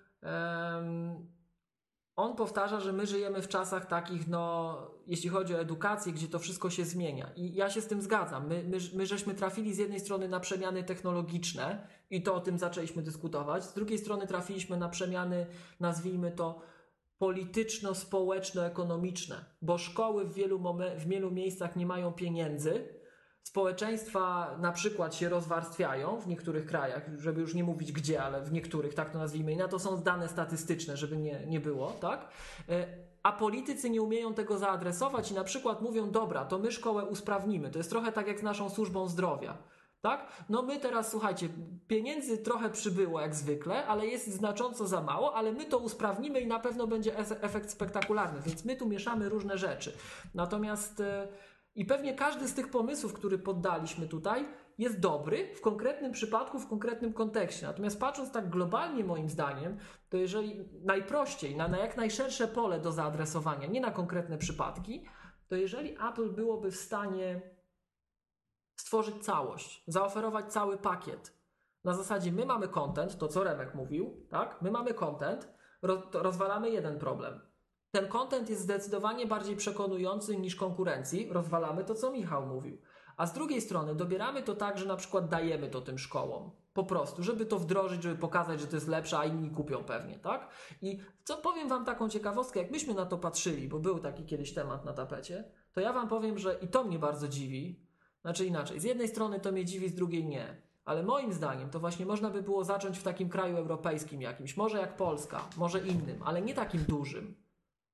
[2.15, 4.77] on powtarza, że my żyjemy w czasach takich, no,
[5.07, 7.29] jeśli chodzi o edukację, gdzie to wszystko się zmienia.
[7.35, 8.47] I ja się z tym zgadzam.
[8.47, 12.57] My, my, my żeśmy trafili z jednej strony na przemiany technologiczne i to o tym
[12.57, 15.47] zaczęliśmy dyskutować, z drugiej strony trafiliśmy na przemiany,
[15.79, 16.61] nazwijmy to,
[17.17, 20.63] polityczno-społeczno-ekonomiczne, bo szkoły w wielu,
[20.97, 22.89] w wielu miejscach nie mają pieniędzy,
[23.47, 28.51] społeczeństwa na przykład się rozwarstwiają w niektórych krajach, żeby już nie mówić gdzie, ale w
[28.51, 32.27] niektórych, tak to nazwijmy, i na to są dane statystyczne, żeby nie, nie było, tak?
[32.69, 32.88] E,
[33.23, 37.72] a politycy nie umieją tego zaadresować i na przykład mówią, dobra, to my szkołę usprawnimy.
[37.72, 39.57] To jest trochę tak jak z naszą służbą zdrowia.
[40.01, 40.27] Tak?
[40.49, 41.49] No my teraz, słuchajcie,
[41.88, 46.47] pieniędzy trochę przybyło jak zwykle, ale jest znacząco za mało, ale my to usprawnimy i
[46.47, 49.97] na pewno będzie efekt spektakularny, więc my tu mieszamy różne rzeczy.
[50.34, 51.27] Natomiast e,
[51.76, 54.47] i pewnie każdy z tych pomysłów, który poddaliśmy tutaj,
[54.77, 57.68] jest dobry w konkretnym przypadku, w konkretnym kontekście.
[57.68, 59.77] Natomiast patrząc tak globalnie, moim zdaniem,
[60.10, 65.06] to jeżeli najprościej, na, na jak najszersze pole do zaadresowania, nie na konkretne przypadki,
[65.47, 67.41] to jeżeli Apple byłoby w stanie
[68.76, 71.35] stworzyć całość, zaoferować cały pakiet,
[71.84, 74.61] na zasadzie my mamy content, to co Remek mówił, tak?
[74.61, 75.53] My mamy content,
[76.14, 77.55] rozwalamy jeden problem
[77.95, 82.77] ten content jest zdecydowanie bardziej przekonujący niż konkurencji, rozwalamy to, co Michał mówił.
[83.17, 86.51] A z drugiej strony dobieramy to tak, że na przykład dajemy to tym szkołom.
[86.73, 90.19] Po prostu, żeby to wdrożyć, żeby pokazać, że to jest lepsze, a inni kupią pewnie,
[90.19, 90.49] tak?
[90.81, 94.53] I co powiem Wam taką ciekawostkę, jak myśmy na to patrzyli, bo był taki kiedyś
[94.53, 95.43] temat na tapecie,
[95.73, 97.80] to ja Wam powiem, że i to mnie bardzo dziwi.
[98.22, 100.61] Znaczy inaczej, z jednej strony to mnie dziwi, z drugiej nie.
[100.85, 104.77] Ale moim zdaniem to właśnie można by było zacząć w takim kraju europejskim jakimś, może
[104.77, 107.44] jak Polska, może innym, ale nie takim dużym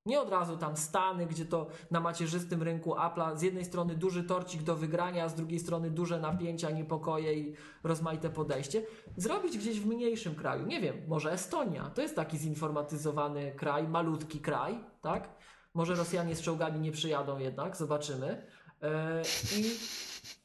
[0.06, 4.24] nie od razu tam Stany, gdzie to na macierzystym rynku Apple'a z jednej strony duży
[4.24, 7.54] torcik do wygrania, z drugiej strony duże napięcia, niepokoje i
[7.84, 8.82] rozmaite podejście.
[9.16, 10.66] Zrobić gdzieś w mniejszym kraju.
[10.66, 11.90] Nie wiem, może Estonia.
[11.94, 15.28] To jest taki zinformatyzowany kraj, malutki kraj, tak?
[15.74, 18.46] Może Rosjanie z czołgami nie przyjadą jednak, zobaczymy.
[18.82, 19.22] E,
[19.58, 19.64] I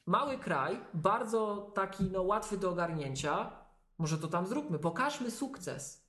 [0.05, 3.51] mały kraj, bardzo taki no, łatwy do ogarnięcia.
[3.97, 4.79] Może to tam zróbmy.
[4.79, 6.06] Pokażmy sukces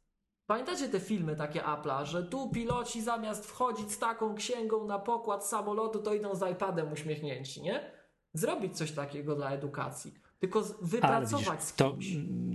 [0.49, 5.47] Pamiętacie te filmy takie Apple'a, że tu piloci zamiast wchodzić z taką księgą na pokład
[5.47, 7.93] samolotu, to idą z iPadem uśmiechnięci, nie?
[8.33, 11.97] Zrobić coś takiego dla edukacji tylko wypracować widzisz, to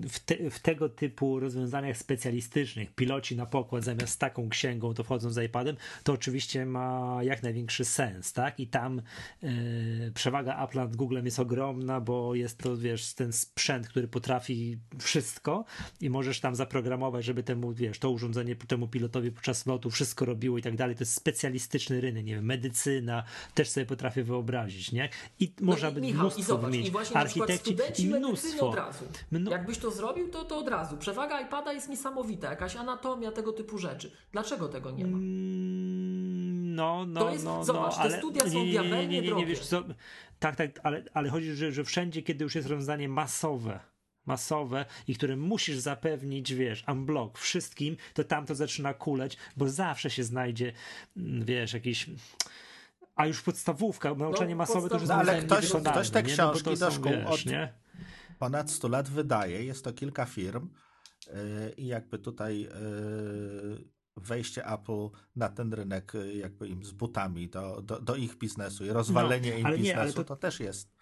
[0.10, 5.30] w, te, w, tego typu rozwiązaniach specjalistycznych, piloci na pokład zamiast taką księgą to wchodzą
[5.30, 8.60] z iPadem, to oczywiście ma jak największy sens, tak?
[8.60, 9.02] I tam
[9.42, 9.52] yy,
[10.14, 15.66] przewaga Apple nad Googlem jest ogromna, bo jest to, wiesz, ten sprzęt, który potrafi wszystko
[16.02, 20.58] i możesz tam zaprogramować, żeby temu, wiesz, to urządzenie temu pilotowi podczas lotu wszystko robiło
[20.58, 20.96] i tak dalej.
[20.96, 23.24] To jest specjalistyczny rynek, nie wiem, medycyna,
[23.54, 25.10] też sobie potrafię wyobrazić, nie?
[25.40, 26.94] I no można by mnóstwo wymienić.
[27.14, 28.70] Architekci studenci mnóstwo.
[28.70, 29.06] od razu.
[29.32, 30.98] Mno- Jakbyś to zrobił, to, to od razu.
[30.98, 34.12] Przewaga iPada jest niesamowita, jakaś anatomia tego typu rzeczy.
[34.32, 35.18] Dlaczego tego nie ma?
[35.18, 38.90] Mm, No, no, To jest- no, zobacz, no, te ale studia są nie, nie, nie,
[38.90, 39.84] nie, nie, nie, nie, wiesz co,
[40.40, 43.80] tak, tak, ale, ale chodzi, że, że wszędzie, kiedy już jest rozwiązanie masowe,
[44.26, 50.10] masowe i które musisz zapewnić, wiesz, unblock wszystkim, to tam to zaczyna kuleć, bo zawsze
[50.10, 50.74] się znajdzie,
[51.18, 52.10] mm, wiesz, jakiś
[53.16, 56.30] a już podstawówka, nauczanie masowe to już jest No, ale ktoś- ktoś te nie?
[56.30, 57.74] No książki do szkół wiesz, od- nie?
[58.40, 60.70] ponad 100 lat wydaje, jest to kilka firm
[61.28, 61.34] yy,
[61.78, 62.70] i jakby tutaj yy,
[64.18, 68.86] wejście Apple na ten rynek yy, jakby im z butami do, do, do ich biznesu
[68.86, 70.24] i rozwalenie No, im nie, biznesu, ale to...
[70.24, 70.93] to- też jest.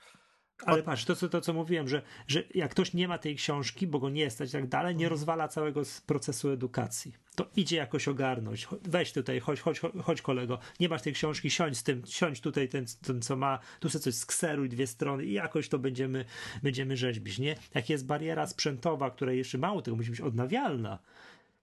[0.66, 3.88] Ale patrz, to co, to co mówiłem, że, że jak ktoś nie ma tej książki,
[3.88, 7.14] bo go nie stać i tak dalej, nie rozwala całego procesu edukacji.
[7.36, 8.68] To idzie jakoś ogarnąć.
[8.84, 12.70] Weź tutaj, chodź, chodź, chodź, kolego, nie masz tej książki, siądź z tym, siądź tutaj
[12.70, 16.26] ten, ten co ma, tu sobie coś skseruj dwie strony i jakoś to będziemy,
[16.64, 17.56] będziemy rzeźbić, nie?
[17.74, 21.00] Jak jest bariera sprzętowa, która jeszcze mało tego musi być odnawialna,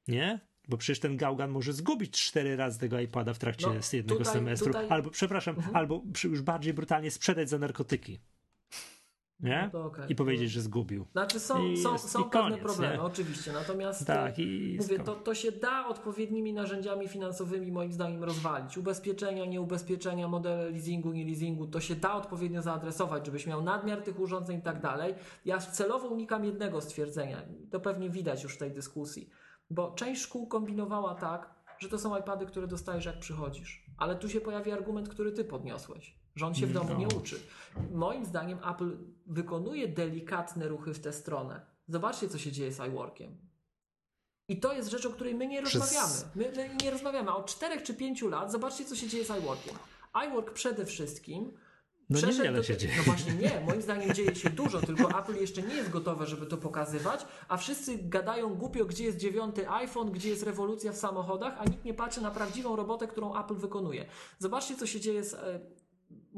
[0.08, 0.40] nie?
[0.68, 4.34] Bo przecież ten gałgan może zgubić cztery razy tego iPada w trakcie No, jednego tutaj-
[4.34, 4.66] semestru.
[4.72, 8.18] tutaj- Albo, przepraszam, albo przy- już bardziej brutalnie sprzedać za narkotyki.
[9.40, 9.70] Nie?
[9.72, 10.04] No okej.
[10.08, 11.06] I powiedzieć, że zgubił.
[11.12, 13.02] Znaczy są, I są, są i pewne koniec, problemy, nie?
[13.02, 13.52] oczywiście.
[13.52, 18.78] Natomiast Tak, e, i mówię, to, to się da odpowiednimi narzędziami finansowymi moim zdaniem rozwalić.
[18.78, 24.20] Ubezpieczenia, nieubezpieczenia, modele leasingu, nie leasingu, to się da odpowiednio zaadresować, żebyś miał nadmiar tych
[24.20, 25.14] urządzeń i tak dalej.
[25.44, 27.42] Ja celowo unikam jednego stwierdzenia.
[27.70, 29.30] To pewnie widać już w tej dyskusji.
[29.70, 33.84] Bo część szkół kombinowała tak, że to są iPady, które dostajesz jak przychodzisz.
[33.98, 36.98] Ale tu się pojawi argument, który ty podniosłeś, że on się w domu No.
[36.98, 37.40] nie uczy.
[37.92, 38.96] Moim zdaniem Apple
[39.26, 41.60] wykonuje delikatne ruchy w tę stronę.
[41.88, 43.36] Zobaczcie, co się dzieje z iWorkiem.
[44.48, 46.14] I to jest rzecz, o której my nie Przez- rozmawiamy.
[46.34, 47.30] My, my nie rozmawiamy.
[47.30, 49.74] A od 4 czy 5 lat zobaczcie, co się dzieje z iWorkiem.
[50.28, 51.52] iWork przede wszystkim
[52.10, 52.94] No niewiele do się dzieje.
[52.96, 56.46] No właśnie nie, moim zdaniem dzieje się dużo, tylko Apple jeszcze nie jest gotowe, żeby
[56.46, 61.54] to pokazywać, a wszyscy gadają głupio, gdzie jest dziewiąty iPhone, gdzie jest rewolucja w samochodach,
[61.58, 64.06] a nikt nie patrzy na prawdziwą robotę, którą Apple wykonuje.
[64.38, 65.36] Zobaczcie, co się dzieje z...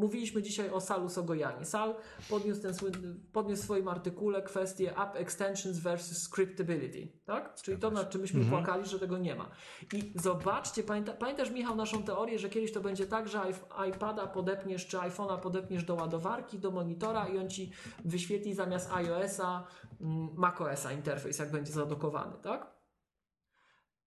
[0.01, 1.65] Mówiliśmy dzisiaj o Salu Sogojanie.
[1.65, 1.95] Sal
[2.31, 2.73] podniósł, ten,
[3.33, 7.09] podniósł w swoim artykule kwestię App Extensions versus Scriptability.
[7.25, 7.55] Tak?
[7.63, 8.63] Czyli to, nad czym myśmy Mhm.
[8.65, 9.51] płakali, że tego nie ma.
[9.95, 14.27] I zobaczcie, pamięta, pamiętasz Michał naszą teorię, że kiedyś to będzie tak, że iP- iPada
[14.27, 17.73] podepniesz czy iPhone'a podepniesz do ładowarki, do monitora i on ci
[18.05, 19.67] wyświetli zamiast iOS-a
[20.01, 22.80] mm, macOS-a interfejs, jak będzie zadokowany, tak?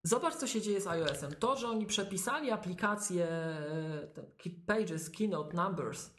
[0.03, 1.31] Zobacz, co się dzieje z iOS-em.
[1.39, 4.07] To, że oni przepisali aplikację e,
[4.65, 6.09] Pages, Keynote, Numbers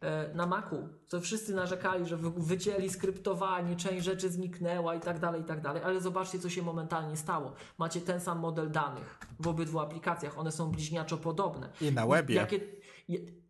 [0.00, 5.18] e, na Macu, to wszyscy narzekali, że wy- wycięli skryptowanie, część rzeczy zniknęła i tak
[5.18, 7.52] dalej, i tak dalej, ale zobaczcie, co się momentalnie stało.
[7.78, 11.68] Macie ten sam model danych w obydwu aplikacjach, one są bliźniaczo podobne.
[11.80, 12.34] I na webie.
[12.34, 12.60] Jakie,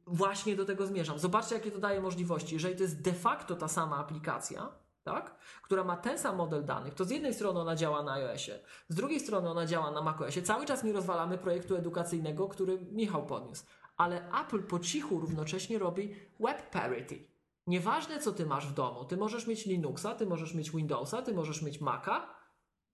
[0.06, 1.18] właśnie do tego zmierzam.
[1.18, 2.54] Zobaczcie, jakie to daje możliwości.
[2.54, 4.68] Jeżeli to jest de facto ta sama aplikacja,
[5.12, 8.58] tak, która ma ten sam model danych, to z jednej strony ona działa na iOSie,
[8.88, 10.42] z drugiej strony ona działa na macOSie.
[10.42, 13.64] Cały czas nie rozwalamy projektu edukacyjnego, który Michał podniósł.
[13.96, 17.24] Ale Apple po cichu równocześnie robi web parity.
[17.66, 19.04] Nieważne, co ty masz w domu.
[19.04, 22.26] Ty możesz mieć Linuxa, ty możesz mieć Windowsa, ty możesz mieć Maca,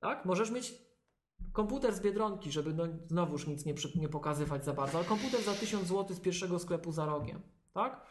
[0.01, 0.25] tak?
[0.25, 0.75] Możesz mieć
[1.53, 5.53] komputer z Biedronki, żeby no, znowuż nic nie, nie pokazywać za bardzo, ale komputer za
[5.53, 8.07] 1000 zł z pierwszego sklepu za rogiem, tak?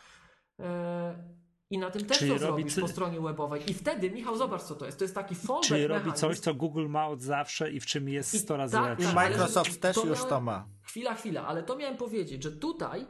[0.60, 3.72] E, I na tym też Czyli to robi zrobisz po stronie webowej.
[3.72, 4.98] I wtedy, Michał, zobacz co to jest.
[4.98, 6.22] To jest taki fallback Czyli robi mechanizm.
[6.28, 8.90] coś, co Google ma od zawsze i w czym jest I 100 razy tak, I
[8.90, 9.06] lepsze.
[9.06, 9.18] tak.
[9.18, 10.68] ale Microsoft też to już miałem- to ma.
[10.82, 13.08] Chwila, chwila, ale to miałem powiedzieć, że tutaj,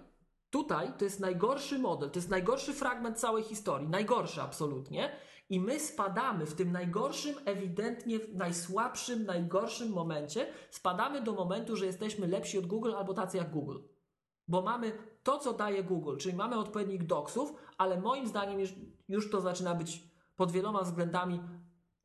[0.50, 5.12] tutaj to jest najgorszy model, to jest najgorszy fragment całej historii, najgorszy absolutnie.
[5.50, 12.28] I my spadamy w tym najgorszym, ewidentnie najsłabszym, najgorszym momencie, spadamy do momentu, że jesteśmy
[12.28, 13.78] lepsi od Google albo tacy jak Google.
[14.48, 14.92] Bo mamy
[15.26, 18.74] to, co daje Google, czyli mamy odpowiednik doksów, ale moim zdaniem już,
[19.10, 20.04] już to zaczyna być
[20.36, 21.40] pod wieloma względami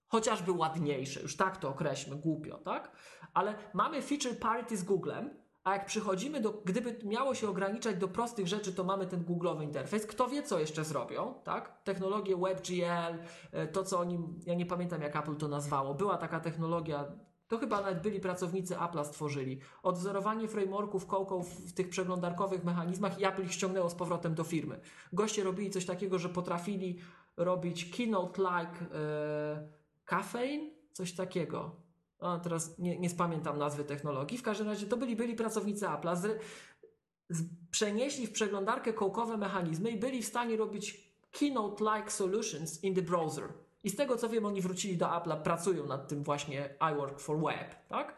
[0.09, 2.93] chociażby ładniejsze, już tak to określmy, głupio, tak?
[3.35, 8.09] Ale mamy feature parity z Googlem, a jak przychodzimy do, gdyby miało się ograniczać do
[8.09, 10.07] prostych rzeczy, to mamy ten Google'owy interfejs.
[10.07, 11.83] Kto wie, co jeszcze zrobią, tak?
[11.85, 13.19] Technologie WebGL,
[13.53, 17.05] e, to co oni, ja nie pamiętam jak Apple to nazwało, była taka technologia,
[17.51, 19.61] to chyba nawet byli pracownicy Apple'a stworzyli.
[19.83, 24.81] Odwzorowanie frameworków Coco w, tych przeglądarkowych mechanizmach i Apple ich ściągnęło z powrotem do firmy.
[25.13, 26.99] Goście robili coś takiego, że potrafili
[27.37, 29.69] robić keynote-like e,
[30.05, 31.77] caffeine, coś takiego.
[32.21, 34.39] A teraz nie, nie spamiętam nazwy technologii.
[34.39, 36.17] W każdym razie to byli byli pracownicy Apple'a.
[36.17, 36.43] Z,
[37.29, 43.03] z, przenieśli w przeglądarkę kołkowe mechanizmy i byli w stanie robić keynote-like solutions in the
[43.03, 43.53] browser.
[43.85, 47.41] I z tego co wiem, oni wrócili do Apple'a, pracują nad tym właśnie iWork for
[47.41, 48.17] Web, tak?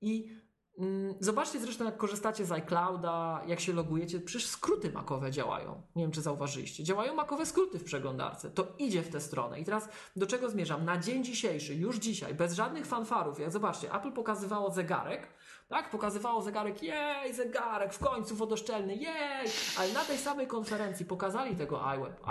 [0.00, 0.36] I
[0.78, 5.82] Mm, zobaczcie zresztą, jak korzystacie z iClouda, jak się logujecie, przecież skróty makowe działają.
[5.96, 6.84] Nie wiem, czy zauważyliście.
[6.84, 8.50] Działają makowe skróty w przeglądarce.
[8.50, 9.60] To idzie w tę stronę.
[9.60, 10.84] I teraz do czego zmierzam?
[10.84, 15.28] Na dzień dzisiejszy, już dzisiaj, bez żadnych fanfarów, jak zobaczcie, Apple pokazywało zegarek,
[15.68, 15.90] tak?
[15.90, 19.46] Pokazywało zegarek, jej, zegarek, w końcu wodoszczelny, jej!
[19.78, 21.82] Ale na tej samej konferencji pokazali tego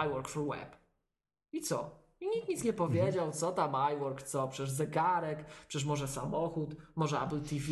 [0.05, 0.75] iWork for Web.
[1.51, 2.04] I co?
[2.21, 7.21] I nikt nic nie powiedział, co tam iWork, co, przecież zegarek, przecież może samochód, może
[7.21, 7.71] Apple TV,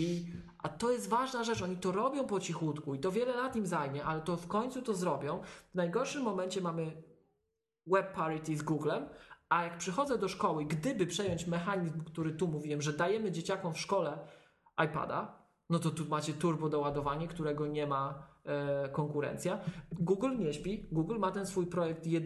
[0.57, 3.68] a to jest ważna rzecz, oni to robią po cichutku i to wiele lat im
[3.68, 5.41] zajmie, ale to w końcu to zrobią.
[5.72, 7.03] W najgorszym momencie mamy
[7.88, 9.10] web parity z Googlem,
[9.49, 13.80] a jak przychodzę do szkoły, gdyby przejąć mechanizm, który tu mówiłem, że dajemy dzieciakom w
[13.80, 14.18] szkole
[14.86, 19.60] iPada, no to tu macie turbo doładowanie, którego nie ma e, konkurencja.
[19.91, 22.24] Google nie śpi, Google ma ten swój projekt jed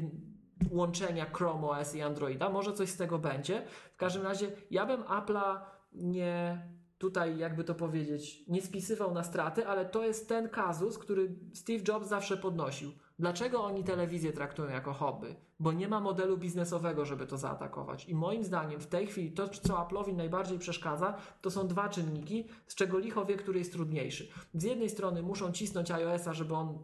[0.71, 2.49] łączenia Chrome OS i Androida.
[2.49, 3.65] Może coś z tego będzie.
[3.93, 5.59] W każdym razie ja bym Apple'a
[5.93, 6.61] nie
[6.97, 11.83] tutaj, jakby to powiedzieć, nie spisywał na straty, ale to jest ten kazus, który Steve
[11.87, 12.91] Jobs zawsze podnosił.
[13.19, 15.35] Dlaczego oni telewizję traktują jako hobby?
[15.59, 18.09] Bo nie ma modelu biznesowego, żeby to zaatakować.
[18.09, 22.47] I moim zdaniem w tej chwili to, co Apple'owi najbardziej przeszkadza, to są dwa czynniki,
[22.67, 24.27] z czego licho wie, który jest trudniejszy.
[24.53, 26.83] Z jednej strony muszą cisnąć iOS-a, żeby on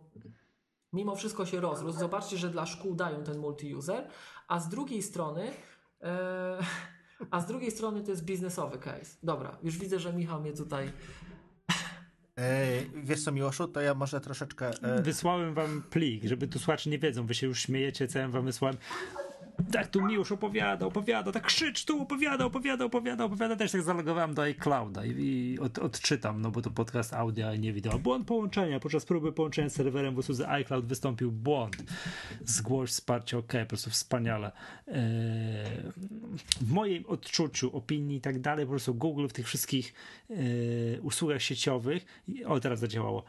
[0.94, 2.00] mimo wszystko się rozrósł.
[2.00, 4.02] Zobaczcie, że dla szkół dają ten multi-user,
[4.48, 5.52] a z drugiej strony
[6.02, 6.58] e,
[7.32, 9.18] a z drugiej strony to jest biznesowy case.
[9.24, 10.92] Dobra, już widzę, że Michał mnie tutaj
[12.40, 14.72] E, wiesz co, Miłoszu, to ja może troszeczkę...
[14.82, 15.02] E...
[15.02, 18.46] Wysłałem wam plik, żeby tu słuchacze nie wiedzą, wy się już śmiejecie, co ja wam
[18.46, 18.78] wysłałem
[19.72, 23.56] tak tu Miłosz opowiada, opowiada, tak krzycz tu, opowiada, opowiada, opowiada, opowiada.
[23.56, 27.74] Też tak zalogowałem do iClouda i, i od, odczytam, no bo to podcast audio, nie
[27.74, 28.00] wideo.
[28.00, 28.80] Błąd połączenia.
[28.80, 31.84] Podczas próby połączenia z serwerem w usłudze iCloud wystąpił błąd.
[32.46, 34.52] Zgłoś wsparcie, ok, po prostu wspaniale.
[34.88, 34.96] Eee,
[36.62, 39.94] w moim odczuciu, opinii i tak dalej, po prostu Google w tych wszystkich
[40.30, 43.24] eee, usługach sieciowych, o teraz zadziałało,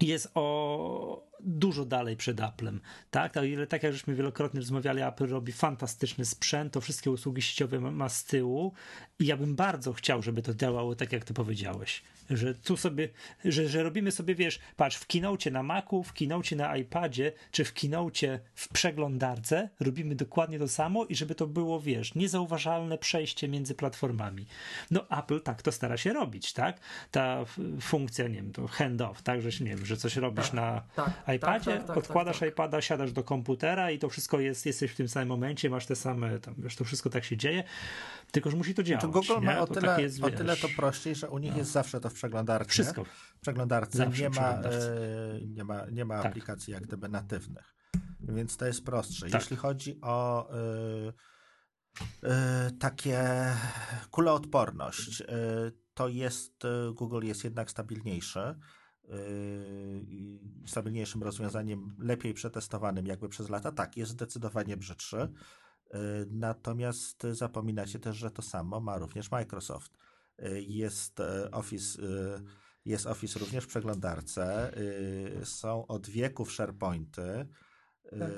[0.00, 2.80] jest o dużo dalej przed Applem.
[3.10, 7.80] Tak, tak, tak jak żeśmy wielokrotnie rozmawiali, Apple robi fantastyczny sprzęt, to wszystkie usługi sieciowe
[7.80, 8.72] ma z tyłu
[9.18, 13.08] i ja bym bardzo chciał, żeby to działało tak, jak ty powiedziałeś że tu sobie,
[13.44, 17.64] że, że robimy sobie, wiesz, patrz, w kinocie na Macu, w kinocie na iPadzie, czy
[17.64, 23.48] w kinocie w przeglądarce robimy dokładnie to samo i żeby to było, wiesz, niezauważalne przejście
[23.48, 24.46] między platformami.
[24.90, 26.80] No Apple tak to stara się robić, tak?
[27.10, 27.44] Ta
[27.80, 31.06] funkcja, nie wiem, to handoff, tak, że nie wiem, że coś robisz tak, na tak,
[31.06, 34.92] tak iPadzie, tak, tak, odkładasz tak, iPada, siadasz do komputera i to wszystko jest, jesteś
[34.92, 37.64] w tym samym momencie, masz te same, tam, wiesz, to wszystko tak się dzieje,
[38.30, 39.02] tylko, że musi to działać.
[39.02, 41.58] To Google ma o, tyle, tak jest, o tyle to prościej, że u nich no.
[41.58, 42.70] jest zawsze to w przeglądarce.
[42.70, 43.04] Wszystko.
[43.04, 44.70] W przeglądarce nie ma, e,
[45.46, 46.26] nie ma, nie ma tak.
[46.26, 47.74] aplikacji jak gdyby natywnych.
[48.20, 49.26] Więc to jest prostsze.
[49.26, 49.40] Tak.
[49.40, 51.12] Jeśli chodzi o e,
[52.22, 53.24] e, takie
[54.10, 55.26] kuleodporność, e,
[55.94, 58.54] to jest e, Google jest jednak stabilniejszy
[59.08, 59.16] e,
[60.66, 63.72] stabilniejszym rozwiązaniem, lepiej przetestowanym jakby przez lata.
[63.72, 65.32] Tak, jest zdecydowanie brzydszy.
[66.30, 69.98] Natomiast zapominacie też, że to samo ma również Microsoft.
[70.60, 71.20] Jest
[71.52, 72.02] Office,
[72.84, 74.72] jest Office również w przeglądarce.
[75.44, 77.46] Są od wieków SharePointy.
[78.10, 78.30] Tak.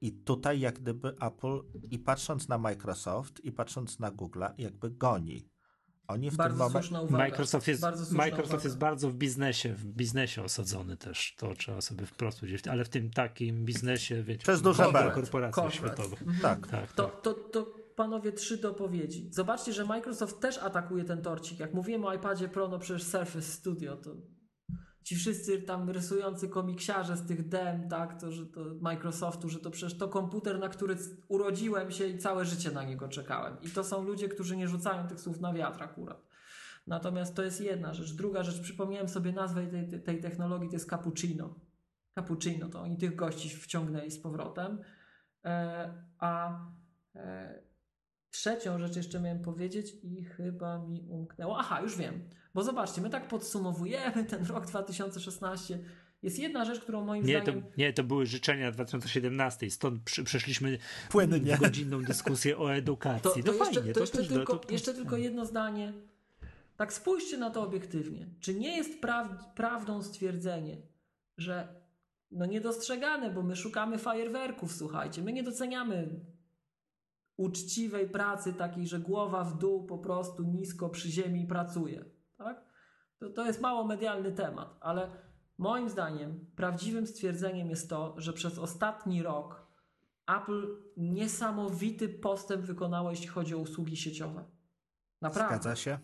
[0.00, 5.51] I tutaj jak gdyby Apple i patrząc na Microsoft i patrząc na Google jakby goni.
[6.08, 7.12] Oni w bardzo tym momencie.
[7.16, 11.34] Microsoft, jest, bardzo, Microsoft jest bardzo w biznesie, w biznesie osadzony też.
[11.38, 14.84] To trzeba sobie wprost powiedzieć, ale w tym takim biznesie, wiecie, przez duże
[15.14, 16.16] korporacje światowe.
[16.20, 16.38] Mhm.
[16.42, 16.66] Tak.
[16.66, 17.22] tak, to, tak.
[17.22, 19.28] To, to, panowie trzy dopowiedzi.
[19.30, 21.60] Zobaczcie, że Microsoft też atakuje ten torcik.
[21.60, 24.10] Jak mówiłem o iPadzie Pro, no przecież Surface Studio to
[25.02, 29.70] ci wszyscy tam rysujący komiksiarze z tych dem, tak, to, że to Microsoftu, że to
[29.70, 30.96] przecież to komputer, na który
[31.28, 33.56] urodziłem się i całe życie na niego czekałem.
[33.62, 36.26] I to są ludzie, którzy nie rzucają tych słów na wiatr akurat.
[36.86, 38.12] Natomiast to jest jedna rzecz.
[38.12, 41.54] Druga rzecz, przypomniałem sobie nazwę tej, tej technologii, to jest cappuccino.
[42.14, 44.78] Cappuccino, to oni tych gości wciągnęli z powrotem.
[45.44, 46.60] E, a
[47.14, 47.62] e,
[48.32, 51.58] trzecią rzecz jeszcze miałem powiedzieć i chyba mi umknęło.
[51.58, 52.28] Aha, już wiem.
[52.54, 55.78] Bo zobaczcie, my tak podsumowujemy ten rok 2016.
[56.22, 57.62] Jest jedna rzecz, którą moim nie, zdaniem...
[57.62, 60.78] To, nie, to były życzenia 2017, stąd przeszliśmy
[61.10, 61.56] Płynnie.
[61.56, 63.42] godzinną dyskusję o edukacji.
[63.42, 65.92] To, to, no jeszcze, fajnie, to, jeszcze, tylko, to, jeszcze tylko jedno zdanie.
[66.76, 68.26] Tak spójrzcie na to obiektywnie.
[68.40, 70.76] Czy nie jest praw, prawdą stwierdzenie,
[71.38, 71.82] że
[72.30, 76.20] no niedostrzegane, bo my szukamy fajerwerków, słuchajcie, my nie doceniamy
[77.36, 82.04] uczciwej pracy, takiej, że głowa w dół po prostu nisko przy ziemi pracuje.
[82.38, 82.64] Tak?
[83.18, 85.10] To, to jest mało medialny temat, ale
[85.58, 89.66] moim zdaniem prawdziwym stwierdzeniem jest to, że przez ostatni rok
[90.26, 94.44] Apple niesamowity postęp wykonało, jeśli chodzi o usługi sieciowe.
[95.20, 95.54] Naprawdę.
[95.54, 95.98] Zgadza się.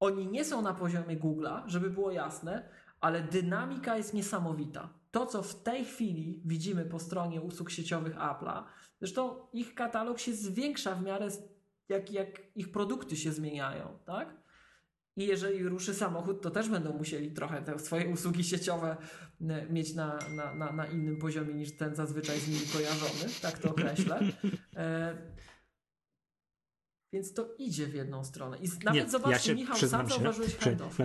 [0.00, 2.68] Oni nie są na poziomie Google'a, żeby było jasne,
[3.00, 4.88] ale dynamika jest niesamowita.
[5.10, 8.62] To, co w tej chwili widzimy po stronie usług sieciowych Apple'a,
[9.00, 11.28] zresztą ich katalog się zwiększa w miarę
[11.88, 14.36] jak, jak ich produkty się zmieniają, tak?
[15.16, 18.96] I jeżeli ruszy samochód, to też będą musieli trochę te swoje usługi sieciowe
[19.40, 23.58] e, mieć na, na, na, na innym poziomie niż ten zazwyczaj z nimi kojarzony, tak
[23.58, 24.20] to określę.
[24.76, 25.16] E,
[27.12, 28.58] więc to idzie w jedną stronę.
[28.58, 30.98] I nawet nie, zobaczcie, ja Michał, sam zauważyłeś handoff.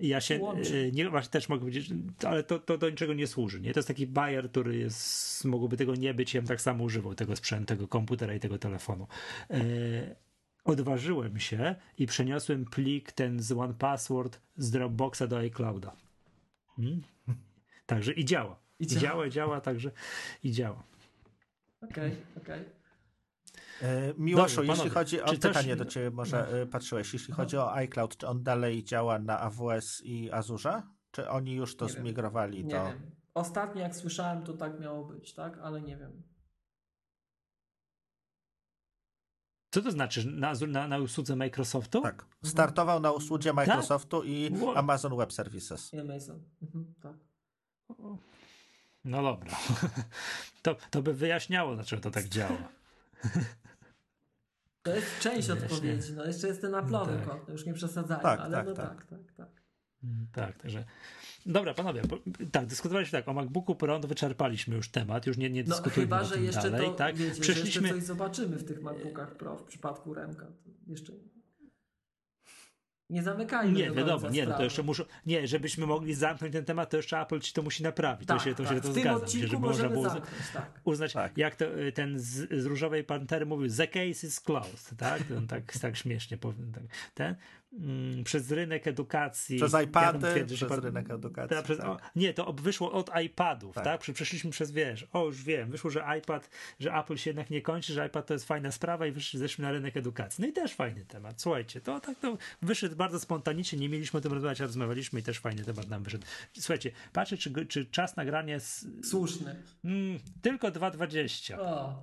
[0.00, 1.90] Ja się e, nie, właśnie też mogę powiedzieć,
[2.24, 3.60] ale to, to do niczego nie służy.
[3.60, 3.72] Nie?
[3.72, 7.14] To jest taki buyer, który jest, mogłoby tego nie być, ja bym tak samo używał
[7.14, 9.06] tego sprzętu, tego komputera i tego telefonu.
[9.50, 9.60] E,
[10.64, 15.96] odważyłem się i przeniosłem plik ten z One Password z Dropboxa do iClouda.
[16.76, 17.02] Hmm?
[17.86, 18.60] Także i działa.
[18.80, 19.90] I, działa, i działa, także
[20.44, 20.82] i działa.
[21.82, 22.60] Okej, okay, okej.
[22.60, 22.79] Okay.
[23.82, 26.58] E, Miłoszu, Dobrze, jeśli chodzi o pytanie do Ciebie, może no.
[26.58, 30.82] E, patrzyłeś, jeśli chodzi o iCloud, czy on dalej działa na AWS i Azure?
[31.10, 32.64] Czy oni już to nie zmigrowali?
[32.64, 32.84] Nie to...
[32.84, 33.10] wiem.
[33.34, 35.58] Ostatnio jak słyszałem, to tak miało być, tak?
[35.58, 36.22] Ale nie wiem.
[39.70, 40.26] Co to znaczy?
[40.26, 42.00] Na, na, na usłudze Microsoftu?
[42.00, 42.26] Tak.
[42.44, 43.56] Startował na usłudze tak?
[43.56, 44.28] Microsoftu tak?
[44.28, 45.92] i Amazon Web Services.
[45.92, 47.16] I Amazon, mhm, tak.
[49.04, 49.50] No dobra.
[50.62, 52.68] To, to by wyjaśniało, dlaczego to tak działa.
[54.90, 55.66] To jest część Wyjaśnie.
[55.66, 56.12] odpowiedzi.
[56.12, 56.90] No jeszcze jest ten tak.
[56.90, 59.36] kod, no już nie przesadzajmy, tak, ale tak, no tak, tak, tak.
[59.36, 59.48] Tak,
[60.04, 60.84] mm, tak także...
[61.46, 62.18] Dobra, panowie, bo,
[62.52, 66.02] tak, dyskutowaliśmy tak, o MacBooku Pro no wyczerpaliśmy już temat, już nie, nie no, dyskutujmy
[66.02, 67.16] chyba, o tym że jeszcze dalej, to, tak?
[67.16, 67.80] Wiecie, Przeszliśmy...
[67.80, 70.46] że jeszcze coś zobaczymy w tych MacBookach Pro w przypadku Remka.
[70.46, 71.18] To jeszcze nie
[73.18, 73.72] zamykajmy.
[73.72, 75.04] Nie, wiadomo, nie, no to jeszcze muszą.
[75.26, 78.28] Nie, żebyśmy mogli zamknąć ten temat, to jeszcze Apple ci to musi naprawić.
[78.28, 78.74] Tak, to się to, tak.
[78.74, 79.26] się to zgadza.
[79.26, 80.80] Żeby można było zamknąć, tak.
[80.84, 81.38] uznać, tak.
[81.38, 85.22] jak to y, ten z, z różowej pantery mówił, the case is closed, tak?
[85.38, 86.72] On tak, tak śmiesznie powiem.
[86.72, 86.82] Tak.
[87.14, 87.34] Ten,
[87.72, 89.56] mm, przez rynek edukacji.
[89.56, 91.56] Przez iPady, ja twierdzę, przez rynek edukacji.
[91.56, 91.86] Ta, przez, tak.
[91.86, 93.84] o, nie, to wyszło od iPadów, tak.
[93.84, 94.00] tak?
[94.00, 96.50] Przeszliśmy przez, wiesz, o już wiem, wyszło, że iPad,
[96.80, 99.62] że Apple się jednak nie kończy, że iPad to jest fajna sprawa i wyszli, zeszli
[99.62, 100.42] na rynek edukacji.
[100.42, 101.42] No i też fajny temat.
[101.42, 105.22] Słuchajcie, to tak to wyszedł bardzo spontanicznie, nie mieliśmy o tym rozmawiać, a rozmawialiśmy i
[105.22, 106.26] też fajny temat nam wyszedł.
[106.52, 108.86] Słuchajcie, patrzę, czy, czy czas nagrania jest...
[109.04, 109.62] Słuszny.
[109.84, 111.94] Mm, tylko 2.20.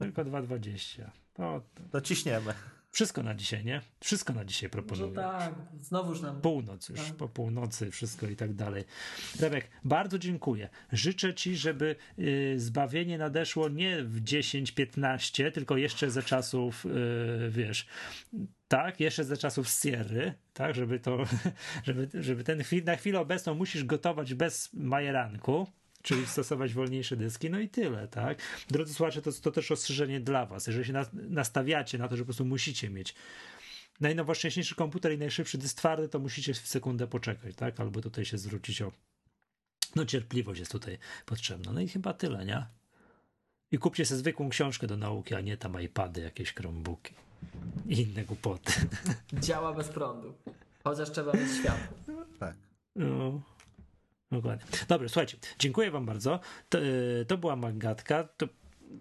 [0.00, 1.02] Tylko 2.20.
[1.34, 1.82] To, to...
[1.90, 2.54] to ciśniemy.
[2.90, 3.80] Wszystko na dzisiaj, nie?
[4.00, 5.12] Wszystko na dzisiaj proponuję.
[5.14, 6.40] No tak, znowuż nam.
[6.40, 7.16] Północ już, tak.
[7.16, 8.84] po północy wszystko i tak dalej.
[9.40, 10.68] Rebek, bardzo dziękuję.
[10.92, 17.86] Życzę Ci, żeby y, zbawienie nadeszło nie w 10-15, tylko jeszcze ze czasów, y, wiesz,
[18.68, 21.18] tak, jeszcze ze czasów Sierry, tak, żeby to,
[21.86, 25.66] żeby, żeby ten chwil, na chwilę obecną musisz gotować bez majeranku,
[26.02, 28.38] czyli stosować wolniejsze dyski, no i tyle, tak?
[28.68, 30.66] Drodzy słuchacze, to, to też ostrzeżenie dla was.
[30.66, 33.14] Jeżeli się nastawiacie na to, że po prostu musicie mieć
[34.00, 37.80] najnowocześniejszy komputer i najszybszy dysk twardy, to musicie w sekundę poczekać, tak?
[37.80, 38.92] Albo tutaj się zwrócić o
[39.96, 41.72] no cierpliwość jest tutaj potrzebna.
[41.72, 42.66] No i chyba tyle, nie?
[43.72, 47.14] I kupcie sobie zwykłą książkę do nauki, a nie tam iPady, jakieś Chromebooki
[47.88, 48.72] i inne głupoty.
[49.32, 50.34] Działa bez prądu.
[50.84, 51.96] Chociaż trzeba mieć światło.
[52.38, 52.56] Tak.
[52.96, 53.42] No.
[54.32, 54.66] Dokładnie.
[54.88, 56.40] Dobrze, słuchajcie, dziękuję wam bardzo.
[56.68, 58.24] To, e, to była Magatka.
[58.24, 58.46] To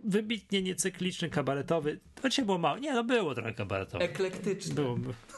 [0.04, 2.00] wybitnie niecykliczny, kabaretowy.
[2.22, 2.78] To było mało.
[2.78, 4.06] Nie, no było trochę kabaretowe.
[4.06, 4.76] Eklektyczny.
[4.76, 4.98] Było,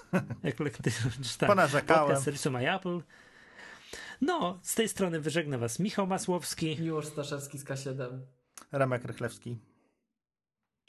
[0.44, 1.12] eklektyczny.
[1.38, 1.50] Tak.
[1.50, 2.04] Ponarzekałem.
[2.04, 3.02] Podcast serwisu My Apple.
[4.22, 6.78] No, z tej strony wyżegna was Michał Masłowski.
[6.82, 8.20] Miłosz Staszewski z K7.
[8.72, 9.58] Ramek Rychlewski.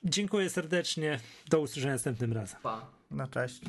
[0.05, 1.20] Dziękuję serdecznie.
[1.48, 2.60] Do usłyszenia następnym razem.
[2.62, 2.90] Pa.
[3.10, 3.60] No cześć.